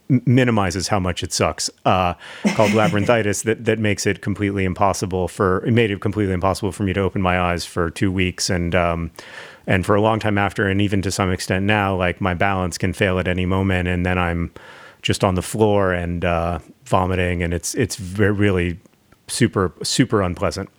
minimizes 0.09 0.87
how 0.87 0.99
much 0.99 1.23
it 1.23 1.31
sucks 1.31 1.69
uh, 1.85 2.13
called 2.55 2.71
labyrinthitis 2.79 3.43
that, 3.43 3.65
that 3.65 3.79
makes 3.79 4.05
it 4.05 4.21
completely 4.21 4.65
impossible 4.65 5.27
for 5.27 5.63
it 5.65 5.71
made 5.71 5.91
it 5.91 6.01
completely 6.01 6.33
impossible 6.33 6.71
for 6.71 6.83
me 6.83 6.93
to 6.93 6.99
open 6.99 7.21
my 7.21 7.39
eyes 7.39 7.65
for 7.65 7.89
two 7.91 8.11
weeks 8.11 8.49
and 8.49 8.73
um, 8.73 9.11
and 9.67 9.85
for 9.85 9.95
a 9.95 10.01
long 10.01 10.19
time 10.19 10.37
after 10.37 10.67
and 10.67 10.81
even 10.81 11.01
to 11.01 11.11
some 11.11 11.31
extent 11.31 11.65
now 11.65 11.95
like 11.95 12.19
my 12.19 12.33
balance 12.33 12.77
can 12.77 12.93
fail 12.93 13.19
at 13.19 13.27
any 13.27 13.45
moment 13.45 13.87
and 13.87 14.05
then 14.05 14.17
I'm 14.17 14.51
just 15.01 15.23
on 15.23 15.35
the 15.35 15.41
floor 15.41 15.93
and 15.93 16.25
uh, 16.25 16.59
vomiting 16.85 17.43
and 17.43 17.53
it's 17.53 17.75
it's 17.75 17.97
very, 17.97 18.31
really 18.31 18.79
super 19.27 19.73
super 19.83 20.21
unpleasant 20.21 20.69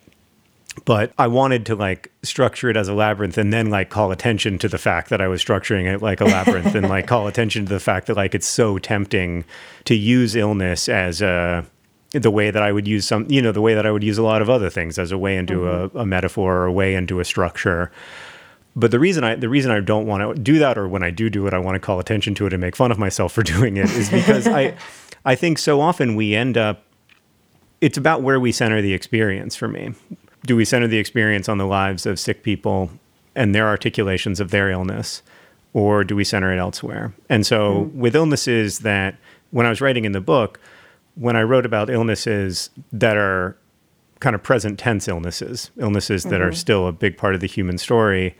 but 0.84 1.12
I 1.18 1.26
wanted 1.26 1.66
to 1.66 1.76
like 1.76 2.12
structure 2.22 2.68
it 2.68 2.76
as 2.76 2.88
a 2.88 2.94
labyrinth 2.94 3.38
and 3.38 3.52
then 3.52 3.70
like 3.70 3.90
call 3.90 4.10
attention 4.10 4.58
to 4.58 4.68
the 4.68 4.78
fact 4.78 5.10
that 5.10 5.20
I 5.20 5.28
was 5.28 5.42
structuring 5.42 5.92
it 5.92 6.02
like 6.02 6.20
a 6.20 6.24
labyrinth 6.24 6.74
and 6.74 6.88
like 6.88 7.06
call 7.06 7.26
attention 7.26 7.64
to 7.66 7.68
the 7.68 7.80
fact 7.80 8.06
that 8.06 8.16
like 8.16 8.34
it's 8.34 8.46
so 8.46 8.78
tempting 8.78 9.44
to 9.84 9.94
use 9.94 10.36
illness 10.36 10.88
as 10.88 11.22
a 11.22 11.64
the 12.12 12.30
way 12.30 12.50
that 12.50 12.62
I 12.62 12.72
would 12.72 12.88
use 12.88 13.06
some 13.06 13.26
you 13.30 13.42
know 13.42 13.52
the 13.52 13.60
way 13.60 13.74
that 13.74 13.86
I 13.86 13.90
would 13.90 14.04
use 14.04 14.18
a 14.18 14.22
lot 14.22 14.42
of 14.42 14.48
other 14.48 14.70
things 14.70 14.98
as 14.98 15.12
a 15.12 15.18
way 15.18 15.36
into 15.36 15.60
mm-hmm. 15.60 15.96
a, 15.96 16.02
a 16.02 16.06
metaphor 16.06 16.56
or 16.56 16.66
a 16.66 16.72
way 16.72 16.94
into 16.94 17.20
a 17.20 17.24
structure 17.24 17.90
but 18.74 18.90
the 18.90 18.98
reason 18.98 19.24
I 19.24 19.34
the 19.34 19.48
reason 19.48 19.70
I 19.70 19.80
don't 19.80 20.06
want 20.06 20.36
to 20.36 20.40
do 20.40 20.58
that 20.58 20.78
or 20.78 20.88
when 20.88 21.02
I 21.02 21.10
do 21.10 21.28
do 21.30 21.46
it 21.46 21.54
I 21.54 21.58
want 21.58 21.74
to 21.74 21.80
call 21.80 21.98
attention 21.98 22.34
to 22.36 22.46
it 22.46 22.52
and 22.52 22.60
make 22.60 22.76
fun 22.76 22.90
of 22.90 22.98
myself 22.98 23.32
for 23.32 23.42
doing 23.54 23.76
it 23.76 23.90
is 23.90 24.10
because 24.10 24.46
I 24.46 24.76
I 25.24 25.34
think 25.34 25.58
so 25.58 25.80
often 25.80 26.16
we 26.16 26.34
end 26.34 26.56
up 26.56 26.84
it's 27.80 27.96
about 27.96 28.22
where 28.22 28.40
we 28.40 28.50
center 28.50 28.82
the 28.82 28.92
experience 28.92 29.54
for 29.54 29.68
me 29.68 29.94
do 30.44 30.57
we 30.57 30.64
center 30.64 30.87
the 30.87 30.98
experience 30.98 31.48
on 31.48 31.59
the 31.59 31.66
lives 31.66 32.07
of 32.07 32.18
sick 32.18 32.42
people 32.42 32.90
and 33.35 33.55
their 33.55 33.66
articulations 33.66 34.40
of 34.40 34.51
their 34.51 34.70
illness, 34.70 35.22
or 35.72 36.05
do 36.05 36.16
we 36.16 36.24
center 36.24 36.53
it 36.53 36.59
elsewhere? 36.59 37.12
And 37.29 37.46
so, 37.46 37.85
mm. 37.85 37.94
with 37.94 38.16
illnesses 38.16 38.81
that, 38.81 39.16
when 39.51 39.66
I 39.66 39.70
was 39.70 39.81
writing 39.81 40.05
in 40.05 40.12
the 40.12 40.20
book, 40.20 40.61
when 41.14 41.37
I 41.37 41.42
wrote 41.42 41.66
about 41.66 41.90
illnesses 41.90 42.70
that 42.92 43.16
are 43.16 43.57
kind 44.20 44.35
of 44.35 44.42
present 44.42 44.79
tense 44.79 45.09
illnesses, 45.09 45.70
illnesses 45.79 46.24
that 46.24 46.40
mm-hmm. 46.40 46.42
are 46.42 46.53
still 46.53 46.87
a 46.87 46.92
big 46.92 47.16
part 47.16 47.35
of 47.35 47.40
the 47.40 47.46
human 47.46 47.79
story, 47.79 48.37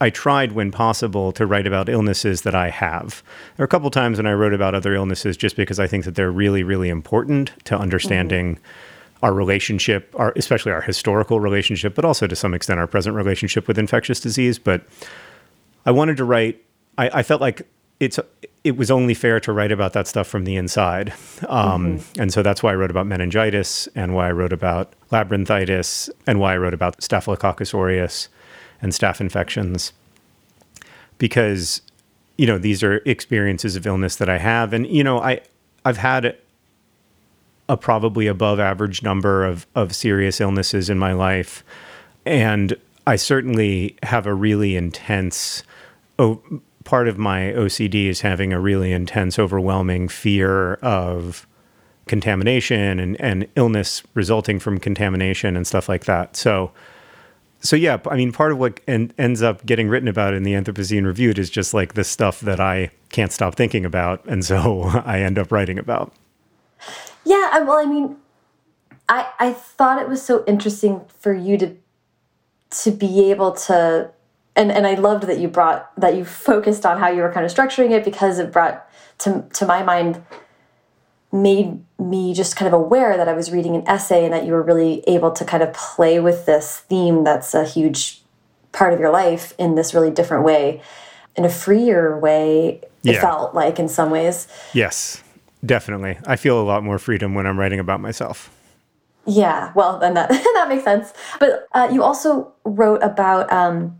I 0.00 0.10
tried 0.10 0.52
when 0.52 0.72
possible 0.72 1.30
to 1.32 1.46
write 1.46 1.66
about 1.66 1.88
illnesses 1.88 2.42
that 2.42 2.54
I 2.54 2.70
have. 2.70 3.22
There 3.56 3.62
are 3.62 3.66
a 3.66 3.68
couple 3.68 3.90
times 3.90 4.18
when 4.18 4.26
I 4.26 4.32
wrote 4.32 4.52
about 4.52 4.74
other 4.74 4.94
illnesses 4.94 5.36
just 5.36 5.54
because 5.54 5.78
I 5.78 5.86
think 5.86 6.04
that 6.04 6.16
they're 6.16 6.32
really, 6.32 6.62
really 6.62 6.88
important 6.88 7.52
to 7.64 7.78
understanding. 7.78 8.56
Mm-hmm 8.56 8.88
our 9.22 9.32
relationship, 9.32 10.14
our 10.18 10.32
especially 10.36 10.72
our 10.72 10.80
historical 10.80 11.40
relationship, 11.40 11.94
but 11.94 12.04
also 12.04 12.26
to 12.26 12.36
some 12.36 12.54
extent 12.54 12.80
our 12.80 12.86
present 12.86 13.14
relationship 13.14 13.68
with 13.68 13.78
infectious 13.78 14.20
disease. 14.20 14.58
But 14.58 14.82
I 15.86 15.90
wanted 15.90 16.16
to 16.16 16.24
write. 16.24 16.62
I, 16.98 17.10
I 17.14 17.22
felt 17.22 17.40
like 17.40 17.62
it's 18.00 18.18
it 18.64 18.76
was 18.76 18.90
only 18.90 19.14
fair 19.14 19.40
to 19.40 19.52
write 19.52 19.72
about 19.72 19.92
that 19.92 20.06
stuff 20.06 20.26
from 20.26 20.44
the 20.44 20.56
inside, 20.56 21.12
um, 21.48 21.98
mm-hmm. 21.98 22.20
and 22.20 22.32
so 22.32 22.42
that's 22.42 22.62
why 22.62 22.72
I 22.72 22.74
wrote 22.74 22.90
about 22.90 23.06
meningitis 23.06 23.88
and 23.94 24.14
why 24.14 24.28
I 24.28 24.32
wrote 24.32 24.52
about 24.52 24.92
labyrinthitis 25.10 26.10
and 26.26 26.40
why 26.40 26.54
I 26.54 26.56
wrote 26.56 26.74
about 26.74 27.00
Staphylococcus 27.02 27.72
aureus 27.72 28.28
and 28.80 28.92
staph 28.92 29.20
infections, 29.20 29.92
because 31.18 31.80
you 32.36 32.46
know 32.46 32.58
these 32.58 32.82
are 32.82 32.96
experiences 33.06 33.76
of 33.76 33.86
illness 33.86 34.16
that 34.16 34.28
I 34.28 34.38
have, 34.38 34.72
and 34.72 34.86
you 34.86 35.04
know 35.04 35.20
I 35.20 35.40
I've 35.84 35.98
had 35.98 36.36
a 37.72 37.76
probably 37.78 38.26
above 38.26 38.60
average 38.60 39.02
number 39.02 39.46
of, 39.46 39.66
of 39.74 39.94
serious 39.94 40.42
illnesses 40.42 40.90
in 40.90 40.98
my 40.98 41.14
life. 41.14 41.64
And 42.26 42.76
I 43.06 43.16
certainly 43.16 43.96
have 44.02 44.26
a 44.26 44.34
really 44.34 44.76
intense, 44.76 45.62
oh, 46.18 46.42
part 46.84 47.08
of 47.08 47.16
my 47.16 47.44
OCD 47.56 48.08
is 48.08 48.20
having 48.20 48.52
a 48.52 48.60
really 48.60 48.92
intense, 48.92 49.38
overwhelming 49.38 50.08
fear 50.08 50.74
of 50.74 51.46
contamination 52.06 53.00
and, 53.00 53.18
and 53.18 53.48
illness 53.56 54.02
resulting 54.12 54.58
from 54.58 54.78
contamination 54.78 55.56
and 55.56 55.66
stuff 55.66 55.88
like 55.88 56.04
that. 56.04 56.36
So, 56.36 56.72
so 57.60 57.74
yeah, 57.74 57.98
I 58.06 58.16
mean, 58.16 58.32
part 58.32 58.52
of 58.52 58.58
what 58.58 58.80
en- 58.86 59.14
ends 59.16 59.40
up 59.40 59.64
getting 59.64 59.88
written 59.88 60.08
about 60.08 60.34
in 60.34 60.42
the 60.42 60.52
Anthropocene 60.52 61.06
Reviewed 61.06 61.38
is 61.38 61.48
just 61.48 61.72
like 61.72 61.94
the 61.94 62.04
stuff 62.04 62.40
that 62.40 62.60
I 62.60 62.90
can't 63.08 63.32
stop 63.32 63.54
thinking 63.54 63.86
about, 63.86 64.22
and 64.26 64.44
so 64.44 64.82
I 65.06 65.20
end 65.20 65.38
up 65.38 65.50
writing 65.50 65.78
about. 65.78 66.12
Yeah, 67.24 67.58
well, 67.60 67.78
I 67.78 67.84
mean, 67.86 68.16
I 69.08 69.28
I 69.38 69.52
thought 69.52 70.00
it 70.00 70.08
was 70.08 70.22
so 70.22 70.44
interesting 70.46 71.02
for 71.18 71.32
you 71.32 71.56
to 71.58 71.76
to 72.82 72.90
be 72.90 73.30
able 73.30 73.52
to 73.52 74.10
and 74.56 74.72
and 74.72 74.86
I 74.86 74.94
loved 74.94 75.24
that 75.24 75.38
you 75.38 75.48
brought 75.48 75.90
that 76.00 76.16
you 76.16 76.24
focused 76.24 76.84
on 76.86 76.98
how 76.98 77.08
you 77.08 77.22
were 77.22 77.32
kind 77.32 77.44
of 77.46 77.52
structuring 77.52 77.90
it 77.90 78.04
because 78.04 78.38
it 78.38 78.52
brought 78.52 78.86
to 79.18 79.44
to 79.54 79.66
my 79.66 79.82
mind 79.82 80.22
made 81.34 81.82
me 81.98 82.34
just 82.34 82.56
kind 82.56 82.66
of 82.66 82.78
aware 82.78 83.16
that 83.16 83.26
I 83.28 83.32
was 83.32 83.50
reading 83.50 83.74
an 83.74 83.88
essay 83.88 84.24
and 84.24 84.34
that 84.34 84.44
you 84.44 84.52
were 84.52 84.62
really 84.62 85.02
able 85.06 85.30
to 85.32 85.44
kind 85.46 85.62
of 85.62 85.72
play 85.72 86.20
with 86.20 86.44
this 86.44 86.80
theme 86.88 87.24
that's 87.24 87.54
a 87.54 87.64
huge 87.64 88.20
part 88.72 88.92
of 88.92 89.00
your 89.00 89.10
life 89.10 89.54
in 89.58 89.74
this 89.74 89.94
really 89.94 90.10
different 90.10 90.44
way, 90.44 90.82
in 91.36 91.44
a 91.44 91.48
freer 91.48 92.18
way. 92.18 92.80
It 93.04 93.12
Yeah. 93.14 93.20
felt 93.22 93.54
like 93.54 93.78
in 93.78 93.88
some 93.88 94.10
ways. 94.10 94.46
Yes, 94.74 95.22
definitely. 95.64 96.18
I 96.26 96.36
feel 96.36 96.60
a 96.60 96.64
lot 96.64 96.82
more 96.82 96.98
freedom 96.98 97.34
when 97.34 97.46
I'm 97.46 97.58
writing 97.58 97.78
about 97.78 98.00
myself. 98.00 98.50
Yeah, 99.26 99.72
well, 99.74 99.98
then 99.98 100.14
that 100.14 100.28
that 100.54 100.66
makes 100.68 100.84
sense. 100.84 101.12
But 101.38 101.68
uh, 101.72 101.88
you 101.92 102.02
also 102.02 102.52
wrote 102.64 103.02
about. 103.02 103.52
Um, 103.52 103.98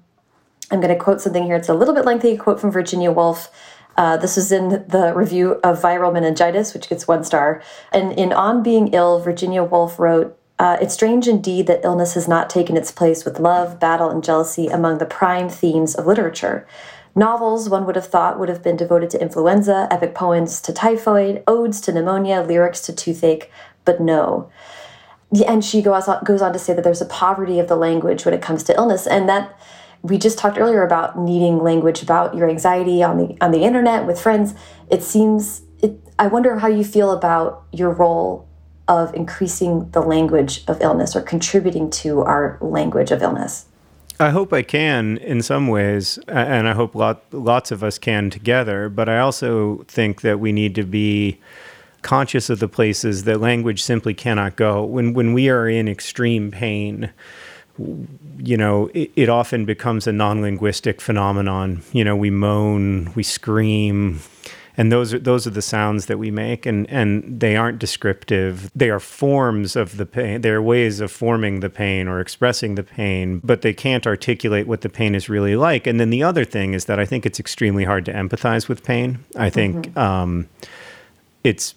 I'm 0.71 0.81
going 0.81 0.95
to 0.95 0.99
quote 0.99 1.21
something 1.21 1.45
here. 1.45 1.57
It's 1.57 1.69
a 1.69 1.75
little 1.75 1.95
bit 1.95 2.07
lengthy. 2.07 2.33
A 2.33 2.39
quote 2.39 2.59
from 2.59 2.71
Virginia 2.71 3.13
Woolf. 3.13 3.51
Uh, 3.97 4.17
this 4.17 4.39
is 4.39 4.51
in 4.51 4.71
the 4.89 5.13
review 5.15 5.61
of 5.63 5.81
Viral 5.81 6.13
Meningitis, 6.13 6.73
which 6.73 6.89
gets 6.89 7.07
one 7.07 7.25
star. 7.25 7.63
And 7.93 8.13
in 8.13 8.33
On 8.33 8.63
Being 8.63 8.89
Ill, 8.89 9.21
Virginia 9.21 9.63
Woolf 9.63 9.99
wrote, 9.99 10.39
uh, 10.59 10.79
It's 10.81 10.95
strange 10.95 11.29
indeed 11.29 11.67
that 11.67 11.85
illness 11.85 12.15
has 12.15 12.27
not 12.27 12.49
taken 12.49 12.77
its 12.77 12.91
place 12.91 13.25
with 13.25 13.39
love, 13.39 13.79
battle, 13.79 14.09
and 14.09 14.25
jealousy 14.25 14.69
among 14.69 14.99
the 14.99 15.05
prime 15.05 15.49
themes 15.49 15.95
of 15.95 16.07
literature. 16.07 16.67
Novels, 17.15 17.69
one 17.69 17.85
would 17.85 17.97
have 17.97 18.07
thought, 18.07 18.39
would 18.39 18.49
have 18.49 18.63
been 18.63 18.77
devoted 18.77 19.11
to 19.11 19.21
influenza, 19.21 19.87
epic 19.91 20.15
poems 20.15 20.61
to 20.63 20.73
typhoid, 20.73 21.43
odes 21.47 21.81
to 21.83 21.93
pneumonia, 21.93 22.41
lyrics 22.41 22.81
to 22.81 22.93
toothache, 22.93 23.51
but 23.85 24.01
no. 24.01 24.51
And 25.47 25.65
she 25.65 25.83
goes 25.83 26.09
on, 26.09 26.25
goes 26.25 26.41
on 26.41 26.53
to 26.53 26.59
say 26.59 26.73
that 26.73 26.83
there's 26.83 27.03
a 27.03 27.07
poverty 27.07 27.59
of 27.59 27.69
the 27.69 27.77
language 27.77 28.25
when 28.25 28.35
it 28.35 28.43
comes 28.43 28.63
to 28.65 28.77
illness, 28.77 29.07
and 29.07 29.29
that 29.29 29.59
we 30.03 30.19
just 30.19 30.39
talked 30.39 30.59
earlier 30.59 30.83
about 30.83 31.19
needing 31.19 31.59
language 31.59 32.03
about 32.03 32.35
your 32.35 32.49
anxiety 32.49 33.03
on 33.03 33.19
the 33.19 33.37
on 33.41 33.51
the 33.51 33.63
internet 33.63 34.07
with 34.07 34.21
friends. 34.21 34.55
It 34.91 35.03
seems. 35.03 35.63
It, 35.81 35.99
I 36.19 36.29
wonder 36.29 36.59
how 36.59 36.69
you 36.69 36.85
feel 36.85 37.11
about 37.11 37.65
your 37.73 37.91
role 37.91 38.49
of 38.89 39.15
increasing 39.15 39.91
the 39.91 40.01
language 40.01 40.65
of 40.67 40.81
illness 40.81 41.17
or 41.17 41.23
contributing 41.23 41.89
to 41.91 42.21
our 42.21 42.59
language 42.61 43.11
of 43.11 43.23
illness. 43.23 43.67
I 44.23 44.31
hope 44.31 44.53
I 44.53 44.63
can 44.63 45.19
in 45.19 45.43
some 45.43 45.67
ways, 45.67 46.17
and 46.29 46.69
I 46.69 46.75
hope 46.75 46.95
lot, 46.95 47.25
lots 47.33 47.73
of 47.73 47.83
us 47.83 47.99
can 47.99 48.31
together. 48.31 48.89
But 48.89 49.09
I 49.09 49.19
also 49.19 49.85
think 49.89 50.21
that 50.21 50.39
we 50.39 50.53
need 50.53 50.77
to 50.77 50.85
be 50.85 51.41
conscious 52.03 52.49
of 52.49 52.61
the 52.61 52.69
places 52.69 53.25
that 53.25 53.41
language 53.41 53.83
simply 53.83 54.15
cannot 54.15 54.55
go. 54.55 54.85
When 54.85 55.13
when 55.13 55.33
we 55.33 55.49
are 55.49 55.69
in 55.69 55.89
extreme 55.89 56.53
pain, 56.53 57.11
you 58.39 58.57
know, 58.57 58.91
it, 58.95 59.11
it 59.17 59.29
often 59.29 59.65
becomes 59.65 60.07
a 60.07 60.13
non-linguistic 60.13 61.01
phenomenon. 61.01 61.83
You 61.93 62.05
know, 62.05 62.15
we 62.15 62.31
moan, 62.31 63.13
we 63.17 63.25
scream, 63.25 64.21
and 64.77 64.91
those 64.91 65.13
are 65.13 65.19
those 65.19 65.47
are 65.47 65.51
the 65.51 65.63
sounds 65.63 66.07
that 66.07 66.19
we 66.19 66.31
make, 66.31 66.67
and 66.67 66.89
and 66.91 67.41
they 67.41 67.57
aren't 67.57 67.79
descriptive. 67.79 68.71
They 68.75 68.91
are 68.91 69.01
forms 69.01 69.77
of 69.77 69.97
the 69.97 70.07
pain. 70.07 70.41
They're 70.41 70.63
ways 70.63 71.01
of 71.01 71.11
forming 71.11 71.61
the 71.61 71.71
pain 71.71 72.09
or 72.09 72.21
expressing 72.21 72.75
the 72.75 72.83
pain, 72.83 73.41
but 73.45 73.63
they 73.63 73.75
can't 73.75 74.07
articulate 74.07 74.67
what 74.67 74.81
the 74.81 74.89
pain 74.89 75.15
is 75.15 75.29
really 75.29 75.57
like. 75.57 75.87
And 75.87 76.01
then 76.01 76.11
the 76.11 76.23
other 76.23 76.45
thing 76.45 76.75
is 76.75 76.87
that 76.87 76.99
I 76.99 77.05
think 77.05 77.27
it's 77.27 77.39
extremely 77.39 77.85
hard 77.85 78.05
to 78.07 78.13
empathize 78.13 78.69
with 78.69 78.83
pain. 78.83 79.25
I 79.37 79.51
think 79.51 79.95
um, 79.97 80.49
it's 81.45 81.75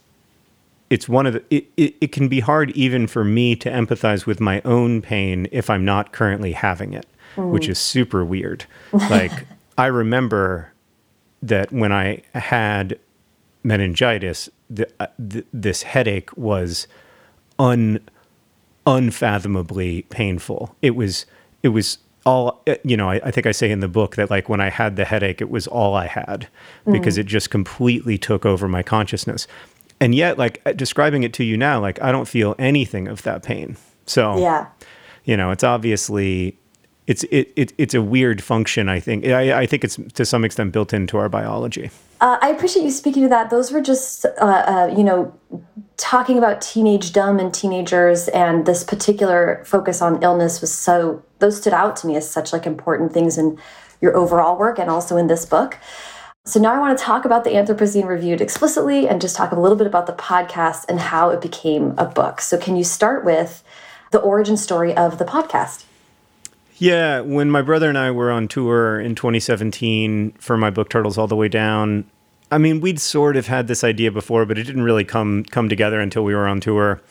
it's 0.90 1.10
one 1.10 1.26
of 1.26 1.34
the 1.34 1.44
it, 1.50 1.66
it, 1.78 1.96
it 2.02 2.12
can 2.12 2.28
be 2.28 2.40
hard 2.40 2.72
even 2.72 3.08
for 3.08 3.24
me 3.24 3.56
to 3.56 3.70
empathize 3.70 4.26
with 4.26 4.40
my 4.40 4.62
own 4.64 5.02
pain 5.02 5.48
if 5.52 5.70
i'm 5.70 5.84
not 5.84 6.12
currently 6.12 6.52
having 6.52 6.94
it 6.94 7.08
which 7.36 7.68
is 7.68 7.80
super 7.80 8.24
weird 8.24 8.66
like 8.94 9.32
i 9.78 9.88
remember 9.88 10.72
that 11.42 11.72
when 11.72 11.92
i 11.92 12.22
had 12.34 13.00
meningitis 13.64 14.50
the, 14.70 14.88
uh, 15.00 15.08
th- 15.30 15.46
this 15.54 15.84
headache 15.84 16.36
was 16.38 16.88
un 17.60 18.00
unfathomably 18.88 20.04
painful. 20.04 20.76
It 20.82 20.96
was 20.96 21.26
it 21.64 21.70
was 21.70 21.98
all 22.26 22.62
uh, 22.68 22.76
you 22.84 22.98
know 22.98 23.10
I, 23.10 23.16
I 23.24 23.32
think 23.32 23.46
i 23.46 23.52
say 23.52 23.70
in 23.70 23.80
the 23.82 23.88
book 23.88 24.16
that 24.16 24.30
like 24.32 24.50
when 24.50 24.60
i 24.60 24.70
had 24.70 24.96
the 24.96 25.06
headache 25.06 25.42
it 25.42 25.50
was 25.52 25.68
all 25.68 25.94
i 25.94 26.08
had 26.08 26.48
because 26.92 27.18
it 27.20 27.26
just 27.28 27.52
completely 27.52 28.18
took 28.18 28.46
over 28.48 28.68
my 28.68 28.82
consciousness. 28.82 29.48
And 30.00 30.14
yet 30.16 30.38
like 30.38 30.60
uh, 30.66 30.74
describing 30.74 31.22
it 31.24 31.34
to 31.34 31.44
you 31.44 31.56
now 31.58 31.80
like 31.80 32.02
i 32.02 32.12
don't 32.12 32.28
feel 32.28 32.56
anything 32.60 33.08
of 33.08 33.22
that 33.24 33.44
pain. 33.44 33.78
So 34.08 34.38
Yeah. 34.40 34.68
you 35.24 35.38
know 35.38 35.52
it's 35.52 35.64
obviously 35.64 36.58
it's 37.08 37.24
it, 37.26 37.52
it 37.56 37.74
it's 37.78 37.94
a 37.94 38.02
weird 38.02 38.42
function 38.42 38.90
i 38.90 39.00
think 39.00 39.26
I, 39.26 39.62
I 39.62 39.66
think 39.66 39.84
it's 39.84 39.98
to 40.14 40.26
some 40.26 40.44
extent 40.46 40.72
built 40.72 40.94
into 40.94 41.18
our 41.18 41.30
biology 41.30 41.90
Uh, 42.22 42.38
I 42.42 42.50
appreciate 42.50 42.84
you 42.84 42.92
speaking 42.92 43.24
to 43.24 43.30
that. 43.30 43.50
Those 43.50 43.74
were 43.74 43.82
just, 43.82 44.26
uh, 44.26 44.64
uh, 44.74 44.96
you 44.98 45.04
know, 45.04 45.34
talking 45.98 46.38
about 46.38 46.62
teenage 46.62 47.12
dumb 47.12 47.40
and 47.40 47.54
teenagers, 47.54 48.30
and 48.30 48.66
this 48.66 48.84
particular 48.86 49.62
focus 49.66 50.02
on 50.02 50.24
illness 50.24 50.62
was 50.62 50.74
so. 50.74 51.22
Those 51.40 51.58
stood 51.58 51.74
out 51.74 51.98
to 51.98 52.08
me 52.08 52.16
as 52.16 52.26
such 52.38 52.54
like 52.54 52.66
important 52.66 53.12
things 53.12 53.38
in 53.38 53.60
your 54.00 54.16
overall 54.16 54.58
work 54.58 54.80
and 54.80 54.90
also 54.90 55.18
in 55.18 55.28
this 55.28 55.46
book. 55.46 55.78
So 56.46 56.60
now 56.60 56.74
I 56.74 56.80
want 56.80 56.98
to 56.98 57.04
talk 57.04 57.26
about 57.26 57.44
the 57.44 57.52
Anthropocene 57.52 58.08
Reviewed 58.08 58.40
explicitly, 58.40 59.10
and 59.10 59.20
just 59.20 59.36
talk 59.36 59.52
a 59.52 59.60
little 59.60 59.78
bit 59.78 59.88
about 59.88 60.08
the 60.08 60.14
podcast 60.14 60.86
and 60.88 61.00
how 61.12 61.32
it 61.32 61.42
became 61.42 61.94
a 61.98 62.06
book. 62.06 62.40
So 62.40 62.58
can 62.58 62.78
you 62.78 62.86
start 62.86 63.26
with 63.26 63.62
the 64.12 64.20
origin 64.20 64.56
story 64.56 64.96
of 64.96 65.18
the 65.18 65.26
podcast? 65.26 65.84
Yeah, 66.78 67.22
when 67.22 67.50
my 67.50 67.62
brother 67.62 67.88
and 67.88 67.98
I 67.98 68.12
were 68.12 68.32
on 68.32 68.48
tour 68.48 69.00
in 69.00 69.16
2017 69.16 70.34
for 70.40 70.58
my 70.58 70.70
book 70.70 70.90
Turtles 70.90 71.18
All 71.18 71.28
the 71.28 71.36
Way 71.36 71.48
Down, 71.48 72.10
I 72.52 72.58
mean, 72.58 72.82
we'd 72.82 73.00
sort 73.00 73.38
of 73.38 73.48
had 73.48 73.68
this 73.68 73.84
idea 73.84 74.12
before, 74.12 74.46
but 74.46 74.58
it 74.58 74.64
didn't 74.64 74.84
really 74.84 75.06
come 75.06 75.44
come 75.46 75.70
together 75.70 76.00
until 76.00 76.24
we 76.24 76.36
were 76.36 76.48
on 76.48 76.60
tour. 76.60 77.02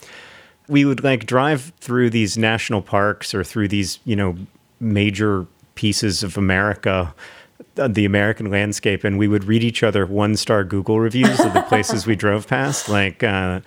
We 0.68 0.84
would 0.84 1.02
like 1.02 1.26
drive 1.26 1.72
through 1.80 2.10
these 2.10 2.36
national 2.38 2.82
parks 2.82 3.34
or 3.34 3.42
through 3.42 3.68
these, 3.68 3.98
you 4.04 4.16
know, 4.16 4.36
major 4.80 5.46
pieces 5.74 6.22
of 6.22 6.36
America, 6.36 7.14
uh, 7.78 7.88
the 7.88 8.04
American 8.04 8.50
landscape, 8.50 9.02
and 9.02 9.18
we 9.18 9.28
would 9.28 9.44
read 9.44 9.64
each 9.64 9.82
other 9.82 10.06
one-star 10.06 10.64
Google 10.64 11.00
reviews 11.00 11.40
of 11.40 11.52
the 11.52 11.62
places 11.62 12.06
we 12.06 12.16
drove 12.16 12.46
past, 12.46 12.88
like 12.88 13.22
uh 13.22 13.60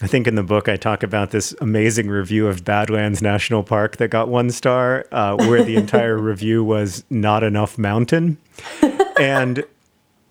I 0.00 0.06
think 0.06 0.28
in 0.28 0.36
the 0.36 0.44
book 0.44 0.68
I 0.68 0.76
talk 0.76 1.02
about 1.02 1.30
this 1.30 1.54
amazing 1.60 2.08
review 2.08 2.46
of 2.46 2.64
Badlands 2.64 3.20
National 3.20 3.64
Park 3.64 3.96
that 3.96 4.08
got 4.08 4.28
one 4.28 4.50
star, 4.50 5.04
uh, 5.10 5.36
where 5.36 5.64
the 5.64 5.76
entire 5.76 6.16
review 6.18 6.62
was 6.62 7.04
not 7.10 7.42
enough 7.42 7.78
mountain. 7.78 8.38
And 9.18 9.64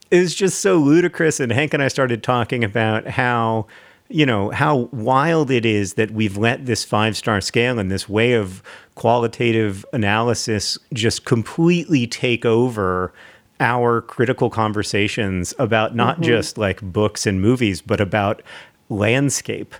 it 0.09 0.19
was 0.19 0.33
just 0.33 0.61
so 0.61 0.77
ludicrous. 0.77 1.41
And 1.41 1.51
Hank 1.51 1.73
and 1.73 1.83
I 1.83 1.89
started 1.89 2.23
talking 2.23 2.63
about 2.63 3.07
how, 3.07 3.67
you 4.07 4.25
know, 4.25 4.51
how 4.51 4.89
wild 4.93 5.51
it 5.51 5.65
is 5.65 5.95
that 5.95 6.11
we've 6.11 6.37
let 6.37 6.65
this 6.65 6.85
five 6.85 7.17
star 7.17 7.41
scale 7.41 7.77
and 7.77 7.91
this 7.91 8.07
way 8.07 8.33
of 8.33 8.63
qualitative 8.95 9.85
analysis 9.91 10.77
just 10.93 11.25
completely 11.25 12.07
take 12.07 12.45
over 12.45 13.13
our 13.59 14.01
critical 14.01 14.49
conversations 14.49 15.53
about 15.59 15.95
not 15.95 16.21
just 16.21 16.57
like 16.57 16.81
books 16.81 17.25
and 17.25 17.41
movies, 17.41 17.81
but 17.81 17.99
about 17.99 18.41
landscape. 18.89 19.73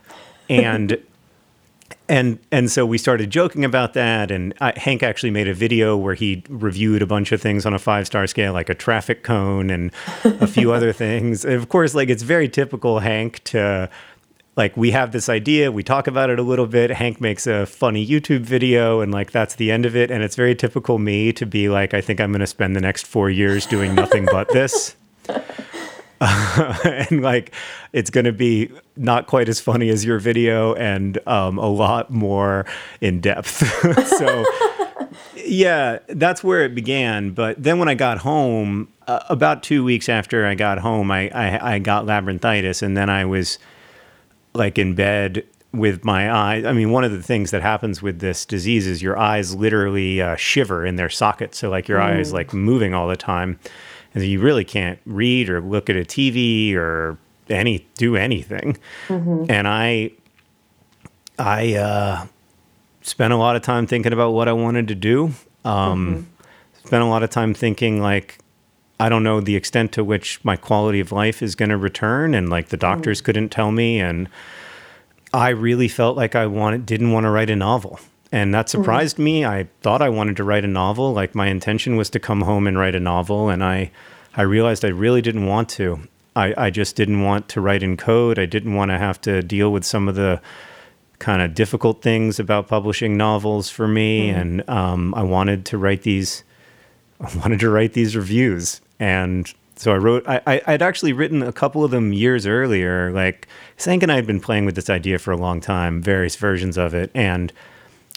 And 0.50 0.98
and 2.10 2.40
and 2.52 2.72
so 2.72 2.86
we 2.86 2.98
started 2.98 3.30
joking 3.30 3.66
about 3.66 3.94
that. 3.94 4.32
And 4.32 4.54
uh, 4.60 4.72
hank 4.76 5.04
actually 5.04 5.32
made 5.32 5.48
a 5.48 5.54
video 5.54 5.98
where 5.98 6.14
he 6.14 6.44
reviewed 6.50 7.02
a 7.02 7.06
bunch 7.08 7.32
of 7.32 7.42
things 7.42 7.66
on 7.66 7.74
a 7.74 7.80
five 7.80 8.08
star 8.08 8.28
scale 8.28 8.54
like 8.54 8.70
a 8.70 8.76
traffic 8.76 9.24
cone 9.24 9.70
and 9.70 9.92
a 10.24 10.48
few 10.48 10.72
other 10.74 10.94
things. 10.94 11.44
And 11.46 11.56
of 11.56 11.70
course 11.70 11.96
like 11.96 12.10
it's 12.10 12.24
very 12.24 12.50
typical 12.50 13.00
hank 13.00 13.44
to 13.46 13.90
like 14.56 14.76
we 14.76 14.92
have 14.92 15.12
this 15.12 15.30
idea 15.30 15.72
we 15.72 15.84
talk 15.84 16.08
about 16.08 16.30
it 16.30 16.40
a 16.40 16.44
little 16.44 16.68
bit. 16.68 16.92
Hank 16.92 17.20
makes 17.20 17.46
a 17.46 17.66
funny 17.66 18.06
youtube 18.06 18.42
video 18.42 19.02
and 19.02 19.12
like 19.12 19.32
that's 19.32 19.56
the 19.56 19.72
end 19.72 19.86
of 19.86 19.96
it. 19.96 20.10
And 20.10 20.24
it's 20.24 20.36
very 20.36 20.56
typical 20.56 21.00
me 21.00 21.34
to 21.34 21.46
be 21.46 21.70
like 21.70 21.94
i 21.94 22.02
think 22.02 22.22
i'm 22.22 22.32
going 22.32 22.40
to 22.40 22.48
spend 22.48 22.76
the 22.76 22.82
next 22.82 23.06
four 23.06 23.30
years 23.30 23.66
doing 23.66 23.94
nothing 23.96 24.26
but 24.32 24.50
this 24.50 24.96
and 26.22 27.22
like 27.22 27.54
it's 27.94 28.10
going 28.10 28.26
to 28.26 28.32
be 28.32 28.72
not 28.96 29.28
quite 29.28 29.48
as 29.48 29.60
funny 29.60 29.90
as 29.90 30.04
your 30.04 30.20
video 30.20 30.74
and 30.76 31.20
um, 31.28 31.58
a 31.60 31.68
lot 31.68 32.10
more 32.10 32.66
in 33.02 33.20
depth 33.22 33.64
so 34.18 34.46
yeah 35.36 36.00
that's 36.10 36.44
where 36.44 36.66
it 36.66 36.74
began 36.74 37.32
but 37.32 37.62
then 37.62 37.78
when 37.78 37.88
i 37.88 37.94
got 37.94 38.18
home 38.18 38.92
uh, 39.08 39.20
about 39.30 39.62
two 39.62 39.84
weeks 39.84 40.10
after 40.10 40.46
i 40.46 40.56
got 40.56 40.80
home 40.80 41.12
I, 41.12 41.30
I 41.30 41.76
i 41.76 41.80
got 41.80 42.06
labyrinthitis 42.06 42.82
and 42.82 42.98
then 42.98 43.10
i 43.10 43.24
was 43.24 43.60
like 44.56 44.80
in 44.80 44.96
bed 44.96 45.44
with 45.74 46.04
my 46.04 46.34
eyes. 46.34 46.66
I 46.66 46.74
mean, 46.74 46.92
one 46.92 47.04
of 47.04 47.12
the 47.12 47.22
things 47.22 47.52
that 47.52 47.62
happens 47.62 48.02
with 48.02 48.20
this 48.20 48.46
disease 48.46 48.88
is 48.88 49.02
your 49.02 49.18
eyes 49.18 49.56
literally 49.56 50.22
uh, 50.22 50.36
shiver 50.36 50.86
in 50.86 50.96
their 50.96 51.10
sockets. 51.10 51.58
So, 51.60 51.70
like, 51.70 51.88
your 51.88 52.02
eye 52.02 52.18
is 52.18 52.34
like 52.34 52.54
moving 52.54 52.94
all 52.94 53.08
the 53.08 53.18
time. 53.18 53.60
You 54.24 54.40
really 54.42 54.66
can't 54.66 55.00
read 55.06 55.50
or 55.50 55.62
look 55.62 55.90
at 55.90 55.96
a 55.96 56.02
TV 56.06 56.76
or 56.76 57.18
any 57.50 57.86
do 57.96 58.16
anything. 58.16 58.78
And 59.50 59.68
I, 59.68 60.12
I 61.40 61.74
uh, 61.76 62.26
spent 63.02 63.32
a 63.34 63.38
lot 63.38 63.56
of 63.56 63.62
time 63.62 63.88
thinking 63.88 64.14
about 64.14 64.32
what 64.32 64.48
I 64.48 64.54
wanted 64.54 64.88
to 64.90 64.96
do. 64.96 65.32
Um, 65.64 66.28
Spent 66.86 67.04
a 67.04 67.08
lot 67.08 67.22
of 67.22 67.30
time 67.30 67.54
thinking 67.54 68.02
like, 68.02 68.40
I 69.00 69.10
don't 69.10 69.22
know 69.24 69.42
the 69.42 69.56
extent 69.58 69.92
to 69.94 70.04
which 70.04 70.40
my 70.46 70.56
quality 70.56 71.00
of 71.02 71.12
life 71.12 71.44
is 71.44 71.54
going 71.54 71.70
to 71.70 71.78
return, 71.78 72.34
and 72.34 72.50
like 72.50 72.70
the 72.70 72.78
doctors 72.78 73.20
couldn't 73.22 73.50
tell 73.50 73.72
me, 73.72 74.00
and 74.00 74.30
I 75.34 75.50
really 75.50 75.88
felt 75.90 76.16
like 76.18 76.34
I 76.36 76.48
wanted 76.48 76.86
didn't 76.86 77.12
want 77.12 77.26
to 77.26 77.30
write 77.30 77.50
a 77.50 77.56
novel. 77.56 78.00
And 78.32 78.54
that 78.54 78.70
surprised 78.70 79.16
mm-hmm. 79.16 79.24
me. 79.24 79.46
I 79.46 79.68
thought 79.82 80.02
I 80.02 80.10
wanted 80.10 80.38
to 80.38 80.44
write 80.44 80.66
a 80.66 80.68
novel. 80.68 81.14
Like 81.14 81.36
my 81.36 81.48
intention 81.48 81.96
was 81.96 82.10
to 82.12 82.20
come 82.20 82.42
home 82.42 82.68
and 82.68 82.78
write 82.78 82.96
a 82.96 83.00
novel. 83.00 83.50
And 83.50 83.64
I, 83.64 83.92
I 84.36 84.42
realized 84.42 84.84
I 84.84 84.90
really 84.90 85.22
didn't 85.22 85.46
want 85.46 85.70
to. 85.70 86.02
I, 86.36 86.54
I 86.58 86.70
just 86.70 86.96
didn't 86.96 87.24
want 87.24 87.50
to 87.50 87.62
write 87.62 87.84
in 87.84 87.98
code. 87.98 88.38
I 88.38 88.46
didn't 88.46 88.76
want 88.76 88.92
to 88.92 88.98
have 88.98 89.20
to 89.22 89.42
deal 89.42 89.72
with 89.72 89.86
some 89.86 90.08
of 90.08 90.16
the 90.16 90.42
kind 91.20 91.42
of 91.42 91.56
difficult 91.56 92.02
things 92.02 92.40
about 92.40 92.68
publishing 92.68 93.18
novels 93.18 93.70
for 93.70 93.88
me. 93.88 94.30
Mm-hmm. 94.30 94.40
And 94.40 94.70
um, 94.70 95.16
I 95.16 95.24
wanted 95.24 95.66
to 95.68 95.78
write 95.78 96.04
these, 96.04 96.44
I 97.22 97.36
wanted 97.38 97.60
to 97.62 97.70
write 97.70 97.94
these 97.94 98.16
reviews. 98.16 98.82
And 99.00 99.52
so 99.76 99.94
I 99.94 99.98
wrote, 99.98 100.28
I, 100.28 100.42
I, 100.46 100.72
would 100.72 100.82
actually 100.82 101.14
written 101.14 101.44
a 101.44 101.54
couple 101.54 101.84
of 101.84 101.92
them 101.92 102.12
years 102.12 102.46
earlier. 102.46 103.12
Like, 103.12 103.48
Hank 103.84 104.04
and 104.04 104.12
I 104.12 104.16
had 104.16 104.26
been 104.26 104.42
playing 104.42 104.66
with 104.66 104.76
this 104.76 104.90
idea 104.90 105.20
for 105.20 105.32
a 105.32 105.38
long 105.38 105.62
time, 105.62 106.02
various 106.02 106.36
versions 106.36 106.78
of 106.78 106.94
it. 106.94 107.12
And 107.14 107.54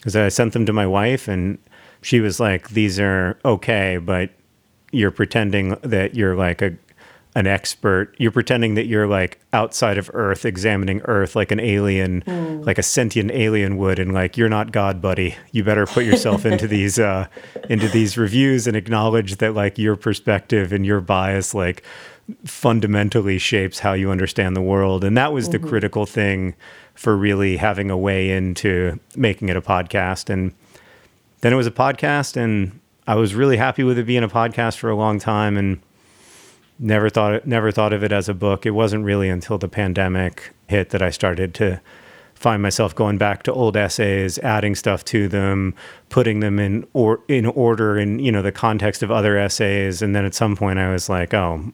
because 0.01 0.15
I 0.15 0.29
sent 0.29 0.53
them 0.53 0.65
to 0.65 0.73
my 0.73 0.87
wife, 0.87 1.27
and 1.27 1.57
she 2.01 2.19
was 2.19 2.39
like, 2.39 2.69
"These 2.69 2.99
are 2.99 3.37
okay, 3.45 3.97
but 3.97 4.31
you're 4.91 5.11
pretending 5.11 5.77
that 5.83 6.15
you're 6.15 6.35
like 6.35 6.61
a 6.61 6.75
an 7.33 7.47
expert. 7.47 8.13
You're 8.17 8.31
pretending 8.31 8.75
that 8.75 8.87
you're 8.87 9.07
like 9.07 9.39
outside 9.53 9.97
of 9.97 10.11
Earth, 10.13 10.43
examining 10.43 11.01
Earth 11.05 11.35
like 11.35 11.51
an 11.51 11.59
alien, 11.59 12.23
mm. 12.23 12.65
like 12.65 12.77
a 12.77 12.83
sentient 12.83 13.31
alien 13.31 13.77
would, 13.77 13.99
and 13.99 14.13
like 14.13 14.35
you're 14.37 14.49
not 14.49 14.71
God, 14.71 15.01
buddy. 15.01 15.35
You 15.51 15.63
better 15.63 15.85
put 15.85 16.03
yourself 16.03 16.45
into 16.45 16.67
these 16.75 16.99
uh, 16.99 17.27
into 17.69 17.87
these 17.87 18.17
reviews 18.17 18.67
and 18.67 18.75
acknowledge 18.75 19.37
that 19.37 19.53
like 19.53 19.77
your 19.77 19.95
perspective 19.95 20.73
and 20.73 20.85
your 20.85 20.99
bias 20.99 21.53
like 21.53 21.83
fundamentally 22.45 23.37
shapes 23.37 23.79
how 23.79 23.93
you 23.93 24.11
understand 24.11 24.55
the 24.55 24.61
world. 24.61 25.03
And 25.03 25.17
that 25.17 25.33
was 25.33 25.47
mm-hmm. 25.47 25.63
the 25.63 25.69
critical 25.69 26.05
thing 26.05 26.55
for 27.01 27.17
really 27.17 27.57
having 27.57 27.89
a 27.89 27.97
way 27.97 28.29
into 28.29 28.99
making 29.15 29.49
it 29.49 29.57
a 29.57 29.61
podcast. 29.61 30.29
And 30.29 30.53
then 31.39 31.51
it 31.51 31.55
was 31.55 31.65
a 31.65 31.71
podcast, 31.71 32.37
and 32.37 32.79
I 33.07 33.15
was 33.15 33.33
really 33.33 33.57
happy 33.57 33.83
with 33.83 33.97
it 33.97 34.05
being 34.05 34.21
a 34.21 34.29
podcast 34.29 34.77
for 34.77 34.87
a 34.87 34.95
long 34.95 35.17
time, 35.17 35.57
and 35.57 35.81
never 36.77 37.09
thought 37.09 37.47
never 37.47 37.71
thought 37.71 37.91
of 37.91 38.03
it 38.03 38.11
as 38.11 38.29
a 38.29 38.35
book. 38.35 38.67
It 38.67 38.71
wasn't 38.71 39.03
really 39.03 39.29
until 39.29 39.57
the 39.57 39.67
pandemic 39.67 40.53
hit 40.67 40.91
that 40.91 41.01
I 41.01 41.09
started 41.09 41.55
to 41.55 41.81
find 42.35 42.61
myself 42.61 42.93
going 42.93 43.17
back 43.17 43.41
to 43.43 43.51
old 43.51 43.75
essays, 43.75 44.37
adding 44.37 44.75
stuff 44.75 45.03
to 45.05 45.27
them, 45.27 45.73
putting 46.09 46.39
them 46.39 46.59
in 46.59 46.85
or 46.93 47.21
in 47.27 47.47
order 47.47 47.97
in 47.97 48.19
you 48.19 48.31
know 48.31 48.43
the 48.43 48.51
context 48.51 49.01
of 49.01 49.09
other 49.09 49.39
essays, 49.39 50.03
and 50.03 50.15
then 50.15 50.23
at 50.23 50.35
some 50.35 50.55
point 50.55 50.77
I 50.77 50.93
was 50.93 51.09
like, 51.09 51.33
oh, 51.33 51.73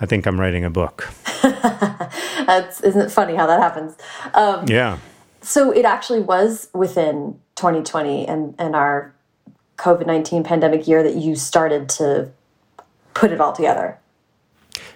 I 0.00 0.06
think 0.06 0.26
I'm 0.26 0.40
writing 0.40 0.64
a 0.64 0.70
book. 0.70 1.08
That's 1.42 2.80
isn't 2.80 3.00
it 3.00 3.10
funny 3.10 3.34
how 3.34 3.46
that 3.46 3.60
happens? 3.60 3.96
Um, 4.34 4.66
yeah. 4.68 4.98
So 5.40 5.70
it 5.70 5.84
actually 5.84 6.20
was 6.20 6.68
within 6.72 7.38
2020 7.56 8.26
and 8.26 8.54
and 8.58 8.76
our 8.76 9.14
COVID 9.76 10.06
19 10.06 10.44
pandemic 10.44 10.86
year 10.86 11.02
that 11.02 11.16
you 11.16 11.36
started 11.36 11.88
to 11.90 12.30
put 13.14 13.32
it 13.32 13.40
all 13.40 13.52
together. 13.52 13.98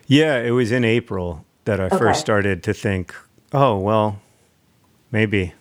Yeah, 0.07 0.39
it 0.39 0.51
was 0.51 0.73
in 0.73 0.85
April 0.85 1.45
that 1.65 1.81
I 1.81 1.85
okay. 1.85 1.99
first 1.99 2.21
started 2.21 2.63
to 2.65 2.75
think, 2.75 3.15
oh 3.53 3.79
well, 3.79 4.21
maybe. 5.11 5.55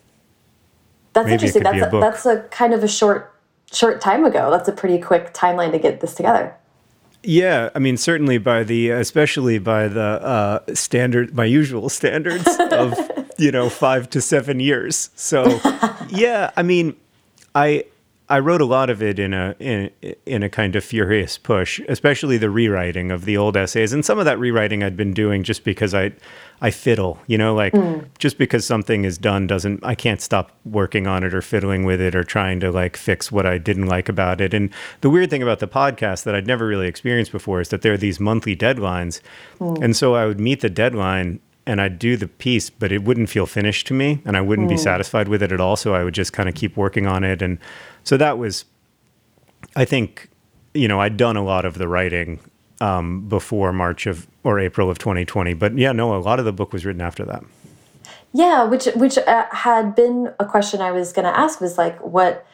That's 1.13 1.25
maybe 1.25 1.33
interesting. 1.33 1.63
That's 1.63 1.93
a, 1.93 1.97
a 1.97 1.99
that's 1.99 2.25
a 2.25 2.39
kind 2.51 2.73
of 2.73 2.83
a 2.83 2.87
short 2.87 3.33
short 3.71 4.01
time 4.01 4.25
ago. 4.25 4.51
That's 4.51 4.67
a 4.67 4.73
pretty 4.73 4.99
quick 4.99 5.33
timeline 5.33 5.71
to 5.71 5.79
get 5.79 6.01
this 6.01 6.13
together. 6.13 6.55
Yeah, 7.23 7.69
I 7.75 7.79
mean, 7.79 7.97
certainly 7.97 8.37
by 8.39 8.63
the, 8.63 8.89
especially 8.89 9.59
by 9.59 9.87
the 9.87 10.01
uh, 10.01 10.59
standard, 10.73 11.35
my 11.35 11.45
usual 11.45 11.89
standards 11.99 12.47
of, 12.71 12.97
you 13.37 13.51
know, 13.51 13.69
five 13.69 14.09
to 14.11 14.21
seven 14.21 14.59
years. 14.59 15.09
So, 15.15 15.59
yeah, 16.09 16.51
I 16.57 16.63
mean, 16.63 16.95
I 17.53 17.85
I 18.31 18.39
wrote 18.39 18.61
a 18.61 18.65
lot 18.65 18.89
of 18.89 19.03
it 19.03 19.19
in 19.19 19.33
a 19.33 19.55
in 19.59 19.91
in 20.25 20.41
a 20.41 20.49
kind 20.49 20.77
of 20.77 20.85
furious 20.85 21.37
push, 21.37 21.81
especially 21.89 22.37
the 22.37 22.49
rewriting 22.49 23.11
of 23.11 23.25
the 23.25 23.35
old 23.35 23.57
essays, 23.57 23.91
and 23.91 24.05
some 24.05 24.19
of 24.19 24.25
that 24.25 24.39
rewriting 24.39 24.83
I'd 24.83 24.95
been 24.95 25.13
doing 25.13 25.43
just 25.43 25.65
because 25.65 25.93
I 25.93 26.13
I 26.61 26.71
fiddle, 26.71 27.19
you 27.27 27.37
know, 27.37 27.53
like 27.53 27.73
mm. 27.73 28.05
just 28.19 28.37
because 28.37 28.65
something 28.65 29.03
is 29.03 29.17
done 29.17 29.47
doesn't 29.47 29.83
I 29.83 29.95
can't 29.95 30.21
stop 30.21 30.57
working 30.63 31.07
on 31.07 31.25
it 31.25 31.33
or 31.33 31.41
fiddling 31.41 31.83
with 31.83 31.99
it 31.99 32.15
or 32.15 32.23
trying 32.23 32.61
to 32.61 32.71
like 32.71 32.95
fix 32.95 33.33
what 33.33 33.45
I 33.45 33.57
didn't 33.57 33.87
like 33.87 34.07
about 34.07 34.39
it. 34.39 34.53
And 34.53 34.69
the 35.01 35.09
weird 35.09 35.29
thing 35.29 35.43
about 35.43 35.59
the 35.59 35.67
podcast 35.67 36.23
that 36.23 36.33
I'd 36.33 36.47
never 36.47 36.65
really 36.65 36.87
experienced 36.87 37.33
before 37.33 37.59
is 37.59 37.67
that 37.67 37.81
there 37.81 37.91
are 37.91 37.97
these 37.97 38.21
monthly 38.21 38.55
deadlines, 38.55 39.19
mm. 39.59 39.83
and 39.83 39.93
so 39.93 40.15
I 40.15 40.25
would 40.25 40.39
meet 40.39 40.61
the 40.61 40.69
deadline 40.69 41.41
and 41.65 41.79
I'd 41.79 41.99
do 41.99 42.17
the 42.17 42.27
piece, 42.27 42.69
but 42.69 42.91
it 42.91 43.03
wouldn't 43.03 43.29
feel 43.29 43.45
finished 43.45 43.87
to 43.87 43.93
me, 43.93 44.21
and 44.25 44.35
I 44.35 44.41
wouldn't 44.41 44.67
mm. 44.67 44.71
be 44.71 44.77
satisfied 44.77 45.27
with 45.27 45.43
it 45.43 45.51
at 45.51 45.61
all. 45.61 45.75
So 45.75 45.93
I 45.93 46.03
would 46.03 46.13
just 46.13 46.33
kind 46.33 46.49
of 46.49 46.55
keep 46.55 46.75
working 46.75 47.07
on 47.07 47.23
it 47.23 47.41
and 47.41 47.59
so 48.03 48.17
that 48.17 48.37
was, 48.37 48.65
I 49.75 49.85
think, 49.85 50.29
you 50.73 50.87
know, 50.87 50.99
I'd 50.99 51.17
done 51.17 51.37
a 51.37 51.43
lot 51.43 51.65
of 51.65 51.77
the 51.77 51.87
writing 51.87 52.39
um, 52.79 53.27
before 53.27 53.71
March 53.71 54.07
of 54.07 54.27
or 54.43 54.59
April 54.59 54.89
of 54.89 54.97
2020. 54.97 55.53
But 55.53 55.77
yeah, 55.77 55.91
no, 55.91 56.15
a 56.15 56.17
lot 56.17 56.39
of 56.39 56.45
the 56.45 56.53
book 56.53 56.73
was 56.73 56.85
written 56.85 57.01
after 57.01 57.25
that. 57.25 57.43
Yeah, 58.33 58.63
which 58.63 58.85
which 58.95 59.17
uh, 59.17 59.45
had 59.51 59.93
been 59.93 60.33
a 60.39 60.45
question 60.45 60.81
I 60.81 60.91
was 60.91 61.11
going 61.11 61.25
to 61.25 61.37
ask 61.37 61.59
was 61.59 61.77
like 61.77 61.99
what 61.99 62.45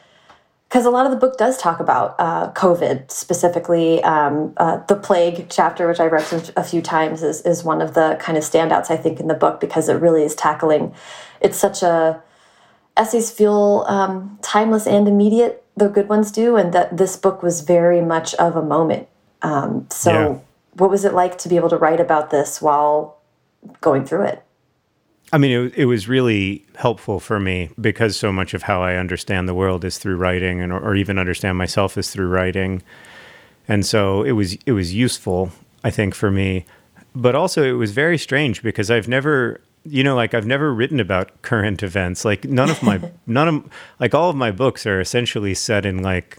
because 0.68 0.84
a 0.84 0.90
lot 0.90 1.06
of 1.06 1.12
the 1.12 1.18
book 1.18 1.38
does 1.38 1.56
talk 1.56 1.80
about 1.80 2.14
uh, 2.18 2.52
COVID 2.52 3.10
specifically. 3.10 4.02
Um, 4.04 4.52
uh, 4.58 4.78
the 4.86 4.96
plague 4.96 5.46
chapter, 5.48 5.88
which 5.88 5.98
I 5.98 6.06
read 6.06 6.52
a 6.56 6.64
few 6.64 6.82
times, 6.82 7.22
is 7.22 7.40
is 7.42 7.64
one 7.64 7.80
of 7.80 7.94
the 7.94 8.18
kind 8.20 8.36
of 8.36 8.44
standouts 8.44 8.90
I 8.90 8.96
think 8.96 9.18
in 9.18 9.28
the 9.28 9.34
book 9.34 9.60
because 9.60 9.88
it 9.88 9.94
really 9.94 10.24
is 10.24 10.34
tackling. 10.34 10.94
It's 11.40 11.56
such 11.56 11.82
a 11.82 12.22
essays 12.96 13.30
feel 13.30 13.86
um, 13.88 14.38
timeless 14.42 14.86
and 14.86 15.08
immediate. 15.08 15.64
The 15.76 15.88
good 15.88 16.08
ones 16.08 16.30
do, 16.30 16.56
and 16.56 16.74
that 16.74 16.96
this 16.96 17.16
book 17.16 17.42
was 17.42 17.62
very 17.62 18.02
much 18.02 18.34
of 18.34 18.56
a 18.56 18.62
moment. 18.62 19.08
Um, 19.40 19.86
so, 19.90 20.10
yeah. 20.10 20.38
what 20.74 20.90
was 20.90 21.04
it 21.04 21.14
like 21.14 21.38
to 21.38 21.48
be 21.48 21.56
able 21.56 21.70
to 21.70 21.76
write 21.78 22.00
about 22.00 22.30
this 22.30 22.60
while 22.60 23.18
going 23.80 24.04
through 24.04 24.24
it? 24.24 24.42
I 25.32 25.38
mean, 25.38 25.50
it, 25.50 25.74
it 25.76 25.84
was 25.84 26.08
really 26.08 26.64
helpful 26.76 27.20
for 27.20 27.38
me 27.38 27.70
because 27.80 28.16
so 28.16 28.32
much 28.32 28.54
of 28.54 28.62
how 28.62 28.82
I 28.82 28.96
understand 28.96 29.48
the 29.48 29.54
world 29.54 29.84
is 29.84 29.98
through 29.98 30.16
writing, 30.16 30.60
and 30.60 30.72
or, 30.72 30.94
even 30.94 31.18
understand 31.18 31.58
myself 31.58 31.98
is 31.98 32.10
through 32.10 32.28
writing. 32.28 32.82
And 33.66 33.84
so 33.84 34.22
it 34.22 34.32
was 34.32 34.54
it 34.64 34.72
was 34.72 34.94
useful, 34.94 35.50
I 35.84 35.90
think, 35.90 36.14
for 36.14 36.30
me. 36.30 36.64
But 37.14 37.34
also, 37.34 37.62
it 37.62 37.72
was 37.72 37.92
very 37.92 38.16
strange 38.16 38.62
because 38.62 38.90
I've 38.90 39.08
never 39.08 39.60
you 39.84 40.02
know 40.02 40.14
like 40.14 40.34
i've 40.34 40.44
never 40.44 40.74
written 40.74 41.00
about 41.00 41.40
current 41.42 41.82
events 41.82 42.24
like 42.24 42.44
none 42.44 42.68
of 42.68 42.82
my 42.82 43.00
none 43.26 43.48
of 43.48 43.64
like 44.00 44.12
all 44.12 44.28
of 44.28 44.36
my 44.36 44.50
books 44.50 44.84
are 44.86 45.00
essentially 45.00 45.54
set 45.54 45.86
in 45.86 46.02
like 46.02 46.38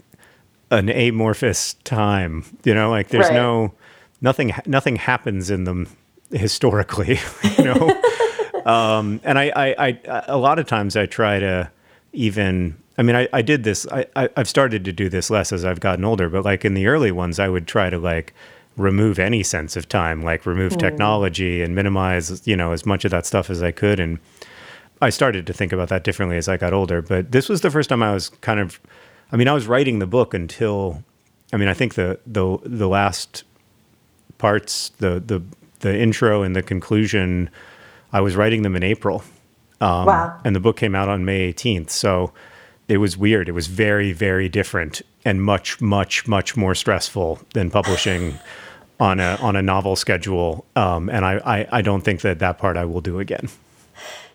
an 0.70 0.88
amorphous 0.88 1.74
time 1.84 2.44
you 2.64 2.74
know 2.74 2.90
like 2.90 3.08
there's 3.08 3.28
right. 3.28 3.34
no 3.34 3.72
nothing 4.20 4.52
nothing 4.66 4.96
happens 4.96 5.50
in 5.50 5.64
them 5.64 5.88
historically 6.30 7.18
you 7.58 7.64
know 7.64 8.02
um, 8.66 9.20
and 9.24 9.38
I, 9.38 9.52
I 9.56 9.74
i 9.78 10.24
a 10.28 10.38
lot 10.38 10.58
of 10.58 10.66
times 10.66 10.96
i 10.96 11.06
try 11.06 11.38
to 11.38 11.70
even 12.12 12.76
i 12.98 13.02
mean 13.02 13.16
i, 13.16 13.28
I 13.32 13.42
did 13.42 13.64
this 13.64 13.86
I, 13.90 14.06
I 14.16 14.28
i've 14.36 14.48
started 14.48 14.84
to 14.84 14.92
do 14.92 15.08
this 15.08 15.30
less 15.30 15.52
as 15.52 15.64
i've 15.64 15.80
gotten 15.80 16.04
older 16.04 16.28
but 16.28 16.44
like 16.44 16.64
in 16.64 16.74
the 16.74 16.86
early 16.86 17.12
ones 17.12 17.38
i 17.38 17.48
would 17.48 17.66
try 17.66 17.90
to 17.90 17.98
like 17.98 18.34
remove 18.76 19.18
any 19.18 19.42
sense 19.42 19.76
of 19.76 19.88
time, 19.88 20.22
like 20.22 20.46
remove 20.46 20.72
mm. 20.72 20.78
technology 20.78 21.62
and 21.62 21.74
minimize, 21.74 22.46
you 22.46 22.56
know, 22.56 22.72
as 22.72 22.86
much 22.86 23.04
of 23.04 23.10
that 23.10 23.26
stuff 23.26 23.50
as 23.50 23.62
I 23.62 23.70
could. 23.70 24.00
And 24.00 24.18
I 25.02 25.10
started 25.10 25.46
to 25.46 25.52
think 25.52 25.72
about 25.72 25.88
that 25.88 26.04
differently 26.04 26.36
as 26.36 26.48
I 26.48 26.56
got 26.56 26.72
older. 26.72 27.02
But 27.02 27.32
this 27.32 27.48
was 27.48 27.60
the 27.60 27.70
first 27.70 27.88
time 27.88 28.02
I 28.02 28.12
was 28.12 28.28
kind 28.28 28.60
of, 28.60 28.80
I 29.32 29.36
mean, 29.36 29.48
I 29.48 29.52
was 29.52 29.66
writing 29.66 29.98
the 29.98 30.06
book 30.06 30.34
until, 30.34 31.02
I 31.52 31.56
mean, 31.56 31.68
I 31.68 31.74
think 31.74 31.94
the 31.94 32.18
the 32.26 32.58
the 32.64 32.88
last 32.88 33.44
parts, 34.38 34.90
the 34.98 35.20
the 35.20 35.42
the 35.80 35.98
intro 35.98 36.42
and 36.42 36.54
the 36.54 36.62
conclusion, 36.62 37.50
I 38.12 38.20
was 38.20 38.36
writing 38.36 38.62
them 38.62 38.76
in 38.76 38.82
April. 38.82 39.22
Um, 39.80 40.06
wow. 40.06 40.40
And 40.44 40.54
the 40.54 40.60
book 40.60 40.76
came 40.76 40.94
out 40.94 41.08
on 41.08 41.24
May 41.24 41.52
18th. 41.52 41.90
So 41.90 42.32
it 42.88 42.98
was 42.98 43.16
weird. 43.16 43.48
It 43.48 43.52
was 43.52 43.66
very, 43.66 44.12
very 44.12 44.48
different 44.48 45.02
and 45.24 45.42
much, 45.42 45.80
much, 45.80 46.26
much 46.26 46.56
more 46.56 46.74
stressful 46.74 47.40
than 47.54 47.70
publishing 47.70 48.38
on 49.00 49.18
a 49.18 49.38
on 49.40 49.56
a 49.56 49.62
novel 49.62 49.96
schedule, 49.96 50.66
um, 50.76 51.08
and 51.08 51.24
I, 51.24 51.40
I, 51.44 51.78
I 51.78 51.82
don't 51.82 52.02
think 52.02 52.20
that 52.20 52.38
that 52.40 52.58
part 52.58 52.76
I 52.76 52.84
will 52.84 53.00
do 53.00 53.18
again. 53.18 53.48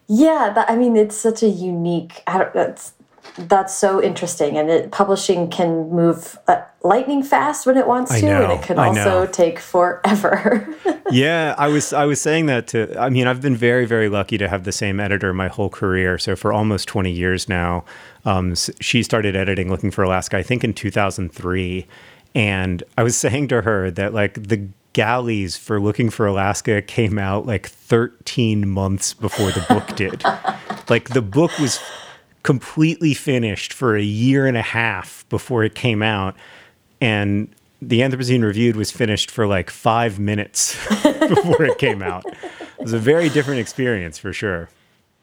Yeah, 0.07 0.51
that, 0.53 0.69
I 0.69 0.76
mean, 0.76 0.95
it's 0.95 1.15
such 1.15 1.43
a 1.43 1.47
unique. 1.47 2.23
that's 2.26 2.93
that's 3.38 3.76
so 3.76 4.01
interesting, 4.01 4.57
and 4.57 4.69
it, 4.69 4.91
publishing 4.91 5.49
can 5.49 5.89
move 5.89 6.38
uh, 6.47 6.61
lightning 6.84 7.23
fast 7.23 7.65
when 7.65 7.78
it 7.78 7.88
wants 7.88 8.19
to, 8.19 8.28
and 8.28 8.51
it 8.51 8.61
can 8.61 8.80
also 8.80 9.26
take 9.26 9.59
forever. 9.59 10.67
yeah, 11.11 11.55
I 11.57 11.67
was 11.67 11.93
I 11.93 12.05
was 12.05 12.21
saying 12.21 12.45
that 12.47 12.67
to. 12.67 12.97
I 12.99 13.09
mean, 13.09 13.28
I've 13.28 13.41
been 13.41 13.55
very 13.55 13.86
very 13.86 14.09
lucky 14.09 14.38
to 14.38 14.47
have 14.47 14.63
the 14.63 14.71
same 14.71 14.99
editor 14.99 15.34
my 15.34 15.47
whole 15.47 15.69
career. 15.69 16.17
So 16.17 16.36
for 16.36 16.53
almost 16.53 16.88
twenty 16.88 17.11
years 17.11 17.49
now, 17.49 17.86
um, 18.26 18.55
she 18.80 19.03
started 19.03 19.36
editing 19.36 19.69
Looking 19.69 19.91
for 19.91 20.03
Alaska, 20.03 20.38
I 20.38 20.43
think 20.43 20.63
in 20.63 20.73
two 20.73 20.91
thousand 20.91 21.34
three 21.34 21.88
and 22.36 22.84
I 22.97 23.03
was 23.03 23.17
saying 23.17 23.47
to 23.47 23.61
her 23.61 23.89
that 23.91 24.13
like 24.13 24.47
the 24.47 24.67
galleys 24.93 25.57
for 25.57 25.80
Looking 25.80 26.09
for 26.09 26.26
Alaska 26.28 26.82
came 26.82 27.17
out 27.17 27.45
like 27.45 27.67
13 27.67 28.69
months 28.69 29.13
before 29.13 29.51
the 29.51 29.65
book 29.67 29.95
did. 29.95 30.23
like 30.89 31.09
the 31.09 31.21
book 31.21 31.57
was 31.57 31.80
completely 32.45 33.15
finished 33.15 33.73
for 33.73 33.97
a 33.97 34.03
year 34.03 34.45
and 34.45 34.55
a 34.55 34.61
half 34.61 35.25
before 35.29 35.63
it 35.63 35.73
came 35.73 36.03
out. 36.03 36.35
And 37.01 37.49
the 37.81 38.01
Anthropocene 38.01 38.43
Reviewed 38.43 38.75
was 38.75 38.91
finished 38.91 39.31
for 39.31 39.47
like 39.47 39.71
five 39.71 40.19
minutes 40.19 40.75
before 41.03 41.63
it 41.63 41.79
came 41.79 42.03
out. 42.03 42.23
It 42.27 42.83
was 42.83 42.93
a 42.93 42.99
very 42.99 43.29
different 43.29 43.61
experience 43.61 44.19
for 44.19 44.31
sure. 44.31 44.69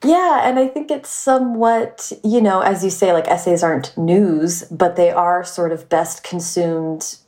Yeah, 0.04 0.48
and 0.48 0.58
I 0.58 0.66
think 0.66 0.90
it's 0.90 1.10
somewhat, 1.10 2.10
you 2.24 2.40
know, 2.40 2.60
as 2.60 2.82
you 2.82 2.90
say, 2.90 3.12
like 3.12 3.28
essays 3.28 3.62
aren't 3.62 3.96
news, 3.96 4.64
but 4.64 4.96
they 4.96 5.12
are 5.12 5.44
sort 5.44 5.70
of 5.70 5.88
best 5.88 6.24
consumed 6.24 7.18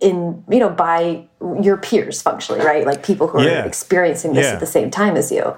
in, 0.00 0.44
you 0.48 0.60
know, 0.60 0.70
by 0.70 1.26
your 1.60 1.76
peers 1.76 2.22
functionally, 2.22 2.64
right? 2.64 2.86
Like 2.86 3.04
people 3.04 3.26
who 3.26 3.42
yeah. 3.42 3.64
are 3.64 3.66
experiencing 3.66 4.34
this 4.34 4.46
yeah. 4.46 4.52
at 4.52 4.60
the 4.60 4.66
same 4.66 4.88
time 4.88 5.16
as 5.16 5.32
you. 5.32 5.56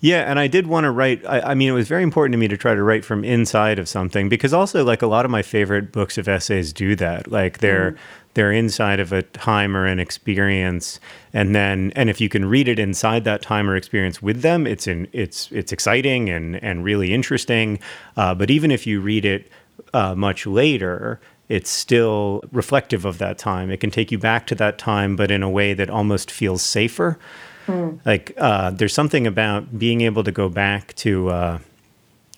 Yeah, 0.00 0.30
and 0.30 0.38
I 0.38 0.46
did 0.46 0.66
want 0.66 0.84
to 0.84 0.90
write. 0.90 1.24
I, 1.26 1.40
I, 1.40 1.54
mean, 1.54 1.68
it 1.68 1.72
was 1.72 1.88
very 1.88 2.02
important 2.02 2.34
to 2.34 2.38
me 2.38 2.48
to 2.48 2.56
try 2.56 2.74
to 2.74 2.82
write 2.82 3.04
from 3.04 3.24
inside 3.24 3.78
of 3.78 3.88
something 3.88 4.28
because 4.28 4.52
also, 4.52 4.84
like 4.84 5.02
a 5.02 5.06
lot 5.06 5.24
of 5.24 5.30
my 5.30 5.42
favorite 5.42 5.90
books 5.90 6.18
of 6.18 6.28
essays 6.28 6.72
do 6.72 6.94
that. 6.96 7.30
Like 7.30 7.58
they're 7.58 7.92
mm. 7.92 7.98
they're 8.34 8.52
inside 8.52 9.00
of 9.00 9.12
a 9.12 9.22
time 9.22 9.74
or 9.74 9.86
an 9.86 9.98
experience, 9.98 11.00
and 11.32 11.54
then 11.54 11.92
and 11.96 12.10
if 12.10 12.20
you 12.20 12.28
can 12.28 12.44
read 12.44 12.68
it 12.68 12.78
inside 12.78 13.24
that 13.24 13.40
time 13.40 13.70
or 13.70 13.76
experience 13.76 14.20
with 14.20 14.42
them, 14.42 14.66
it's 14.66 14.86
in 14.86 15.08
it's 15.12 15.50
it's 15.50 15.72
exciting 15.72 16.28
and 16.28 16.62
and 16.62 16.84
really 16.84 17.14
interesting. 17.14 17.78
Uh, 18.18 18.34
but 18.34 18.50
even 18.50 18.70
if 18.70 18.86
you 18.86 19.00
read 19.00 19.24
it 19.24 19.50
uh, 19.94 20.14
much 20.14 20.46
later, 20.46 21.20
it's 21.48 21.70
still 21.70 22.42
reflective 22.52 23.06
of 23.06 23.16
that 23.18 23.38
time. 23.38 23.70
It 23.70 23.80
can 23.80 23.90
take 23.90 24.10
you 24.12 24.18
back 24.18 24.46
to 24.48 24.54
that 24.56 24.76
time, 24.78 25.16
but 25.16 25.30
in 25.30 25.42
a 25.42 25.50
way 25.50 25.72
that 25.72 25.88
almost 25.88 26.30
feels 26.30 26.60
safer. 26.60 27.18
Mm. 27.66 28.00
Like 28.04 28.32
uh, 28.36 28.70
there's 28.70 28.94
something 28.94 29.26
about 29.26 29.78
being 29.78 30.00
able 30.02 30.24
to 30.24 30.32
go 30.32 30.48
back 30.48 30.94
to. 30.96 31.30
Uh, 31.30 31.58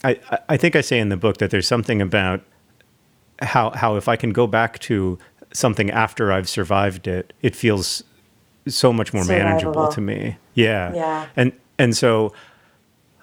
I 0.04 0.18
I 0.48 0.56
think 0.56 0.76
I 0.76 0.80
say 0.80 0.98
in 0.98 1.08
the 1.08 1.16
book 1.16 1.38
that 1.38 1.50
there's 1.50 1.68
something 1.68 2.00
about 2.00 2.40
how 3.40 3.70
how 3.70 3.96
if 3.96 4.08
I 4.08 4.16
can 4.16 4.30
go 4.30 4.46
back 4.46 4.78
to 4.80 5.18
something 5.52 5.90
after 5.90 6.32
I've 6.32 6.48
survived 6.48 7.06
it, 7.06 7.32
it 7.42 7.56
feels 7.56 8.02
so 8.66 8.92
much 8.92 9.14
more 9.14 9.24
manageable 9.24 9.88
to 9.88 10.00
me. 10.00 10.36
Yeah. 10.54 10.94
Yeah. 10.94 11.26
And 11.36 11.52
and 11.78 11.96
so 11.96 12.32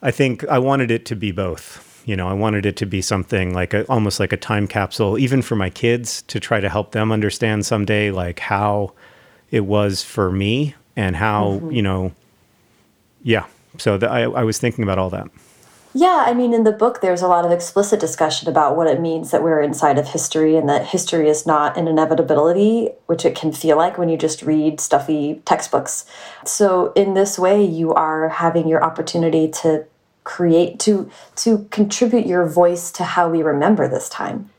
I 0.01 0.11
think 0.11 0.47
I 0.47 0.59
wanted 0.59 0.91
it 0.91 1.05
to 1.07 1.15
be 1.15 1.31
both. 1.31 1.81
You 2.05 2.15
know, 2.15 2.27
I 2.27 2.33
wanted 2.33 2.67
it 2.67 2.77
to 2.77 2.85
be 2.85 3.01
something 3.01 3.53
like 3.53 3.73
a, 3.73 3.83
almost 3.85 4.19
like 4.19 4.31
a 4.31 4.37
time 4.37 4.67
capsule, 4.67 5.17
even 5.17 5.41
for 5.41 5.55
my 5.55 5.71
kids, 5.71 6.21
to 6.23 6.39
try 6.39 6.59
to 6.59 6.69
help 6.69 6.91
them 6.91 7.11
understand 7.11 7.65
someday, 7.65 8.11
like 8.11 8.39
how 8.39 8.93
it 9.49 9.61
was 9.61 10.03
for 10.03 10.31
me 10.31 10.75
and 10.95 11.15
how 11.15 11.59
mm-hmm. 11.59 11.71
you 11.71 11.81
know 11.81 12.11
yeah. 13.25 13.47
So 13.79 13.97
the, 13.97 14.09
I, 14.09 14.21
I 14.21 14.43
was 14.43 14.59
thinking 14.59 14.83
about 14.83 14.99
all 14.99 15.09
that. 15.09 15.27
Yeah 15.97 16.25
i 16.27 16.33
mean 16.33 16.53
in 16.53 16.65
the 16.65 16.73
book 16.73 16.99
there's 16.99 17.21
a 17.21 17.27
lot 17.27 17.45
of 17.45 17.51
explicit 17.51 18.01
discussion 18.01 18.49
about 18.49 18.75
what 18.75 18.87
it 18.87 18.99
means 18.99 19.31
that 19.31 19.41
we're 19.41 19.61
inside 19.61 19.97
of 19.97 20.09
history 20.09 20.57
and 20.57 20.67
that 20.67 20.87
history 20.87 21.29
is 21.29 21.45
not 21.45 21.77
an 21.77 21.87
inevitability 21.87 22.89
which 23.05 23.23
it 23.23 23.33
can 23.33 23.53
feel 23.53 23.77
like 23.77 23.97
when 23.97 24.09
you 24.09 24.17
just 24.17 24.41
read 24.41 24.81
stuffy 24.81 25.41
textbooks. 25.45 26.05
So 26.43 26.91
in 26.97 27.13
this 27.13 27.39
way 27.39 27.63
you 27.63 27.93
are 27.93 28.27
having 28.27 28.67
your 28.67 28.83
opportunity 28.83 29.47
to 29.61 29.85
create 30.25 30.79
to 30.79 31.09
to 31.37 31.65
contribute 31.71 32.25
your 32.25 32.45
voice 32.45 32.91
to 32.91 33.05
how 33.05 33.29
we 33.29 33.41
remember 33.41 33.87
this 33.87 34.09
time. 34.09 34.49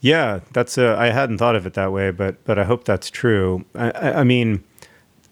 Yeah 0.00 0.40
that's 0.52 0.78
i 0.78 1.10
hadn't 1.10 1.38
thought 1.38 1.56
of 1.56 1.66
it 1.66 1.74
that 1.74 1.90
way 1.90 2.12
but 2.12 2.44
but 2.44 2.56
i 2.56 2.62
hope 2.62 2.84
that's 2.84 3.10
true. 3.10 3.64
I, 3.74 4.20
I 4.20 4.24
mean 4.24 4.62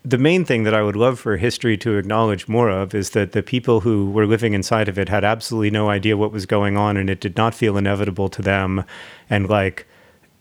the 0.04 0.18
main 0.18 0.44
thing 0.44 0.64
that 0.64 0.74
I 0.74 0.82
would 0.82 0.96
love 0.96 1.20
for 1.20 1.36
history 1.36 1.76
to 1.78 1.96
acknowledge 1.96 2.48
more 2.48 2.68
of 2.68 2.94
is 2.94 3.10
that 3.10 3.32
the 3.32 3.42
people 3.42 3.80
who 3.80 4.10
were 4.10 4.26
living 4.26 4.52
inside 4.52 4.88
of 4.88 4.98
it 4.98 5.08
had 5.08 5.24
absolutely 5.24 5.70
no 5.70 5.90
idea 5.90 6.16
what 6.16 6.32
was 6.32 6.44
going 6.44 6.76
on 6.76 6.96
and 6.96 7.08
it 7.08 7.20
did 7.20 7.36
not 7.36 7.54
feel 7.54 7.76
inevitable 7.76 8.28
to 8.30 8.42
them. 8.42 8.84
And 9.30 9.48
like, 9.48 9.86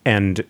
and 0.03 0.43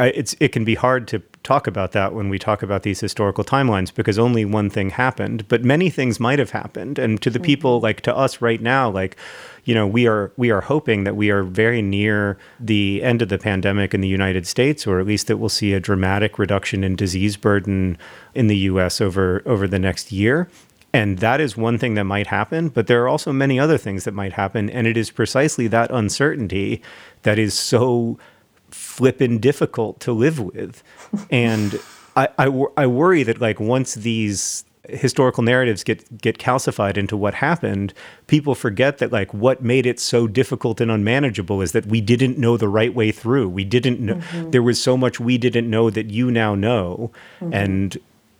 I, 0.00 0.06
it's, 0.06 0.34
it 0.40 0.48
can 0.48 0.64
be 0.64 0.74
hard 0.74 1.06
to 1.08 1.22
talk 1.42 1.66
about 1.66 1.92
that 1.92 2.14
when 2.14 2.30
we 2.30 2.38
talk 2.38 2.62
about 2.62 2.84
these 2.84 3.00
historical 3.00 3.44
timelines 3.44 3.94
because 3.94 4.18
only 4.18 4.46
one 4.46 4.70
thing 4.70 4.90
happened, 4.90 5.46
but 5.48 5.62
many 5.62 5.90
things 5.90 6.18
might 6.18 6.38
have 6.38 6.50
happened. 6.50 6.98
And 6.98 7.20
to 7.20 7.28
the 7.28 7.38
mm-hmm. 7.38 7.44
people 7.44 7.80
like 7.80 8.00
to 8.02 8.16
us 8.16 8.40
right 8.40 8.62
now, 8.62 8.88
like, 8.88 9.16
you 9.64 9.74
know, 9.74 9.86
we 9.86 10.06
are 10.06 10.32
we 10.38 10.50
are 10.50 10.62
hoping 10.62 11.04
that 11.04 11.16
we 11.16 11.30
are 11.30 11.42
very 11.42 11.82
near 11.82 12.38
the 12.58 13.02
end 13.02 13.20
of 13.20 13.28
the 13.28 13.36
pandemic 13.36 13.92
in 13.92 14.00
the 14.00 14.08
United 14.08 14.46
States, 14.46 14.86
or 14.86 15.00
at 15.00 15.06
least 15.06 15.26
that 15.26 15.36
we'll 15.36 15.50
see 15.50 15.74
a 15.74 15.80
dramatic 15.80 16.38
reduction 16.38 16.82
in 16.82 16.96
disease 16.96 17.36
burden 17.36 17.98
in 18.34 18.46
the 18.46 18.56
U.S. 18.56 19.02
over 19.02 19.42
over 19.44 19.68
the 19.68 19.78
next 19.78 20.12
year. 20.12 20.48
And 20.92 21.18
that 21.18 21.40
is 21.40 21.56
one 21.56 21.78
thing 21.78 21.94
that 21.94 22.04
might 22.04 22.26
happen, 22.26 22.68
but 22.68 22.86
there 22.86 23.02
are 23.02 23.08
also 23.08 23.32
many 23.32 23.60
other 23.60 23.78
things 23.78 24.04
that 24.04 24.14
might 24.14 24.32
happen. 24.32 24.68
And 24.68 24.86
it 24.88 24.96
is 24.96 25.10
precisely 25.10 25.68
that 25.68 25.90
uncertainty 25.92 26.82
that 27.22 27.38
is 27.38 27.54
so 27.54 28.18
flippin' 29.00 29.38
difficult 29.38 29.98
to 30.00 30.12
live 30.12 30.38
with. 30.38 30.82
And 31.30 31.80
I, 32.14 32.28
I, 32.38 32.64
I 32.76 32.86
worry 32.86 33.22
that, 33.22 33.40
like, 33.40 33.58
once 33.58 33.94
these 33.94 34.64
historical 34.88 35.42
narratives 35.42 35.84
get 35.84 36.20
get 36.20 36.38
calcified 36.38 36.96
into 36.96 37.16
what 37.16 37.34
happened, 37.34 37.94
people 38.26 38.54
forget 38.54 38.98
that 38.98 39.12
like 39.12 39.32
what 39.32 39.62
made 39.62 39.86
it 39.86 40.00
so 40.00 40.26
difficult 40.26 40.80
and 40.80 40.90
unmanageable 40.90 41.62
is 41.62 41.72
that 41.72 41.86
we 41.86 42.00
didn't 42.00 42.36
know 42.38 42.56
the 42.56 42.68
right 42.68 42.94
way 42.94 43.12
through. 43.12 43.48
We 43.48 43.64
didn't 43.64 44.00
know 44.00 44.16
mm-hmm. 44.16 44.50
there 44.50 44.62
was 44.62 44.82
so 44.82 44.96
much 44.96 45.20
we 45.20 45.38
didn't 45.38 45.68
know 45.70 45.90
that 45.90 46.10
you 46.10 46.30
now 46.30 46.54
know, 46.54 47.10
mm-hmm. 47.40 47.54
and 47.54 47.98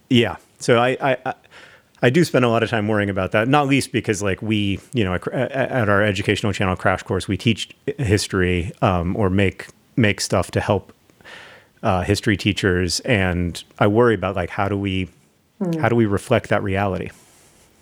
yeah. 0.08 0.36
So 0.58 0.78
I, 0.78 0.96
I, 1.00 1.16
I 1.24 1.34
I 2.02 2.11
do 2.11 2.24
spend 2.24 2.44
a 2.44 2.48
lot 2.48 2.62
of 2.62 2.70
time 2.70 2.88
worrying 2.88 3.11
about 3.11 3.32
that, 3.32 3.48
not 3.48 3.68
least 3.68 3.92
because 3.92 4.22
like 4.22 4.40
we, 4.40 4.80
you 4.92 5.04
know, 5.04 5.14
at 5.14 5.88
our 5.88 6.02
educational 6.02 6.52
channel 6.52 6.76
crash 6.76 7.02
course, 7.02 7.28
we 7.28 7.36
teach 7.36 7.70
history 7.98 8.72
um, 8.80 9.16
or 9.16 9.28
make 9.30 9.68
make 9.97 10.20
stuff 10.20 10.51
to 10.53 10.61
help 10.61 10.93
uh, 11.82 12.03
history 12.03 12.36
teachers, 12.36 13.01
and 13.01 13.62
I 13.78 13.86
worry 13.86 14.14
about 14.14 14.36
like 14.36 14.51
how 14.51 14.68
do 14.68 14.76
we 14.76 15.09
Hmm. 15.61 15.78
How 15.78 15.88
do 15.88 15.97
we 15.97 16.07
reflect 16.07 16.49
that 16.49 16.62
reality? 16.62 17.11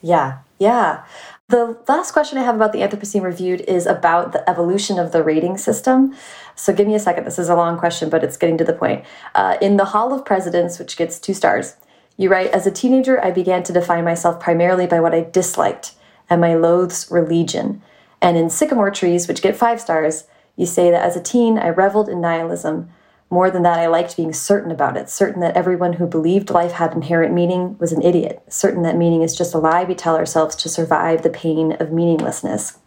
Yeah, 0.03 0.39
yeah. 0.59 1.05
The 1.49 1.79
last 1.89 2.13
question 2.13 2.37
I 2.37 2.43
have 2.43 2.57
about 2.57 2.73
the 2.73 2.81
Anthropocene 2.81 3.23
Reviewed 3.23 3.63
is 3.63 3.87
about 3.87 4.33
the 4.33 4.49
evolution 4.51 4.99
of 4.99 5.13
the 5.13 5.23
rating 5.23 5.57
system. 5.57 6.15
So 6.55 6.75
give 6.75 6.87
me 6.87 6.95
a 6.95 6.99
second. 6.99 7.25
This 7.25 7.39
is 7.39 7.49
a 7.49 7.55
long 7.55 7.79
question, 7.79 8.11
but 8.11 8.23
it's 8.23 8.37
getting 8.37 8.59
to 8.59 8.65
the 8.65 8.73
point. 8.73 9.05
Uh, 9.35 9.57
in 9.63 9.77
The 9.77 9.87
Hall 9.87 10.13
of 10.13 10.25
Presidents, 10.25 10.79
which 10.79 10.97
gets 10.97 11.19
two 11.19 11.33
stars, 11.33 11.77
you 12.17 12.29
write 12.29 12.51
As 12.51 12.67
a 12.67 12.71
teenager, 12.71 13.25
I 13.25 13.31
began 13.31 13.63
to 13.63 13.73
define 13.73 14.05
myself 14.05 14.41
primarily 14.41 14.87
by 14.87 15.01
what 15.01 15.15
I 15.15 15.23
disliked, 15.23 15.95
and 16.29 16.41
my 16.41 16.55
loathes 16.55 17.09
were 17.09 17.27
legion. 17.27 17.81
And 18.21 18.37
in 18.37 18.51
Sycamore 18.51 18.91
Trees, 18.91 19.29
which 19.29 19.43
get 19.43 19.57
five 19.57 19.81
stars, 19.81 20.25
you 20.59 20.67
say 20.67 20.91
that 20.91 21.03
as 21.03 21.17
a 21.17 21.23
teen, 21.23 21.57
I 21.57 21.69
reveled 21.69 22.09
in 22.09 22.21
nihilism, 22.21 22.91
more 23.31 23.51
than 23.51 23.63
that, 23.63 23.79
I 23.79 23.87
liked 23.87 24.17
being 24.17 24.33
certain 24.33 24.73
about 24.73 24.97
it, 24.97 25.09
certain 25.09 25.41
that 25.41 25.57
everyone 25.57 25.95
who 25.95 26.07
believed 26.07 26.51
life 26.51 26.73
had 26.73 26.95
inherent 26.95 27.33
meaning 27.33 27.79
was 27.79 27.93
an 27.93 28.03
idiot, 28.03 28.43
certain 28.49 28.83
that 28.83 28.97
meaning 28.97 29.23
is 29.23 29.37
just 29.37 29.55
a 29.55 29.59
lie 29.59 29.85
we 29.85 29.95
tell 29.95 30.17
ourselves 30.17 30.57
to 30.57 30.69
survive 30.69 31.23
the 31.23 31.31
pain 31.31 31.73
of 31.73 31.93
meaninglessness. 31.93 32.79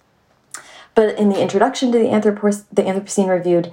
But 0.95 1.17
in 1.17 1.29
the 1.29 1.41
introduction 1.41 1.93
to 1.93 1.97
the, 1.97 2.65
the 2.73 2.81
Anthropocene 2.81 3.29
Reviewed, 3.29 3.71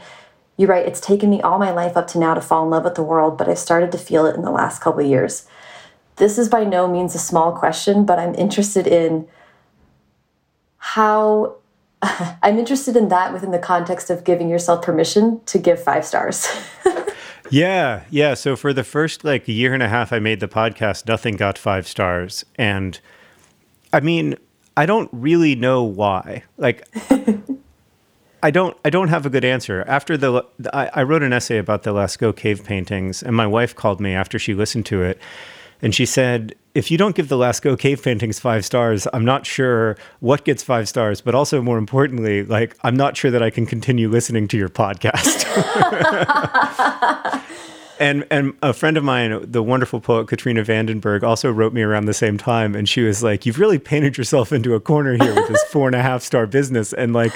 you 0.56 0.68
write, 0.68 0.86
It's 0.86 1.00
taken 1.00 1.30
me 1.30 1.40
all 1.40 1.58
my 1.58 1.72
life 1.72 1.96
up 1.96 2.06
to 2.08 2.20
now 2.20 2.34
to 2.34 2.40
fall 2.40 2.64
in 2.64 2.70
love 2.70 2.84
with 2.84 2.94
the 2.94 3.02
world, 3.02 3.36
but 3.36 3.48
I've 3.48 3.58
started 3.58 3.90
to 3.92 3.98
feel 3.98 4.26
it 4.26 4.36
in 4.36 4.42
the 4.42 4.50
last 4.52 4.80
couple 4.80 5.02
years. 5.02 5.48
This 6.16 6.38
is 6.38 6.48
by 6.48 6.62
no 6.62 6.86
means 6.86 7.16
a 7.16 7.18
small 7.18 7.52
question, 7.52 8.04
but 8.04 8.20
I'm 8.20 8.34
interested 8.36 8.86
in 8.86 9.26
how 10.76 11.57
I'm 12.42 12.58
interested 12.58 12.96
in 12.96 13.08
that 13.08 13.32
within 13.32 13.50
the 13.50 13.58
context 13.58 14.10
of 14.10 14.24
giving 14.24 14.48
yourself 14.48 14.84
permission 14.84 15.40
to 15.46 15.58
give 15.58 15.82
five 15.82 16.04
stars. 16.04 16.46
yeah, 17.50 18.04
yeah. 18.10 18.34
So 18.34 18.56
for 18.56 18.72
the 18.72 18.84
first 18.84 19.24
like 19.24 19.48
year 19.48 19.74
and 19.74 19.82
a 19.82 19.88
half 19.88 20.12
I 20.12 20.18
made 20.18 20.40
the 20.40 20.48
podcast, 20.48 21.08
nothing 21.08 21.36
got 21.36 21.58
five 21.58 21.86
stars. 21.88 22.44
And 22.56 23.00
I 23.92 24.00
mean, 24.00 24.36
I 24.76 24.86
don't 24.86 25.10
really 25.12 25.56
know 25.56 25.82
why. 25.82 26.44
Like 26.56 26.86
I 28.42 28.50
don't 28.52 28.76
I 28.84 28.90
don't 28.90 29.08
have 29.08 29.26
a 29.26 29.30
good 29.30 29.44
answer. 29.44 29.84
After 29.88 30.16
the 30.16 30.44
I, 30.72 30.90
I 30.94 31.02
wrote 31.02 31.24
an 31.24 31.32
essay 31.32 31.58
about 31.58 31.82
the 31.82 31.92
Lascaux 31.92 32.36
cave 32.36 32.64
paintings 32.64 33.22
and 33.22 33.34
my 33.34 33.46
wife 33.46 33.74
called 33.74 34.00
me 34.00 34.12
after 34.12 34.38
she 34.38 34.54
listened 34.54 34.86
to 34.86 35.02
it 35.02 35.18
and 35.82 35.94
she 35.94 36.06
said, 36.06 36.54
if 36.78 36.92
you 36.92 36.96
don't 36.96 37.16
give 37.16 37.28
the 37.28 37.36
Lascaux 37.36 37.76
cave 37.76 38.04
paintings 38.04 38.38
five 38.38 38.64
stars, 38.64 39.08
I'm 39.12 39.24
not 39.24 39.44
sure 39.44 39.96
what 40.20 40.44
gets 40.44 40.62
five 40.62 40.88
stars, 40.88 41.20
but 41.20 41.34
also 41.34 41.60
more 41.60 41.76
importantly, 41.76 42.44
like 42.44 42.76
I'm 42.84 42.96
not 42.96 43.16
sure 43.16 43.32
that 43.32 43.42
I 43.42 43.50
can 43.50 43.66
continue 43.66 44.08
listening 44.08 44.46
to 44.46 44.56
your 44.56 44.68
podcast. 44.68 45.44
and 47.98 48.24
and 48.30 48.56
a 48.62 48.72
friend 48.72 48.96
of 48.96 49.02
mine, 49.02 49.50
the 49.50 49.60
wonderful 49.60 50.00
poet 50.00 50.28
Katrina 50.28 50.62
Vandenberg, 50.62 51.24
also 51.24 51.50
wrote 51.50 51.72
me 51.72 51.82
around 51.82 52.04
the 52.04 52.14
same 52.14 52.38
time, 52.38 52.76
and 52.76 52.88
she 52.88 53.00
was 53.00 53.24
like, 53.24 53.44
"You've 53.44 53.58
really 53.58 53.80
painted 53.80 54.16
yourself 54.16 54.52
into 54.52 54.74
a 54.74 54.80
corner 54.80 55.16
here 55.20 55.34
with 55.34 55.48
this 55.48 55.64
four 55.64 55.88
and 55.88 55.96
a 55.96 56.02
half 56.02 56.22
star 56.22 56.46
business," 56.46 56.92
and 56.92 57.12
like, 57.12 57.32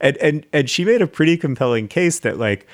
and 0.00 0.16
and 0.16 0.44
and 0.52 0.68
she 0.68 0.84
made 0.84 1.00
a 1.00 1.06
pretty 1.06 1.36
compelling 1.36 1.86
case 1.86 2.18
that 2.18 2.38
like 2.38 2.66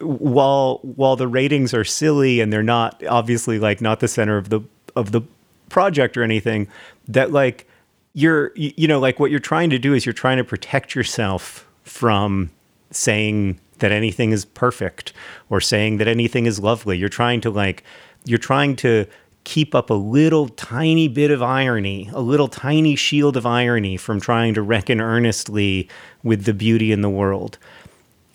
while 0.00 0.80
while 0.82 1.16
the 1.16 1.28
ratings 1.28 1.74
are 1.74 1.84
silly 1.84 2.40
and 2.40 2.50
they're 2.50 2.62
not 2.62 3.02
obviously 3.06 3.58
like 3.58 3.82
not 3.82 4.00
the 4.00 4.08
center 4.08 4.38
of 4.38 4.48
the 4.48 4.62
of 4.96 5.12
the 5.12 5.22
project 5.68 6.16
or 6.16 6.22
anything, 6.22 6.68
that 7.08 7.32
like 7.32 7.66
you're 8.14 8.52
you 8.54 8.86
know 8.86 8.98
like 8.98 9.18
what 9.18 9.30
you're 9.30 9.40
trying 9.40 9.70
to 9.70 9.78
do 9.78 9.94
is 9.94 10.04
you're 10.04 10.12
trying 10.12 10.36
to 10.36 10.44
protect 10.44 10.94
yourself 10.94 11.66
from 11.82 12.50
saying 12.90 13.58
that 13.78 13.92
anything 13.92 14.30
is 14.32 14.44
perfect 14.44 15.12
or 15.50 15.60
saying 15.60 15.98
that 15.98 16.08
anything 16.08 16.46
is 16.46 16.60
lovely. 16.60 16.96
You're 16.96 17.08
trying 17.08 17.40
to 17.42 17.50
like 17.50 17.82
you're 18.24 18.38
trying 18.38 18.76
to 18.76 19.06
keep 19.44 19.74
up 19.74 19.90
a 19.90 19.94
little 19.94 20.48
tiny 20.48 21.08
bit 21.08 21.30
of 21.32 21.42
irony 21.42 22.08
a 22.12 22.20
little 22.20 22.46
tiny 22.46 22.94
shield 22.94 23.36
of 23.36 23.44
irony 23.44 23.96
from 23.96 24.20
trying 24.20 24.54
to 24.54 24.62
reckon 24.62 25.00
earnestly 25.00 25.88
with 26.22 26.44
the 26.44 26.54
beauty 26.54 26.92
in 26.92 27.00
the 27.00 27.10
world. 27.10 27.58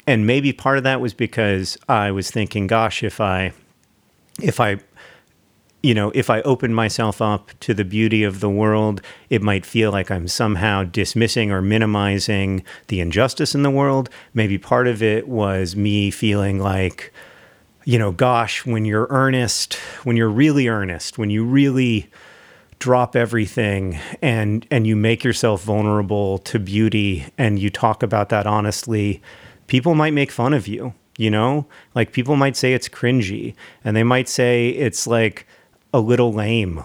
And 0.06 0.28
maybe 0.28 0.52
part 0.52 0.78
of 0.78 0.84
that 0.84 1.00
was 1.00 1.14
because 1.14 1.78
i 1.88 2.12
was 2.12 2.30
thinking 2.30 2.68
gosh 2.68 3.04
if 3.04 3.22
i 3.22 3.54
if 4.42 4.60
i 4.60 4.78
you 5.84 5.94
know, 5.94 6.12
if 6.16 6.30
I 6.30 6.42
open 6.42 6.74
myself 6.74 7.22
up 7.22 7.52
to 7.62 7.74
the 7.74 7.86
beauty 7.86 8.24
of 8.24 8.40
the 8.40 8.50
world, 8.50 9.02
it 9.30 9.42
might 9.42 9.66
feel 9.66 9.92
like 9.92 10.10
I'm 10.10 10.28
somehow 10.28 10.84
dismissing 10.84 11.52
or 11.52 11.62
minimizing 11.62 12.64
the 12.88 13.00
injustice 13.00 13.54
in 13.54 13.64
the 13.64 13.70
world. 13.70 14.10
Maybe 14.34 14.58
part 14.58 14.88
of 14.88 15.04
it 15.04 15.28
was 15.28 15.76
me 15.76 16.10
feeling 16.10 16.60
like, 16.60 17.14
you 17.86 18.00
know, 18.00 18.12
gosh, 18.12 18.66
when 18.66 18.86
you're 18.86 19.08
earnest, 19.10 19.76
when 20.04 20.18
you're 20.18 20.30
really 20.30 20.68
earnest, 20.68 21.18
when 21.18 21.30
you 21.30 21.46
really 21.46 22.10
drop 22.80 23.16
everything 23.16 23.98
and 24.22 24.68
and 24.70 24.86
you 24.86 24.96
make 24.96 25.24
yourself 25.24 25.64
vulnerable 25.64 26.38
to 26.40 26.60
beauty 26.60 27.26
and 27.38 27.58
you 27.58 27.70
talk 27.70 28.04
about 28.04 28.30
that 28.30 28.46
honestly, 28.46 29.22
people 29.68 29.96
might 29.96 30.14
make 30.14 30.32
fun 30.32 30.54
of 30.54 30.68
you, 30.68 30.94
you 31.18 31.30
know? 31.30 31.66
Like 31.96 32.12
people 32.12 32.36
might 32.36 32.56
say 32.56 32.74
it's 32.74 32.90
cringy 32.90 33.56
and 33.84 33.96
they 33.96 34.04
might 34.04 34.28
say 34.28 34.70
it's 34.70 35.08
like 35.08 35.48
a 35.94 36.00
little 36.00 36.34
lame. 36.34 36.84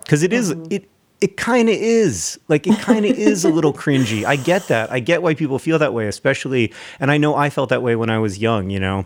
Because 0.00 0.22
it 0.22 0.32
is, 0.32 0.52
Mm-hmm. 0.52 0.72
it 0.72 0.88
it 1.20 1.36
kind 1.36 1.68
of 1.68 1.74
is. 1.74 2.38
Like 2.46 2.66
it 2.68 2.78
kind 2.78 3.04
of 3.04 3.18
is 3.18 3.44
a 3.44 3.48
little 3.50 3.72
cringy. 3.72 4.24
I 4.24 4.36
get 4.36 4.68
that. 4.68 4.92
I 4.92 5.00
get 5.00 5.20
why 5.20 5.34
people 5.34 5.58
feel 5.58 5.78
that 5.80 5.92
way 5.92 6.06
especially 6.06 6.72
and 7.00 7.10
i 7.10 7.18
know 7.18 7.34
i 7.34 7.50
felt 7.50 7.70
that 7.70 7.82
way 7.82 7.96
when 7.96 8.08
i 8.08 8.18
was 8.18 8.38
young 8.38 8.70
you 8.70 8.78
know? 8.78 9.04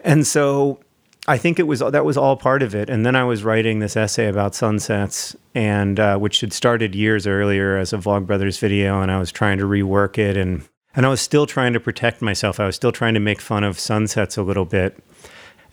And 0.00 0.26
so 0.26 0.80
i 1.26 1.38
think 1.38 1.58
it 1.58 1.62
was 1.62 1.80
that 1.80 2.04
was 2.04 2.16
all 2.18 2.36
part 2.36 2.62
of 2.62 2.74
it. 2.74 2.90
And 2.90 3.06
then 3.06 3.16
i 3.16 3.24
was 3.24 3.42
writing 3.44 3.78
this 3.78 3.96
essay 3.96 4.28
about 4.28 4.54
sunsets 4.54 5.34
and 5.54 5.98
uh, 5.98 6.18
which 6.18 6.40
had 6.42 6.52
started 6.52 6.94
years 6.94 7.26
earlier 7.26 7.78
as 7.78 7.92
a 7.94 7.96
vlogbrothers 7.98 8.58
video 8.58 9.00
and 9.00 9.10
i 9.10 9.18
was 9.18 9.32
trying 9.32 9.56
to 9.58 9.64
rework 9.64 10.18
it 10.18 10.36
and 10.36 10.68
and 10.94 11.06
i 11.06 11.08
was 11.08 11.20
still 11.22 11.46
trying 11.46 11.72
to 11.72 11.80
protect 11.80 12.20
myself. 12.20 12.60
I 12.60 12.66
was 12.66 12.76
still 12.76 12.92
trying 12.92 13.14
to 13.14 13.20
make 13.20 13.40
fun 13.40 13.64
of 13.64 13.80
sunsets 13.80 14.36
a 14.36 14.42
little 14.42 14.66
bit 14.66 15.02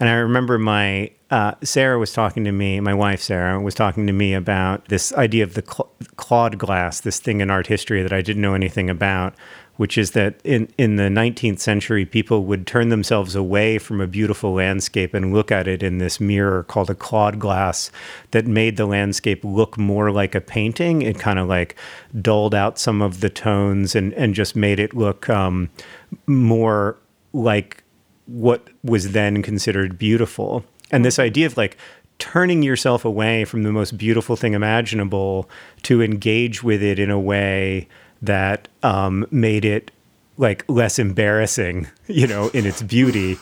and 0.01 0.09
I 0.09 0.13
remember 0.13 0.57
my 0.57 1.11
uh, 1.29 1.53
Sarah 1.63 1.99
was 1.99 2.11
talking 2.11 2.43
to 2.43 2.51
me, 2.51 2.79
my 2.79 2.93
wife 2.93 3.21
Sarah 3.21 3.61
was 3.61 3.75
talking 3.75 4.07
to 4.07 4.13
me 4.13 4.33
about 4.33 4.85
this 4.85 5.13
idea 5.13 5.43
of 5.43 5.53
the 5.53 5.61
cl- 5.61 5.91
Claude 6.17 6.57
glass, 6.57 6.99
this 6.99 7.19
thing 7.19 7.39
in 7.39 7.51
art 7.51 7.67
history 7.67 8.01
that 8.01 8.11
I 8.11 8.21
didn't 8.21 8.41
know 8.41 8.55
anything 8.55 8.89
about, 8.89 9.35
which 9.77 9.99
is 9.99 10.11
that 10.11 10.41
in, 10.43 10.73
in 10.79 10.95
the 10.95 11.03
19th 11.03 11.59
century, 11.59 12.03
people 12.03 12.45
would 12.45 12.65
turn 12.65 12.89
themselves 12.89 13.35
away 13.35 13.77
from 13.77 14.01
a 14.01 14.07
beautiful 14.07 14.53
landscape 14.53 15.13
and 15.13 15.33
look 15.33 15.51
at 15.51 15.67
it 15.67 15.83
in 15.83 15.99
this 15.99 16.19
mirror 16.19 16.63
called 16.63 16.89
a 16.89 16.95
Claude 16.95 17.37
glass 17.37 17.91
that 18.31 18.47
made 18.47 18.77
the 18.77 18.87
landscape 18.87 19.45
look 19.45 19.77
more 19.77 20.11
like 20.11 20.33
a 20.33 20.41
painting. 20.41 21.03
It 21.03 21.19
kind 21.19 21.37
of 21.37 21.47
like 21.47 21.75
dulled 22.19 22.55
out 22.55 22.79
some 22.79 23.03
of 23.03 23.21
the 23.21 23.29
tones 23.29 23.95
and, 23.95 24.13
and 24.15 24.33
just 24.33 24.55
made 24.55 24.79
it 24.79 24.95
look 24.95 25.29
um, 25.29 25.69
more 26.25 26.97
like 27.33 27.80
what 28.31 28.67
was 28.83 29.11
then 29.11 29.41
considered 29.41 29.97
beautiful. 29.97 30.63
And 30.89 31.03
this 31.03 31.19
idea 31.19 31.45
of 31.45 31.57
like 31.57 31.77
turning 32.19 32.61
yourself 32.61 33.03
away 33.03 33.45
from 33.45 33.63
the 33.63 33.71
most 33.71 33.97
beautiful 33.97 34.35
thing 34.35 34.53
imaginable 34.53 35.49
to 35.83 36.01
engage 36.01 36.63
with 36.63 36.81
it 36.83 36.99
in 36.99 37.09
a 37.09 37.19
way 37.19 37.87
that 38.21 38.67
um, 38.83 39.25
made 39.31 39.65
it 39.65 39.91
like 40.37 40.63
less 40.67 40.99
embarrassing, 40.99 41.87
you 42.07 42.27
know, 42.27 42.49
in 42.49 42.65
its 42.65 42.81
beauty 42.81 43.37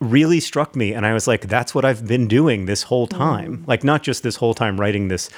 really 0.00 0.40
struck 0.40 0.76
me. 0.76 0.92
And 0.92 1.06
I 1.06 1.12
was 1.12 1.26
like, 1.26 1.48
that's 1.48 1.74
what 1.74 1.84
I've 1.84 2.06
been 2.06 2.28
doing 2.28 2.66
this 2.66 2.84
whole 2.84 3.06
time. 3.06 3.64
Like, 3.66 3.82
not 3.82 4.02
just 4.02 4.22
this 4.22 4.36
whole 4.36 4.54
time 4.54 4.78
writing 4.78 5.08
this, 5.08 5.28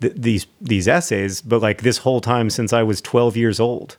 th- 0.00 0.14
these, 0.16 0.46
these 0.60 0.86
essays, 0.86 1.42
but 1.42 1.60
like 1.60 1.82
this 1.82 1.98
whole 1.98 2.20
time 2.20 2.50
since 2.50 2.72
I 2.72 2.82
was 2.82 3.00
12 3.00 3.36
years 3.36 3.58
old 3.58 3.96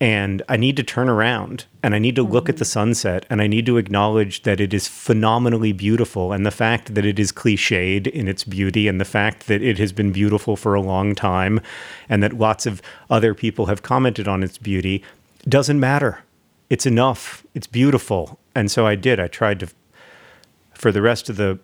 and 0.00 0.42
I 0.48 0.56
need 0.56 0.76
to 0.76 0.84
turn 0.84 1.08
around 1.08 1.64
and 1.82 1.94
I 1.94 1.98
need 1.98 2.14
to 2.16 2.22
look 2.22 2.48
at 2.48 2.58
the 2.58 2.64
mm-hmm. 2.64 2.72
sunset 2.72 3.26
and 3.28 3.42
I 3.42 3.46
need 3.46 3.66
to 3.66 3.78
acknowledge 3.78 4.42
that 4.42 4.60
it 4.60 4.72
is 4.72 4.86
phenomenally 4.86 5.72
beautiful 5.72 6.32
and 6.32 6.46
the 6.46 6.50
fact 6.50 6.94
that 6.94 7.04
it 7.04 7.18
is 7.18 7.32
cliched 7.32 8.06
in 8.06 8.28
its 8.28 8.44
beauty 8.44 8.86
and 8.86 9.00
the 9.00 9.04
fact 9.04 9.46
that 9.48 9.62
it 9.62 9.78
has 9.78 9.92
been 9.92 10.12
beautiful 10.12 10.56
for 10.56 10.74
a 10.74 10.80
long 10.80 11.14
time 11.14 11.60
and 12.08 12.22
that 12.22 12.32
lots 12.34 12.64
of 12.66 12.80
other 13.10 13.34
people 13.34 13.66
have 13.66 13.82
commented 13.82 14.28
on 14.28 14.42
its 14.42 14.58
beauty 14.58 15.02
doesn't 15.48 15.80
matter. 15.80 16.22
It's 16.70 16.86
enough. 16.86 17.44
It's 17.54 17.66
beautiful. 17.66 18.38
And 18.54 18.70
so 18.70 18.86
I 18.86 18.94
did. 18.94 19.18
I 19.18 19.26
tried 19.26 19.60
to 19.60 19.68
for 20.74 20.92
the 20.92 21.02
rest 21.02 21.28
of 21.28 21.36
the 21.36 21.58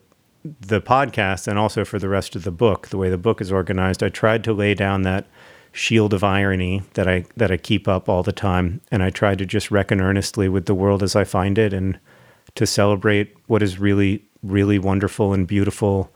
the 0.61 0.81
podcast 0.81 1.49
and 1.49 1.59
also 1.59 1.85
for 1.85 1.99
the 1.99 2.09
rest 2.09 2.37
of 2.37 2.45
the 2.45 2.51
book, 2.51 2.89
the 2.89 2.99
way 2.99 3.09
the 3.09 3.17
book 3.17 3.41
is 3.41 3.51
organized, 3.51 4.03
I 4.03 4.11
tried 4.11 4.45
to 4.45 4.53
lay 4.53 4.75
down 4.75 5.01
that 5.03 5.27
shield 5.75 6.15
of 6.15 6.23
irony 6.23 6.83
that 6.95 7.09
I 7.09 7.27
that 7.37 7.51
I 7.51 7.57
keep 7.57 7.89
up 7.89 8.09
all 8.09 8.23
the 8.23 8.33
time, 8.33 8.81
and 8.91 9.03
I 9.03 9.11
try 9.11 9.35
to 9.35 9.45
just 9.45 9.71
reckon 9.71 10.01
earnestly 10.01 10.49
with 10.49 10.67
the 10.67 10.75
world 10.75 11.03
as 11.03 11.17
I 11.17 11.25
find 11.25 11.59
it, 11.59 11.73
and 11.73 11.99
to 12.55 12.67
celebrate 12.67 13.35
what 13.47 13.63
is 13.63 13.79
really 13.79 14.25
really 14.43 14.79
wonderful 14.79 15.33
and 15.33 15.47
beautiful 15.47 16.13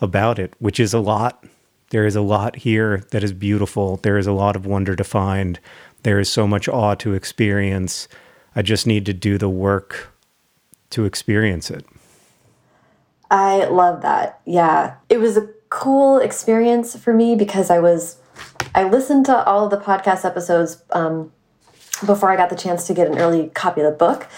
about 0.00 0.38
it, 0.38 0.54
which 0.58 0.78
is 0.78 0.94
a 0.94 1.00
lot. 1.00 1.44
There 1.90 2.06
is 2.06 2.14
a 2.14 2.20
lot 2.20 2.56
here 2.56 3.04
that 3.10 3.24
is 3.24 3.32
beautiful. 3.32 3.96
There 3.96 4.16
is 4.16 4.26
a 4.26 4.32
lot 4.32 4.54
of 4.54 4.64
wonder 4.64 4.94
to 4.94 5.02
find. 5.02 5.58
There 6.04 6.20
is 6.20 6.30
so 6.30 6.46
much 6.46 6.68
awe 6.68 6.94
to 6.96 7.14
experience. 7.14 8.06
I 8.54 8.62
just 8.62 8.86
need 8.86 9.04
to 9.06 9.12
do 9.12 9.38
the 9.38 9.48
work 9.48 10.14
to 10.90 11.04
experience 11.04 11.70
it. 11.70 11.84
I 13.30 13.64
love 13.64 14.02
that. 14.02 14.40
Yeah. 14.44 14.94
It 15.08 15.18
was 15.18 15.36
a 15.36 15.48
cool 15.68 16.18
experience 16.18 16.96
for 16.96 17.12
me 17.12 17.34
because 17.34 17.70
I 17.70 17.80
was, 17.80 18.19
I 18.74 18.84
listened 18.84 19.26
to 19.26 19.44
all 19.44 19.64
of 19.64 19.70
the 19.70 19.78
podcast 19.78 20.24
episodes 20.24 20.82
um, 20.90 21.32
before 22.06 22.30
I 22.30 22.36
got 22.36 22.50
the 22.50 22.56
chance 22.56 22.86
to 22.86 22.94
get 22.94 23.08
an 23.08 23.18
early 23.18 23.48
copy 23.48 23.80
of 23.80 23.90
the 23.90 23.96
book 23.96 24.28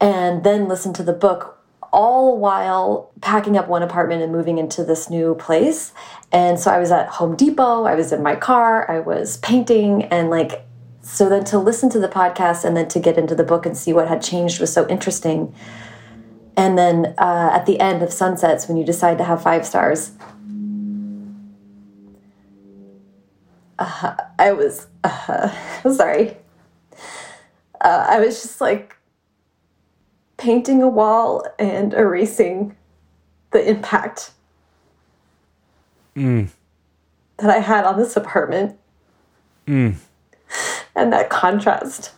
and 0.00 0.44
then 0.44 0.68
listened 0.68 0.94
to 0.96 1.02
the 1.02 1.12
book 1.12 1.58
all 1.92 2.36
while 2.38 3.12
packing 3.20 3.56
up 3.56 3.68
one 3.68 3.82
apartment 3.82 4.20
and 4.20 4.32
moving 4.32 4.58
into 4.58 4.82
this 4.84 5.08
new 5.08 5.34
place. 5.36 5.92
And 6.32 6.58
so 6.58 6.70
I 6.70 6.78
was 6.78 6.90
at 6.90 7.08
Home 7.08 7.36
Depot, 7.36 7.84
I 7.84 7.94
was 7.94 8.12
in 8.12 8.22
my 8.22 8.34
car, 8.34 8.90
I 8.90 8.98
was 8.98 9.36
painting, 9.38 10.04
and 10.04 10.28
like, 10.28 10.66
so 11.02 11.28
then 11.28 11.44
to 11.44 11.58
listen 11.58 11.90
to 11.90 12.00
the 12.00 12.08
podcast 12.08 12.64
and 12.64 12.76
then 12.76 12.88
to 12.88 12.98
get 12.98 13.16
into 13.16 13.34
the 13.34 13.44
book 13.44 13.64
and 13.64 13.76
see 13.76 13.92
what 13.92 14.08
had 14.08 14.22
changed 14.22 14.60
was 14.60 14.72
so 14.72 14.88
interesting. 14.88 15.54
And 16.56 16.76
then 16.76 17.14
uh, 17.18 17.50
at 17.52 17.66
the 17.66 17.78
end 17.78 18.02
of 18.02 18.12
Sunsets, 18.12 18.68
when 18.68 18.76
you 18.76 18.84
decide 18.84 19.18
to 19.18 19.24
have 19.24 19.42
five 19.42 19.66
stars, 19.66 20.12
uh, 23.78 24.16
I 24.38 24.52
was 24.52 24.86
uh, 25.02 25.50
sorry. 25.94 26.36
Uh, 27.80 28.06
I 28.08 28.20
was 28.20 28.42
just 28.42 28.60
like 28.60 28.96
painting 30.36 30.82
a 30.82 30.88
wall 30.88 31.46
and 31.58 31.92
erasing 31.94 32.76
the 33.50 33.68
impact 33.68 34.32
that 37.38 37.50
I 37.50 37.58
had 37.58 37.84
on 37.84 37.98
this 37.98 38.16
apartment. 38.16 38.78
And 40.96 41.12
that 41.12 41.30
contrast 41.30 42.12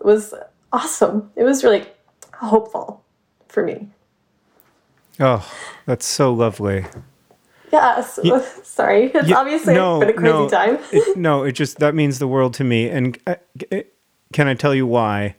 was 0.00 0.34
awesome. 0.72 1.30
It 1.36 1.42
was 1.42 1.64
really 1.64 1.86
hopeful 2.34 3.04
for 3.48 3.64
me. 3.64 3.88
Oh, 5.20 5.50
that's 5.86 6.06
so 6.06 6.32
lovely. 6.32 6.86
Yeah, 7.72 8.00
so, 8.02 8.22
sorry. 8.62 9.06
It's 9.14 9.28
Yeah, 9.28 9.36
obviously 9.38 9.74
no, 9.74 10.00
been 10.00 10.10
a 10.10 10.12
crazy 10.14 10.34
no, 10.34 10.48
time. 10.48 10.78
it- 10.92 11.16
no, 11.16 11.44
it 11.44 11.52
just 11.52 11.78
that 11.78 11.94
means 11.94 12.18
the 12.18 12.28
world 12.28 12.54
to 12.54 12.64
me. 12.64 12.88
And 12.88 13.18
uh, 13.26 13.36
g- 13.56 13.84
can 14.32 14.48
I 14.48 14.54
tell 14.54 14.74
you 14.74 14.86
why? 14.86 15.36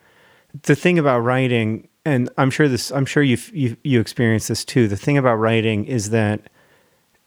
The 0.64 0.76
thing 0.76 0.98
about 1.00 1.20
writing, 1.20 1.88
and 2.06 2.30
I'm 2.38 2.50
sure 2.52 2.68
this, 2.68 2.92
I'm 2.92 3.06
sure 3.06 3.24
you 3.24 3.38
you 3.54 3.78
you 3.84 4.00
experience 4.00 4.48
this 4.48 4.66
too. 4.66 4.88
The 4.88 4.98
thing 4.98 5.18
about 5.18 5.36
writing 5.36 5.86
is 5.86 6.10
that 6.12 6.42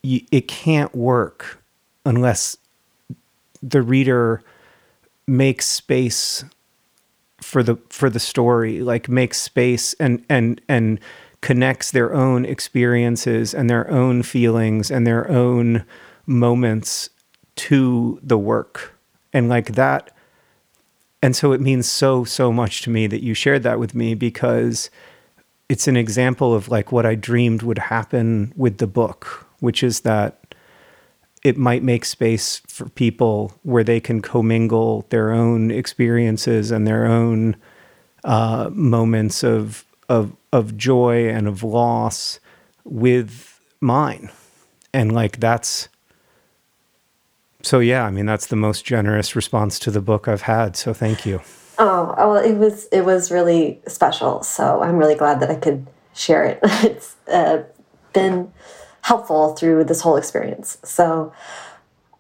you, 0.03 0.21
it 0.33 0.49
can't 0.49 0.95
work 0.95 1.63
unless 2.05 2.57
the 3.63 3.83
reader 3.83 4.43
makes 5.27 5.67
space 5.67 6.45
for 7.41 7.63
the 7.63 7.77
for 7.91 8.11
the 8.11 8.21
story 8.21 8.81
like 8.83 9.09
makes 9.09 9.41
space 9.41 9.95
and 9.95 10.25
and 10.29 10.61
and 10.69 11.01
connects 11.43 11.91
their 11.91 12.15
own 12.15 12.47
experiences 12.47 13.53
and 13.53 13.69
their 13.69 13.91
own 13.91 14.23
feelings 14.23 14.91
and 14.91 15.07
their 15.07 15.31
own 15.31 15.85
moments 16.27 17.11
to 17.57 18.19
the 18.23 18.39
work. 18.39 18.99
And 19.35 19.49
like 19.49 19.75
that 19.75 20.13
and 21.23 21.37
so 21.37 21.53
it 21.53 21.61
means 21.61 21.89
so 21.89 22.25
so 22.25 22.53
much 22.53 22.83
to 22.83 22.91
me 22.91 23.07
that 23.07 23.23
you 23.23 23.33
shared 23.33 23.63
that 23.63 23.79
with 23.79 23.95
me 23.95 24.15
because 24.15 24.91
it's 25.69 25.87
an 25.87 25.97
example 25.97 26.53
of 26.53 26.69
like 26.69 26.91
what 26.93 27.07
I 27.07 27.15
dreamed 27.15 27.63
would 27.63 27.79
happen 27.79 28.53
with 28.57 28.79
the 28.79 28.87
book 28.87 29.47
which 29.61 29.83
is 29.83 30.01
that 30.01 30.55
it 31.45 31.57
might 31.57 31.83
make 31.83 32.05
space 32.05 32.61
for 32.67 32.89
people 32.91 33.55
where 33.63 33.85
they 33.85 34.01
can 34.01 34.21
commingle 34.21 35.07
their 35.11 35.33
own 35.33 35.71
experiences 35.71 36.71
and 36.71 36.87
their 36.87 37.07
own 37.07 37.57
uh, 38.25 38.71
moments 38.73 39.43
of 39.43 39.85
of 40.13 40.37
of 40.53 40.77
joy 40.77 41.29
and 41.29 41.49
of 41.49 41.63
loss 41.63 42.39
with 42.85 43.61
mine, 43.81 44.31
and 44.93 45.13
like 45.13 45.41
that's. 45.41 45.89
So 47.63 47.79
yeah, 47.79 48.05
I 48.05 48.11
mean 48.11 48.27
that's 48.27 48.47
the 48.47 48.57
most 48.57 48.85
generous 48.85 49.35
response 49.35 49.79
to 49.81 49.91
the 49.91 50.01
book 50.01 50.29
I've 50.29 50.43
had. 50.43 50.77
So 50.77 50.93
thank 50.93 51.25
you. 51.25 51.41
Oh, 51.79 52.15
well, 52.19 52.37
it 52.37 52.57
was 52.57 52.87
it 52.93 53.03
was 53.05 53.31
really 53.31 53.81
special. 53.87 54.43
So 54.43 54.83
I'm 54.83 54.97
really 54.97 55.15
glad 55.15 55.41
that 55.41 55.51
I 55.51 55.57
could 55.57 55.87
share 56.15 56.45
it. 56.45 56.61
It's 56.85 57.17
uh, 57.33 57.63
been 58.13 58.53
helpful 59.03 59.55
through 59.57 59.85
this 59.85 60.03
whole 60.03 60.17
experience. 60.17 60.79
So, 60.85 61.33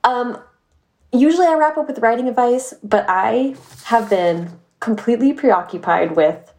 um, 0.04 0.38
usually 1.12 1.46
I 1.46 1.54
wrap 1.54 1.76
up 1.76 1.86
with 1.86 1.98
writing 1.98 2.28
advice, 2.28 2.72
but 2.82 3.04
I 3.08 3.54
have 3.84 4.08
been 4.08 4.58
completely 4.80 5.32
preoccupied 5.32 6.16
with 6.16 6.51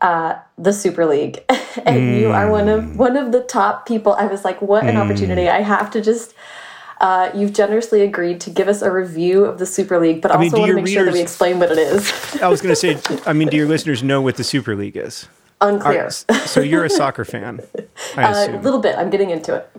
uh, 0.00 0.36
the 0.56 0.72
Super 0.72 1.06
League, 1.06 1.44
and 1.48 1.96
mm. 1.96 2.20
you 2.20 2.30
are 2.30 2.50
one 2.50 2.68
of 2.68 2.84
mm. 2.84 2.96
one 2.96 3.16
of 3.16 3.32
the 3.32 3.42
top 3.42 3.86
people. 3.86 4.14
I 4.14 4.26
was 4.26 4.44
like, 4.44 4.60
what 4.62 4.84
an 4.84 4.94
mm. 4.94 5.04
opportunity! 5.04 5.48
I 5.48 5.62
have 5.62 5.90
to 5.92 6.00
just. 6.00 6.34
Uh, 7.00 7.30
you've 7.32 7.52
generously 7.52 8.02
agreed 8.02 8.40
to 8.40 8.50
give 8.50 8.66
us 8.66 8.82
a 8.82 8.90
review 8.90 9.44
of 9.44 9.60
the 9.60 9.66
Super 9.66 10.00
League, 10.00 10.20
but 10.20 10.32
I 10.32 10.34
also 10.34 10.58
want 10.58 10.70
to 10.70 10.74
make 10.74 10.84
readers, 10.86 10.92
sure 10.92 11.04
that 11.04 11.14
we 11.14 11.20
explain 11.20 11.60
what 11.60 11.70
it 11.70 11.78
is. 11.78 12.12
I 12.42 12.48
was 12.48 12.60
going 12.60 12.74
to 12.74 12.76
say, 12.76 13.00
I 13.26 13.32
mean, 13.32 13.46
do 13.46 13.56
your 13.56 13.68
listeners 13.68 14.02
know 14.02 14.20
what 14.20 14.34
the 14.34 14.42
Super 14.42 14.74
League 14.74 14.96
is? 14.96 15.28
Unclear. 15.60 16.06
Are, 16.06 16.10
so 16.10 16.60
you're 16.60 16.84
a 16.84 16.90
soccer 16.90 17.24
fan? 17.24 17.60
Uh, 18.16 18.48
a 18.50 18.58
little 18.62 18.80
bit. 18.80 18.98
I'm 18.98 19.10
getting 19.10 19.30
into 19.30 19.54
it. 19.54 19.70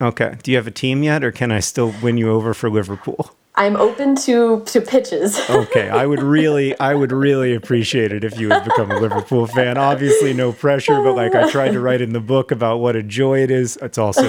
Okay. 0.00 0.36
Do 0.42 0.50
you 0.50 0.56
have 0.56 0.66
a 0.66 0.72
team 0.72 1.04
yet, 1.04 1.22
or 1.22 1.30
can 1.30 1.52
I 1.52 1.60
still 1.60 1.94
win 2.02 2.16
you 2.16 2.28
over 2.32 2.52
for 2.54 2.68
Liverpool? 2.68 3.30
I'm 3.56 3.76
open 3.76 4.16
to 4.16 4.62
to 4.66 4.80
pitches. 4.80 5.38
okay, 5.50 5.88
I 5.88 6.06
would 6.06 6.22
really, 6.22 6.78
I 6.80 6.94
would 6.94 7.12
really 7.12 7.54
appreciate 7.54 8.10
it 8.10 8.24
if 8.24 8.38
you 8.38 8.48
would 8.48 8.64
become 8.64 8.90
a 8.90 8.98
Liverpool 8.98 9.46
fan. 9.46 9.78
Obviously, 9.78 10.32
no 10.32 10.52
pressure, 10.52 11.00
but 11.02 11.14
like 11.14 11.34
I 11.36 11.48
tried 11.50 11.70
to 11.72 11.80
write 11.80 12.00
in 12.00 12.12
the 12.12 12.20
book 12.20 12.50
about 12.50 12.78
what 12.78 12.96
a 12.96 13.02
joy 13.02 13.42
it 13.42 13.52
is. 13.52 13.76
It's 13.80 13.98
also, 13.98 14.24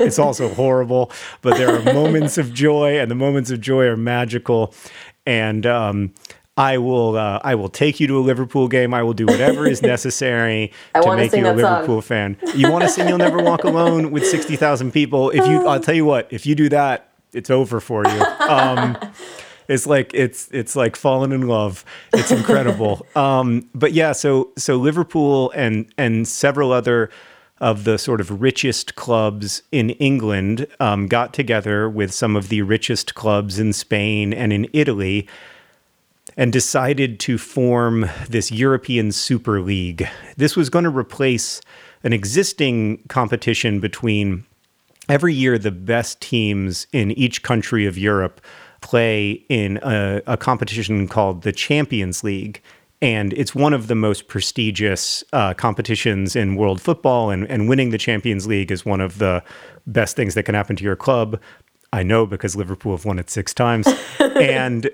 it's 0.00 0.18
also 0.18 0.48
horrible, 0.54 1.12
but 1.42 1.58
there 1.58 1.68
are 1.76 1.92
moments 1.92 2.38
of 2.38 2.54
joy, 2.54 2.98
and 2.98 3.10
the 3.10 3.14
moments 3.14 3.50
of 3.50 3.60
joy 3.60 3.84
are 3.84 3.98
magical. 3.98 4.72
And 5.26 5.66
um, 5.66 6.14
I 6.56 6.78
will 6.78 7.16
uh, 7.16 7.40
I 7.44 7.54
will 7.56 7.68
take 7.68 8.00
you 8.00 8.06
to 8.06 8.18
a 8.18 8.20
Liverpool 8.20 8.66
game. 8.66 8.94
I 8.94 9.02
will 9.02 9.12
do 9.12 9.26
whatever 9.26 9.66
is 9.66 9.82
necessary 9.82 10.72
to 10.94 11.16
make 11.16 11.32
you 11.32 11.46
a 11.46 11.52
Liverpool 11.52 12.02
song. 12.02 12.36
fan. 12.36 12.36
You 12.54 12.72
want 12.72 12.84
to 12.84 12.88
sing 12.88 13.08
"You'll 13.08 13.18
Never 13.18 13.42
Walk 13.42 13.64
Alone" 13.64 14.10
with 14.10 14.26
sixty 14.26 14.56
thousand 14.56 14.92
people? 14.92 15.30
If 15.30 15.46
you, 15.46 15.66
I'll 15.66 15.80
tell 15.80 15.94
you 15.94 16.04
what. 16.04 16.28
If 16.30 16.46
you 16.46 16.54
do 16.54 16.68
that, 16.70 17.09
it's 17.32 17.50
over 17.50 17.80
for 17.80 18.04
you. 18.06 18.22
Um, 18.48 18.96
it's 19.68 19.86
like 19.86 20.12
it's 20.14 20.48
it's 20.50 20.76
like 20.76 20.96
falling 20.96 21.32
in 21.32 21.46
love. 21.46 21.84
It's 22.12 22.30
incredible. 22.30 23.06
um, 23.16 23.68
but 23.74 23.92
yeah, 23.92 24.12
so 24.12 24.50
so 24.56 24.76
Liverpool 24.76 25.52
and 25.54 25.92
and 25.96 26.26
several 26.26 26.72
other 26.72 27.10
of 27.60 27.84
the 27.84 27.98
sort 27.98 28.20
of 28.20 28.40
richest 28.40 28.94
clubs 28.94 29.62
in 29.70 29.90
England 29.90 30.66
um, 30.80 31.06
got 31.06 31.34
together 31.34 31.88
with 31.88 32.12
some 32.12 32.34
of 32.34 32.48
the 32.48 32.62
richest 32.62 33.14
clubs 33.14 33.58
in 33.58 33.72
Spain 33.72 34.32
and 34.32 34.52
in 34.52 34.66
Italy 34.72 35.28
and 36.36 36.52
decided 36.52 37.20
to 37.20 37.36
form 37.36 38.08
this 38.28 38.50
European 38.50 39.12
Super 39.12 39.60
League. 39.60 40.08
This 40.36 40.56
was 40.56 40.70
going 40.70 40.84
to 40.84 40.90
replace 40.90 41.60
an 42.02 42.14
existing 42.14 43.02
competition 43.08 43.78
between 43.78 44.46
every 45.10 45.34
year 45.34 45.58
the 45.58 45.72
best 45.72 46.20
teams 46.20 46.86
in 46.92 47.10
each 47.12 47.42
country 47.42 47.84
of 47.84 47.98
Europe 47.98 48.40
play 48.80 49.32
in 49.48 49.78
a, 49.82 50.22
a 50.26 50.36
competition 50.36 51.06
called 51.08 51.42
the 51.42 51.52
Champions 51.52 52.24
League. 52.24 52.62
And 53.02 53.32
it's 53.32 53.54
one 53.54 53.72
of 53.72 53.88
the 53.88 53.94
most 53.94 54.28
prestigious 54.28 55.24
uh, 55.32 55.54
competitions 55.54 56.36
in 56.36 56.54
world 56.54 56.80
football, 56.80 57.30
and, 57.30 57.50
and 57.50 57.68
winning 57.68 57.90
the 57.90 57.98
Champions 57.98 58.46
League 58.46 58.70
is 58.70 58.84
one 58.84 59.00
of 59.00 59.18
the 59.18 59.42
best 59.86 60.16
things 60.16 60.34
that 60.34 60.42
can 60.42 60.54
happen 60.54 60.76
to 60.76 60.84
your 60.84 60.96
club. 60.96 61.40
I 61.92 62.02
know 62.02 62.26
because 62.26 62.54
Liverpool 62.56 62.92
have 62.92 63.06
won 63.06 63.18
it 63.18 63.30
six 63.30 63.54
times, 63.54 63.88
and 64.20 64.90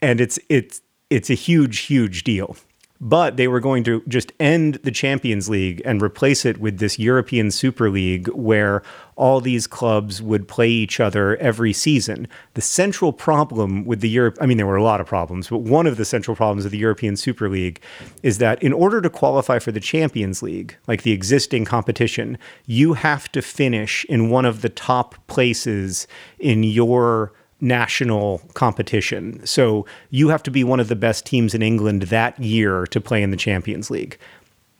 and 0.00 0.22
it's 0.22 0.38
it's 0.48 0.80
it's 1.10 1.28
a 1.28 1.34
huge 1.34 1.80
huge 1.80 2.24
deal. 2.24 2.56
But 3.02 3.36
they 3.38 3.48
were 3.48 3.60
going 3.60 3.82
to 3.84 4.02
just 4.08 4.32
end 4.38 4.74
the 4.82 4.90
Champions 4.90 5.48
League 5.48 5.80
and 5.86 6.02
replace 6.02 6.44
it 6.44 6.58
with 6.58 6.78
this 6.78 6.98
European 6.98 7.50
Super 7.50 7.88
League 7.88 8.28
where 8.28 8.82
all 9.16 9.40
these 9.40 9.66
clubs 9.66 10.20
would 10.20 10.48
play 10.48 10.68
each 10.68 11.00
other 11.00 11.36
every 11.36 11.72
season. 11.72 12.28
The 12.54 12.60
central 12.60 13.12
problem 13.12 13.84
with 13.84 14.00
the 14.00 14.08
Europe, 14.08 14.36
I 14.40 14.46
mean, 14.46 14.56
there 14.56 14.66
were 14.66 14.76
a 14.76 14.82
lot 14.82 15.00
of 15.00 15.06
problems, 15.06 15.48
but 15.48 15.58
one 15.58 15.86
of 15.86 15.96
the 15.96 16.04
central 16.04 16.34
problems 16.34 16.64
of 16.64 16.70
the 16.70 16.78
European 16.78 17.16
Super 17.16 17.48
League 17.48 17.80
is 18.22 18.38
that 18.38 18.62
in 18.62 18.72
order 18.72 19.00
to 19.00 19.10
qualify 19.10 19.58
for 19.58 19.72
the 19.72 19.80
Champions 19.80 20.42
League, 20.42 20.76
like 20.86 21.02
the 21.02 21.12
existing 21.12 21.64
competition, 21.64 22.38
you 22.66 22.94
have 22.94 23.30
to 23.32 23.42
finish 23.42 24.04
in 24.06 24.30
one 24.30 24.44
of 24.44 24.62
the 24.62 24.68
top 24.68 25.14
places 25.26 26.06
in 26.38 26.62
your 26.62 27.32
national 27.60 28.38
competition. 28.54 29.44
So 29.46 29.86
you 30.10 30.28
have 30.28 30.42
to 30.44 30.50
be 30.50 30.64
one 30.64 30.80
of 30.80 30.88
the 30.88 30.96
best 30.96 31.26
teams 31.26 31.54
in 31.54 31.62
England 31.62 32.02
that 32.02 32.38
year 32.38 32.86
to 32.86 33.00
play 33.00 33.22
in 33.22 33.30
the 33.30 33.36
Champions 33.36 33.90
League. 33.90 34.18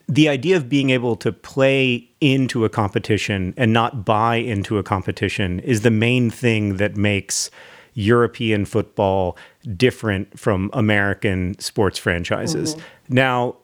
The 0.09 0.29
idea 0.29 0.57
of 0.57 0.69
being 0.69 0.91
able 0.91 1.15
to 1.17 1.31
play 1.33 2.09
into 2.21 2.65
a 2.65 2.69
competition 2.69 3.55
and 3.57 3.73
not 3.73 4.05
buy 4.05 4.37
into 4.37 4.79
a 4.79 4.83
competition 4.83 5.61
is 5.61 5.83
the 5.83 5.91
main 5.91 6.31
thing 6.31 6.79
that 6.79 6.97
makes 6.97 7.51
European 7.95 8.65
football 8.65 9.37
different 9.77 10.39
from 10.39 10.71
American 10.73 11.59
sports 11.59 11.99
franchises. 11.99 12.75
Mm-hmm. 12.75 13.15
Now, 13.15 13.57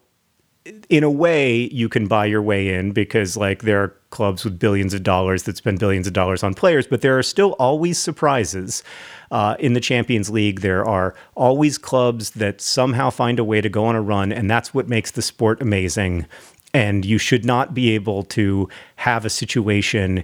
in 0.89 1.03
a 1.03 1.11
way, 1.11 1.69
you 1.71 1.89
can 1.89 2.07
buy 2.07 2.25
your 2.25 2.41
way 2.41 2.73
in 2.73 2.91
because, 2.91 3.37
like, 3.37 3.63
there 3.63 3.83
are 3.83 3.95
clubs 4.09 4.43
with 4.43 4.57
billions 4.57 4.93
of 4.93 5.03
dollars 5.03 5.43
that 5.43 5.57
spend 5.57 5.79
billions 5.79 6.07
of 6.07 6.13
dollars 6.13 6.43
on 6.43 6.53
players, 6.53 6.87
but 6.87 7.01
there 7.01 7.17
are 7.17 7.23
still 7.23 7.51
always 7.59 7.97
surprises. 7.97 8.83
Uh, 9.29 9.55
in 9.59 9.73
the 9.73 9.81
Champions 9.81 10.29
League, 10.29 10.61
there 10.61 10.85
are 10.85 11.13
always 11.35 11.77
clubs 11.77 12.31
that 12.31 12.61
somehow 12.61 13.09
find 13.09 13.39
a 13.39 13.43
way 13.43 13.59
to 13.59 13.69
go 13.69 13.85
on 13.85 13.95
a 13.95 14.01
run, 14.01 14.31
and 14.31 14.49
that's 14.49 14.73
what 14.73 14.87
makes 14.87 15.11
the 15.11 15.21
sport 15.21 15.61
amazing. 15.61 16.25
And 16.73 17.03
you 17.05 17.17
should 17.17 17.43
not 17.43 17.73
be 17.73 17.91
able 17.91 18.23
to 18.23 18.69
have 18.97 19.25
a 19.25 19.29
situation 19.29 20.23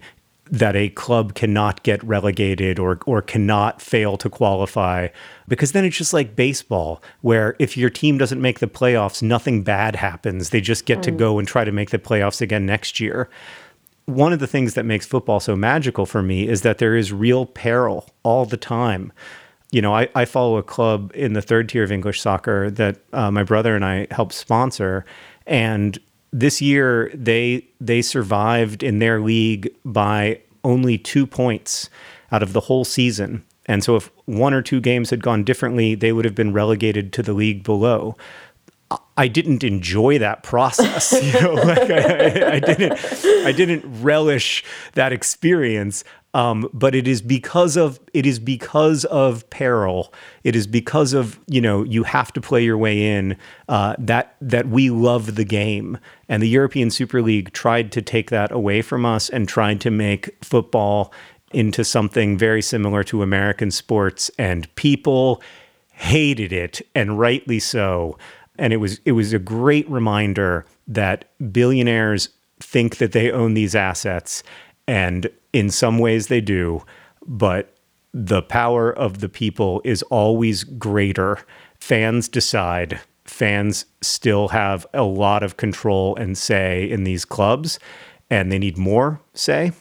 that 0.52 0.76
a 0.76 0.90
club 0.90 1.36
cannot 1.36 1.84
get 1.84 2.04
relegated 2.04 2.78
or 2.78 3.00
or 3.06 3.22
cannot 3.22 3.82
fail 3.82 4.18
to 4.18 4.30
qualify 4.30 5.08
because 5.48 5.72
then 5.72 5.86
it's 5.86 5.98
just 5.98 6.14
like 6.14 6.36
baseball 6.36 7.02
where 7.22 7.56
if 7.60 7.78
your 7.78 7.90
team 7.90 8.18
doesn't 8.18 8.42
make 8.42 8.60
the 8.60 8.68
playoffs 8.68 9.24
nothing 9.24 9.64
bad 9.64 9.96
happens 9.96 10.50
they 10.50 10.60
just 10.60 10.86
get 10.86 11.00
mm. 11.00 11.04
to 11.04 11.12
go 11.12 11.40
and 11.40 11.48
try 11.48 11.64
to 11.64 11.72
make 11.72 11.92
the 11.92 12.00
playoffs 12.00 12.42
again 12.42 12.66
next 12.66 13.00
year 13.00 13.30
one 14.06 14.34
of 14.34 14.40
the 14.40 14.48
things 14.48 14.74
that 14.74 14.84
makes 14.84 15.06
football 15.06 15.40
so 15.40 15.56
magical 15.56 16.06
for 16.06 16.22
me 16.22 16.48
is 16.48 16.62
that 16.62 16.78
there 16.78 16.96
is 16.96 17.14
real 17.14 17.46
peril 17.46 18.10
all 18.24 18.46
the 18.46 18.58
time 18.58 19.14
you 19.74 19.82
know, 19.82 19.96
I, 19.96 20.08
I 20.14 20.26
follow 20.26 20.58
a 20.58 20.64
club 20.64 21.12
in 21.16 21.34
the 21.34 21.42
third 21.42 21.68
tier 21.68 21.84
of 21.84 21.92
English 21.92 22.22
soccer 22.22 22.70
that 22.70 23.00
uh, 23.12 23.32
my 23.32 23.42
brother 23.42 23.76
and 23.76 23.84
I 23.84 24.06
help 24.12 24.32
sponsor. 24.32 25.04
And 25.48 25.98
this 26.34 26.62
year 26.62 27.12
they 27.14 27.66
they 27.80 28.02
survived 28.02 28.84
in 28.84 29.00
their 29.00 29.22
league 29.22 29.74
by 29.86 30.42
only 30.64 30.98
two 30.98 31.28
points 31.28 31.90
out 32.32 32.44
of 32.44 32.54
the 32.54 32.62
whole 32.62 32.84
season. 32.84 33.46
And 33.68 33.84
so 33.84 33.96
if 33.96 34.12
one 34.26 34.54
or 34.54 34.62
two 34.62 34.82
games 34.82 35.12
had 35.12 35.24
gone 35.24 35.44
differently, 35.44 35.96
they 35.96 36.12
would 36.12 36.26
have 36.26 36.36
been 36.36 36.52
relegated 36.52 37.14
to 37.14 37.24
the 37.24 37.34
league 37.34 37.64
below. 37.64 38.18
I 39.16 39.28
didn't 39.28 39.64
enjoy 39.64 40.18
that 40.20 40.44
process, 40.44 41.12
you 41.24 41.40
know, 41.40 41.54
like 41.54 41.90
I, 41.90 42.56
I, 42.56 42.60
didn't, 42.60 42.94
I 43.46 43.52
didn't 43.52 44.02
relish 44.02 44.64
that 44.94 45.14
experience. 45.14 46.04
Um, 46.36 46.68
but 46.74 46.96
it 46.96 47.08
is 47.08 47.22
because 47.22 47.78
of 47.78 48.00
it 48.14 48.26
is 48.26 48.40
because 48.40 49.06
of 49.06 49.48
peril. 49.52 50.12
It 50.44 50.56
is 50.56 50.66
because 50.66 51.14
of 51.14 51.40
you 51.48 51.62
know 51.62 51.84
you 51.84 52.04
have 52.04 52.34
to 52.34 52.42
play 52.42 52.64
your 52.64 52.78
way 52.78 53.04
in 53.04 53.38
uh, 53.70 53.96
that 54.00 54.36
that 54.42 54.68
we 54.68 54.90
love 54.90 55.36
the 55.36 55.46
game. 55.46 56.00
And 56.28 56.42
the 56.42 56.50
European 56.50 56.90
Super 56.90 57.22
League 57.22 57.54
tried 57.54 57.92
to 57.92 58.02
take 58.02 58.32
that 58.32 58.52
away 58.52 58.82
from 58.82 59.06
us 59.06 59.30
and 59.30 59.48
tried 59.48 59.80
to 59.82 59.92
make 59.92 60.36
football 60.44 61.14
into 61.52 61.84
something 61.84 62.36
very 62.36 62.64
similar 62.64 63.04
to 63.04 63.22
American 63.22 63.70
sports. 63.70 64.32
And 64.40 64.74
people 64.74 65.42
hated 65.92 66.52
it, 66.52 66.82
and 66.96 67.20
rightly 67.20 67.60
so. 67.60 68.18
And 68.58 68.74
it 68.74 68.78
was 68.78 69.00
it 69.06 69.12
was 69.12 69.34
a 69.34 69.40
great 69.40 69.88
reminder 69.88 70.66
that 70.88 71.26
billionaires 71.52 72.30
think 72.60 72.98
that 72.98 73.12
they 73.12 73.32
own 73.32 73.54
these 73.54 73.76
assets 73.76 74.42
and 74.88 75.30
in 75.54 75.70
some 75.70 76.00
ways 76.00 76.28
they 76.28 76.42
do, 76.42 76.84
but 77.26 77.78
the 78.14 78.42
power 78.42 78.92
of 78.92 79.20
the 79.20 79.30
people 79.30 79.82
is 79.84 80.04
always 80.04 80.64
greater. 80.64 81.40
Fans 81.80 82.28
decide. 82.28 83.00
Fans 83.26 83.86
still 84.02 84.50
have 84.50 84.86
a 84.94 85.04
lot 85.04 85.44
of 85.44 85.58
control 85.58 86.16
and 86.16 86.38
say 86.38 86.90
in 86.90 87.06
these 87.06 87.26
clubs, 87.26 87.80
and 88.30 88.52
they 88.52 88.60
need 88.60 88.78
more 88.78 89.22
say. 89.34 89.72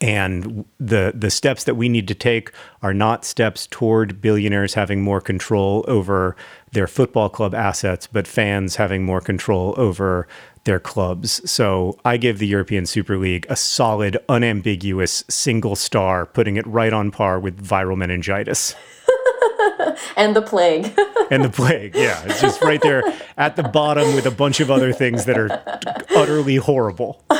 And 0.00 0.64
the 0.80 1.12
the 1.14 1.30
steps 1.30 1.62
that 1.64 1.76
we 1.76 1.88
need 1.88 2.08
to 2.08 2.14
take 2.14 2.50
are 2.82 2.94
not 2.94 3.24
steps 3.24 3.68
toward 3.68 4.20
billionaires 4.20 4.74
having 4.74 5.00
more 5.00 5.20
control 5.20 5.84
over 5.86 6.34
their 6.72 6.88
football 6.88 7.28
club 7.28 7.54
assets, 7.54 8.08
but 8.08 8.26
fans 8.26 8.76
having 8.76 9.04
more 9.04 9.20
control 9.20 9.74
over 9.76 10.26
their 10.64 10.80
clubs. 10.80 11.48
So 11.50 11.98
I 12.04 12.16
give 12.16 12.38
the 12.38 12.46
European 12.46 12.86
Super 12.86 13.16
League 13.18 13.46
a 13.48 13.56
solid, 13.56 14.18
unambiguous 14.28 15.24
single 15.28 15.76
star, 15.76 16.26
putting 16.26 16.56
it 16.56 16.66
right 16.66 16.92
on 16.92 17.10
par 17.10 17.38
with 17.40 17.64
viral 17.64 17.96
meningitis. 17.96 18.74
and 20.16 20.36
the 20.36 20.42
plague. 20.42 20.92
and 21.30 21.44
the 21.44 21.50
plague, 21.50 21.94
yeah. 21.94 22.22
It's 22.24 22.40
just 22.40 22.62
right 22.62 22.80
there 22.80 23.02
at 23.36 23.56
the 23.56 23.64
bottom 23.64 24.14
with 24.14 24.26
a 24.26 24.30
bunch 24.30 24.60
of 24.60 24.70
other 24.70 24.92
things 24.92 25.24
that 25.24 25.38
are 25.38 25.50
utterly 26.16 26.56
horrible. 26.56 27.22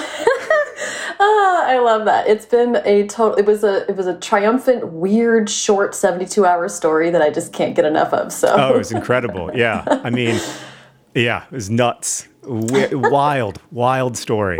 Ah, 1.25 1.67
I 1.69 1.79
love 1.79 2.05
that. 2.07 2.27
It's 2.27 2.47
been 2.47 2.83
a 2.85 3.07
total. 3.07 3.37
It 3.37 3.47
was 3.47 3.63
a 3.63 3.89
it 3.89 3.95
was 3.95 4.09
a 4.09 4.19
triumphant, 4.19 4.89
weird, 4.89 5.49
short 5.49 5.95
seventy 5.95 6.27
two 6.27 6.45
hour 6.45 6.69
story 6.69 7.11
that 7.11 7.23
I 7.23 7.31
just 7.31 7.53
can't 7.53 7.77
get 7.77 7.85
enough 7.85 8.13
of. 8.13 8.33
So 8.33 8.53
oh, 8.59 8.75
it 8.75 8.79
was 8.79 8.91
incredible. 8.91 9.49
Yeah, 9.55 9.85
I 9.87 10.11
mean, 10.11 10.41
yeah, 11.15 11.45
it 11.45 11.53
was 11.53 11.71
nuts. 11.71 12.29
wild, 12.45 13.61
wild 13.71 14.17
story. 14.17 14.59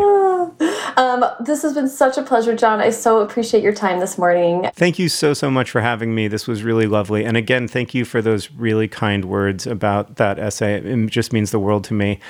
Um, 0.97 1.25
this 1.41 1.63
has 1.63 1.73
been 1.73 1.89
such 1.89 2.17
a 2.19 2.23
pleasure, 2.23 2.55
John. 2.55 2.81
I 2.81 2.91
so 2.91 3.21
appreciate 3.21 3.63
your 3.63 3.73
time 3.73 3.99
this 3.99 4.19
morning. 4.19 4.69
Thank 4.75 4.99
you 4.99 5.09
so, 5.09 5.35
so 5.35 5.51
much 5.51 5.71
for 5.71 5.81
having 5.81 6.15
me. 6.15 6.29
This 6.29 6.47
was 6.47 6.63
really 6.63 6.87
lovely. 6.87 7.25
And 7.25 7.37
again, 7.37 7.67
thank 7.67 7.95
you 7.95 8.05
for 8.05 8.23
those 8.23 8.51
really 8.53 8.89
kind 8.89 9.25
words 9.25 9.67
about 9.67 10.17
that 10.17 10.39
essay. 10.39 10.75
It 10.75 11.07
just 11.07 11.33
means 11.33 11.51
the 11.51 11.59
world 11.59 11.85
to 11.85 11.95
me. 11.95 12.21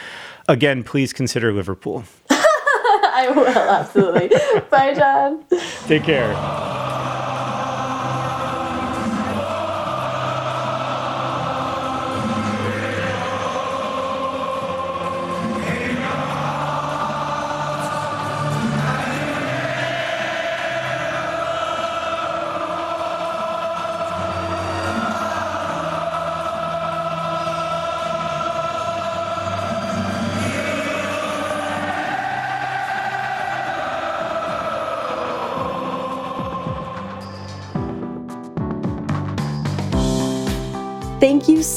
Again, 0.48 0.84
please 0.84 1.12
consider 1.12 1.52
Liverpool. 1.52 2.04
I 2.30 3.30
will, 3.34 3.46
absolutely. 3.46 4.30
Bye, 4.70 4.94
John. 4.94 5.44
Take 5.86 6.04
care. 6.04 6.90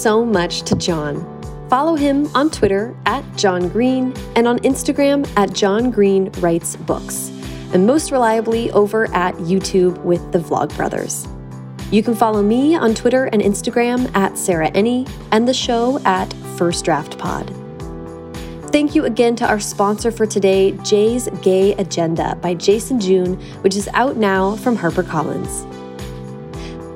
So 0.05 0.23
much 0.23 0.61
to 0.61 0.75
John. 0.75 1.15
Follow 1.67 1.95
him 1.95 2.29
on 2.35 2.51
Twitter 2.51 2.95
at 3.07 3.23
John 3.35 3.69
Green 3.69 4.13
and 4.35 4.47
on 4.47 4.59
Instagram 4.59 5.27
at 5.35 5.51
John 5.51 5.89
Green 5.89 6.29
Writes 6.33 6.75
Books, 6.75 7.31
and 7.73 7.87
most 7.87 8.11
reliably 8.11 8.69
over 8.73 9.11
at 9.15 9.33
YouTube 9.37 9.97
with 10.03 10.21
the 10.31 10.37
Vlogbrothers. 10.37 11.27
You 11.91 12.03
can 12.03 12.13
follow 12.13 12.43
me 12.43 12.75
on 12.75 12.93
Twitter 12.93 13.25
and 13.25 13.41
Instagram 13.41 14.15
at 14.15 14.37
Sarah 14.37 14.69
Enni 14.73 15.09
and 15.31 15.47
the 15.47 15.55
show 15.55 15.99
at 16.05 16.31
First 16.55 16.85
Draft 16.85 17.17
Pod. 17.17 17.51
Thank 18.71 18.93
you 18.93 19.05
again 19.05 19.35
to 19.37 19.47
our 19.47 19.59
sponsor 19.59 20.11
for 20.11 20.27
today, 20.27 20.73
Jay's 20.83 21.29
Gay 21.41 21.73
Agenda 21.77 22.37
by 22.43 22.53
Jason 22.53 22.99
June, 22.99 23.41
which 23.63 23.75
is 23.75 23.89
out 23.95 24.17
now 24.17 24.55
from 24.57 24.77
HarperCollins. 24.77 25.74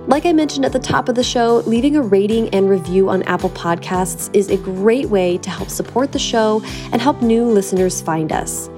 Like 0.10 0.26
I 0.26 0.34
mentioned 0.34 0.66
at 0.66 0.74
the 0.74 0.80
top 0.80 1.08
of 1.08 1.14
the 1.14 1.24
show, 1.24 1.58
leaving 1.68 1.96
a 1.96 2.02
rating 2.02 2.50
and 2.50 2.68
review 2.68 3.12
on 3.12 3.22
Apple 3.24 3.52
Podcasts 3.52 4.36
is 4.36 4.50
a 4.50 4.58
great 4.58 5.08
way 5.08 5.38
to 5.38 5.52
help 5.52 5.70
support 5.70 6.12
the 6.12 6.18
show 6.18 6.64
and 6.92 7.00
help 7.00 7.22
new 7.22 7.46
listeners 7.46 8.02
find 8.02 8.32
us. 8.32 8.70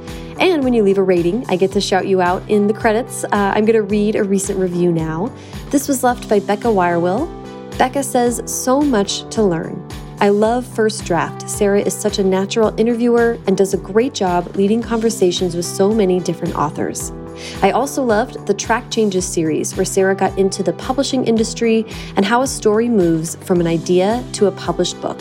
And 0.41 0.61
when 0.61 0.73
you 0.73 0.83
leave 0.83 0.97
a 0.97 1.03
rating, 1.03 1.45
I 1.47 1.55
get 1.55 1.71
to 1.71 1.79
shout 1.79 2.05
you 2.05 2.19
out 2.19 2.43
in 2.49 2.67
the 2.67 2.73
credits. 2.73 3.23
Uh, 3.23 3.29
I'm 3.31 3.63
going 3.63 3.77
to 3.77 3.83
read 3.83 4.17
a 4.17 4.25
recent 4.25 4.59
review 4.59 4.91
now. 4.91 5.33
This 5.69 5.87
was 5.87 6.03
left 6.03 6.27
by 6.27 6.41
Becca 6.41 6.67
Wirewill. 6.67 7.77
Becca 7.77 8.03
says, 8.03 8.41
So 8.45 8.81
much 8.81 9.23
to 9.33 9.41
learn. 9.41 9.87
I 10.19 10.27
love 10.27 10.65
First 10.65 11.05
Draft. 11.05 11.49
Sarah 11.49 11.79
is 11.79 11.95
such 11.97 12.19
a 12.19 12.23
natural 12.25 12.77
interviewer 12.77 13.39
and 13.47 13.55
does 13.55 13.73
a 13.73 13.77
great 13.77 14.13
job 14.13 14.53
leading 14.57 14.81
conversations 14.81 15.55
with 15.55 15.63
so 15.63 15.93
many 15.93 16.19
different 16.19 16.55
authors. 16.55 17.13
I 17.61 17.71
also 17.71 18.03
loved 18.03 18.45
the 18.47 18.53
Track 18.53 18.89
Changes 18.89 19.25
series, 19.25 19.75
where 19.75 19.85
Sarah 19.85 20.15
got 20.15 20.37
into 20.37 20.63
the 20.63 20.73
publishing 20.73 21.25
industry 21.25 21.85
and 22.15 22.25
how 22.25 22.41
a 22.41 22.47
story 22.47 22.89
moves 22.89 23.35
from 23.35 23.59
an 23.59 23.67
idea 23.67 24.23
to 24.33 24.47
a 24.47 24.51
published 24.51 24.99
book. 25.01 25.19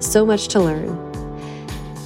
So 0.00 0.26
much 0.26 0.48
to 0.48 0.60
learn. 0.60 1.12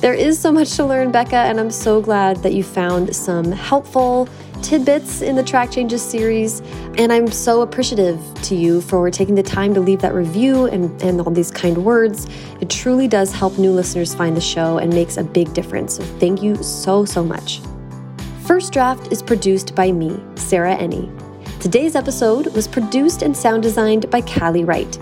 There 0.00 0.14
is 0.14 0.38
so 0.38 0.52
much 0.52 0.76
to 0.76 0.84
learn, 0.84 1.10
Becca, 1.10 1.36
and 1.36 1.58
I'm 1.58 1.70
so 1.70 2.02
glad 2.02 2.36
that 2.42 2.52
you 2.52 2.62
found 2.62 3.16
some 3.16 3.50
helpful 3.50 4.28
tidbits 4.62 5.22
in 5.22 5.36
the 5.36 5.42
Track 5.42 5.70
Changes 5.70 6.02
series. 6.02 6.60
And 6.98 7.12
I'm 7.12 7.28
so 7.28 7.62
appreciative 7.62 8.20
to 8.42 8.54
you 8.54 8.80
for 8.80 9.10
taking 9.10 9.34
the 9.34 9.42
time 9.42 9.74
to 9.74 9.80
leave 9.80 10.00
that 10.00 10.12
review 10.12 10.66
and, 10.66 11.00
and 11.02 11.20
all 11.20 11.30
these 11.30 11.50
kind 11.50 11.84
words. 11.84 12.26
It 12.60 12.68
truly 12.68 13.08
does 13.08 13.32
help 13.32 13.58
new 13.58 13.70
listeners 13.70 14.14
find 14.14 14.36
the 14.36 14.40
show 14.40 14.78
and 14.78 14.92
makes 14.92 15.16
a 15.16 15.24
big 15.24 15.52
difference. 15.54 15.96
So 15.96 16.02
thank 16.04 16.42
you 16.42 16.56
so, 16.56 17.04
so 17.04 17.24
much. 17.24 17.60
First 18.46 18.72
Draft 18.72 19.10
is 19.10 19.22
produced 19.22 19.74
by 19.74 19.90
me, 19.90 20.22
Sarah 20.36 20.76
Enni. 20.76 21.10
Today's 21.58 21.96
episode 21.96 22.46
was 22.54 22.68
produced 22.68 23.22
and 23.22 23.36
sound 23.36 23.64
designed 23.64 24.08
by 24.08 24.20
Callie 24.20 24.62
Wright. 24.62 24.92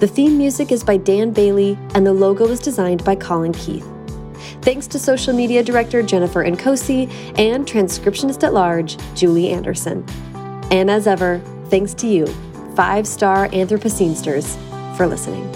The 0.00 0.08
theme 0.08 0.36
music 0.36 0.72
is 0.72 0.82
by 0.82 0.96
Dan 0.96 1.30
Bailey, 1.30 1.78
and 1.94 2.04
the 2.04 2.12
logo 2.12 2.48
was 2.48 2.58
designed 2.58 3.04
by 3.04 3.14
Colin 3.14 3.52
Keith. 3.52 3.86
Thanks 4.62 4.88
to 4.88 4.98
social 4.98 5.32
media 5.32 5.62
director 5.62 6.02
Jennifer 6.02 6.44
Nkosi 6.44 7.08
and 7.38 7.64
transcriptionist 7.64 8.42
at 8.42 8.54
large, 8.54 8.96
Julie 9.14 9.50
Anderson. 9.50 10.04
And 10.72 10.90
as 10.90 11.06
ever, 11.06 11.40
thanks 11.66 11.94
to 11.94 12.08
you, 12.08 12.26
five 12.74 13.06
star 13.06 13.46
Anthropocenesters, 13.50 14.56
for 14.96 15.06
listening. 15.06 15.48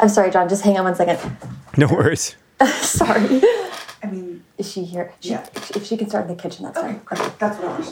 I'm 0.00 0.08
sorry, 0.08 0.30
John, 0.30 0.48
just 0.48 0.62
hang 0.62 0.78
on 0.78 0.84
one 0.84 0.94
second. 0.94 1.20
No 1.76 1.86
worries. 1.86 2.36
Sorry. 2.66 3.42
I 4.04 4.06
mean, 4.10 4.44
Is 4.58 4.70
she 4.70 4.84
here? 4.84 5.12
She, 5.20 5.30
Yeah. 5.30 5.46
If 5.74 5.86
she 5.86 5.96
can 5.96 6.08
start 6.08 6.28
in 6.28 6.36
the 6.36 6.42
kitchen, 6.42 6.64
that's 6.64 6.76
okay, 6.78 6.88
fine. 6.88 7.00
great. 7.04 7.38
That's 7.38 7.58
what 7.58 7.68
I 7.68 7.70
want 7.78 7.84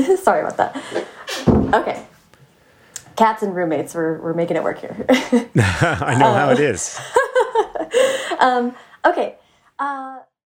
to 0.00 0.06
know. 0.06 0.16
Sorry 0.22 0.40
about 0.40 0.56
that. 0.56 0.82
Okay. 1.74 2.06
Cats 3.16 3.42
and 3.42 3.54
roommates, 3.54 3.94
we're, 3.94 4.20
we're 4.20 4.34
making 4.34 4.56
it 4.56 4.62
work 4.62 4.78
here. 4.78 5.04
I 5.10 6.16
know 6.18 6.32
how 6.32 6.50
it 6.50 6.60
is. 6.60 7.00
um, 8.38 8.74
okay. 9.04 9.36
Uh, 9.78 10.20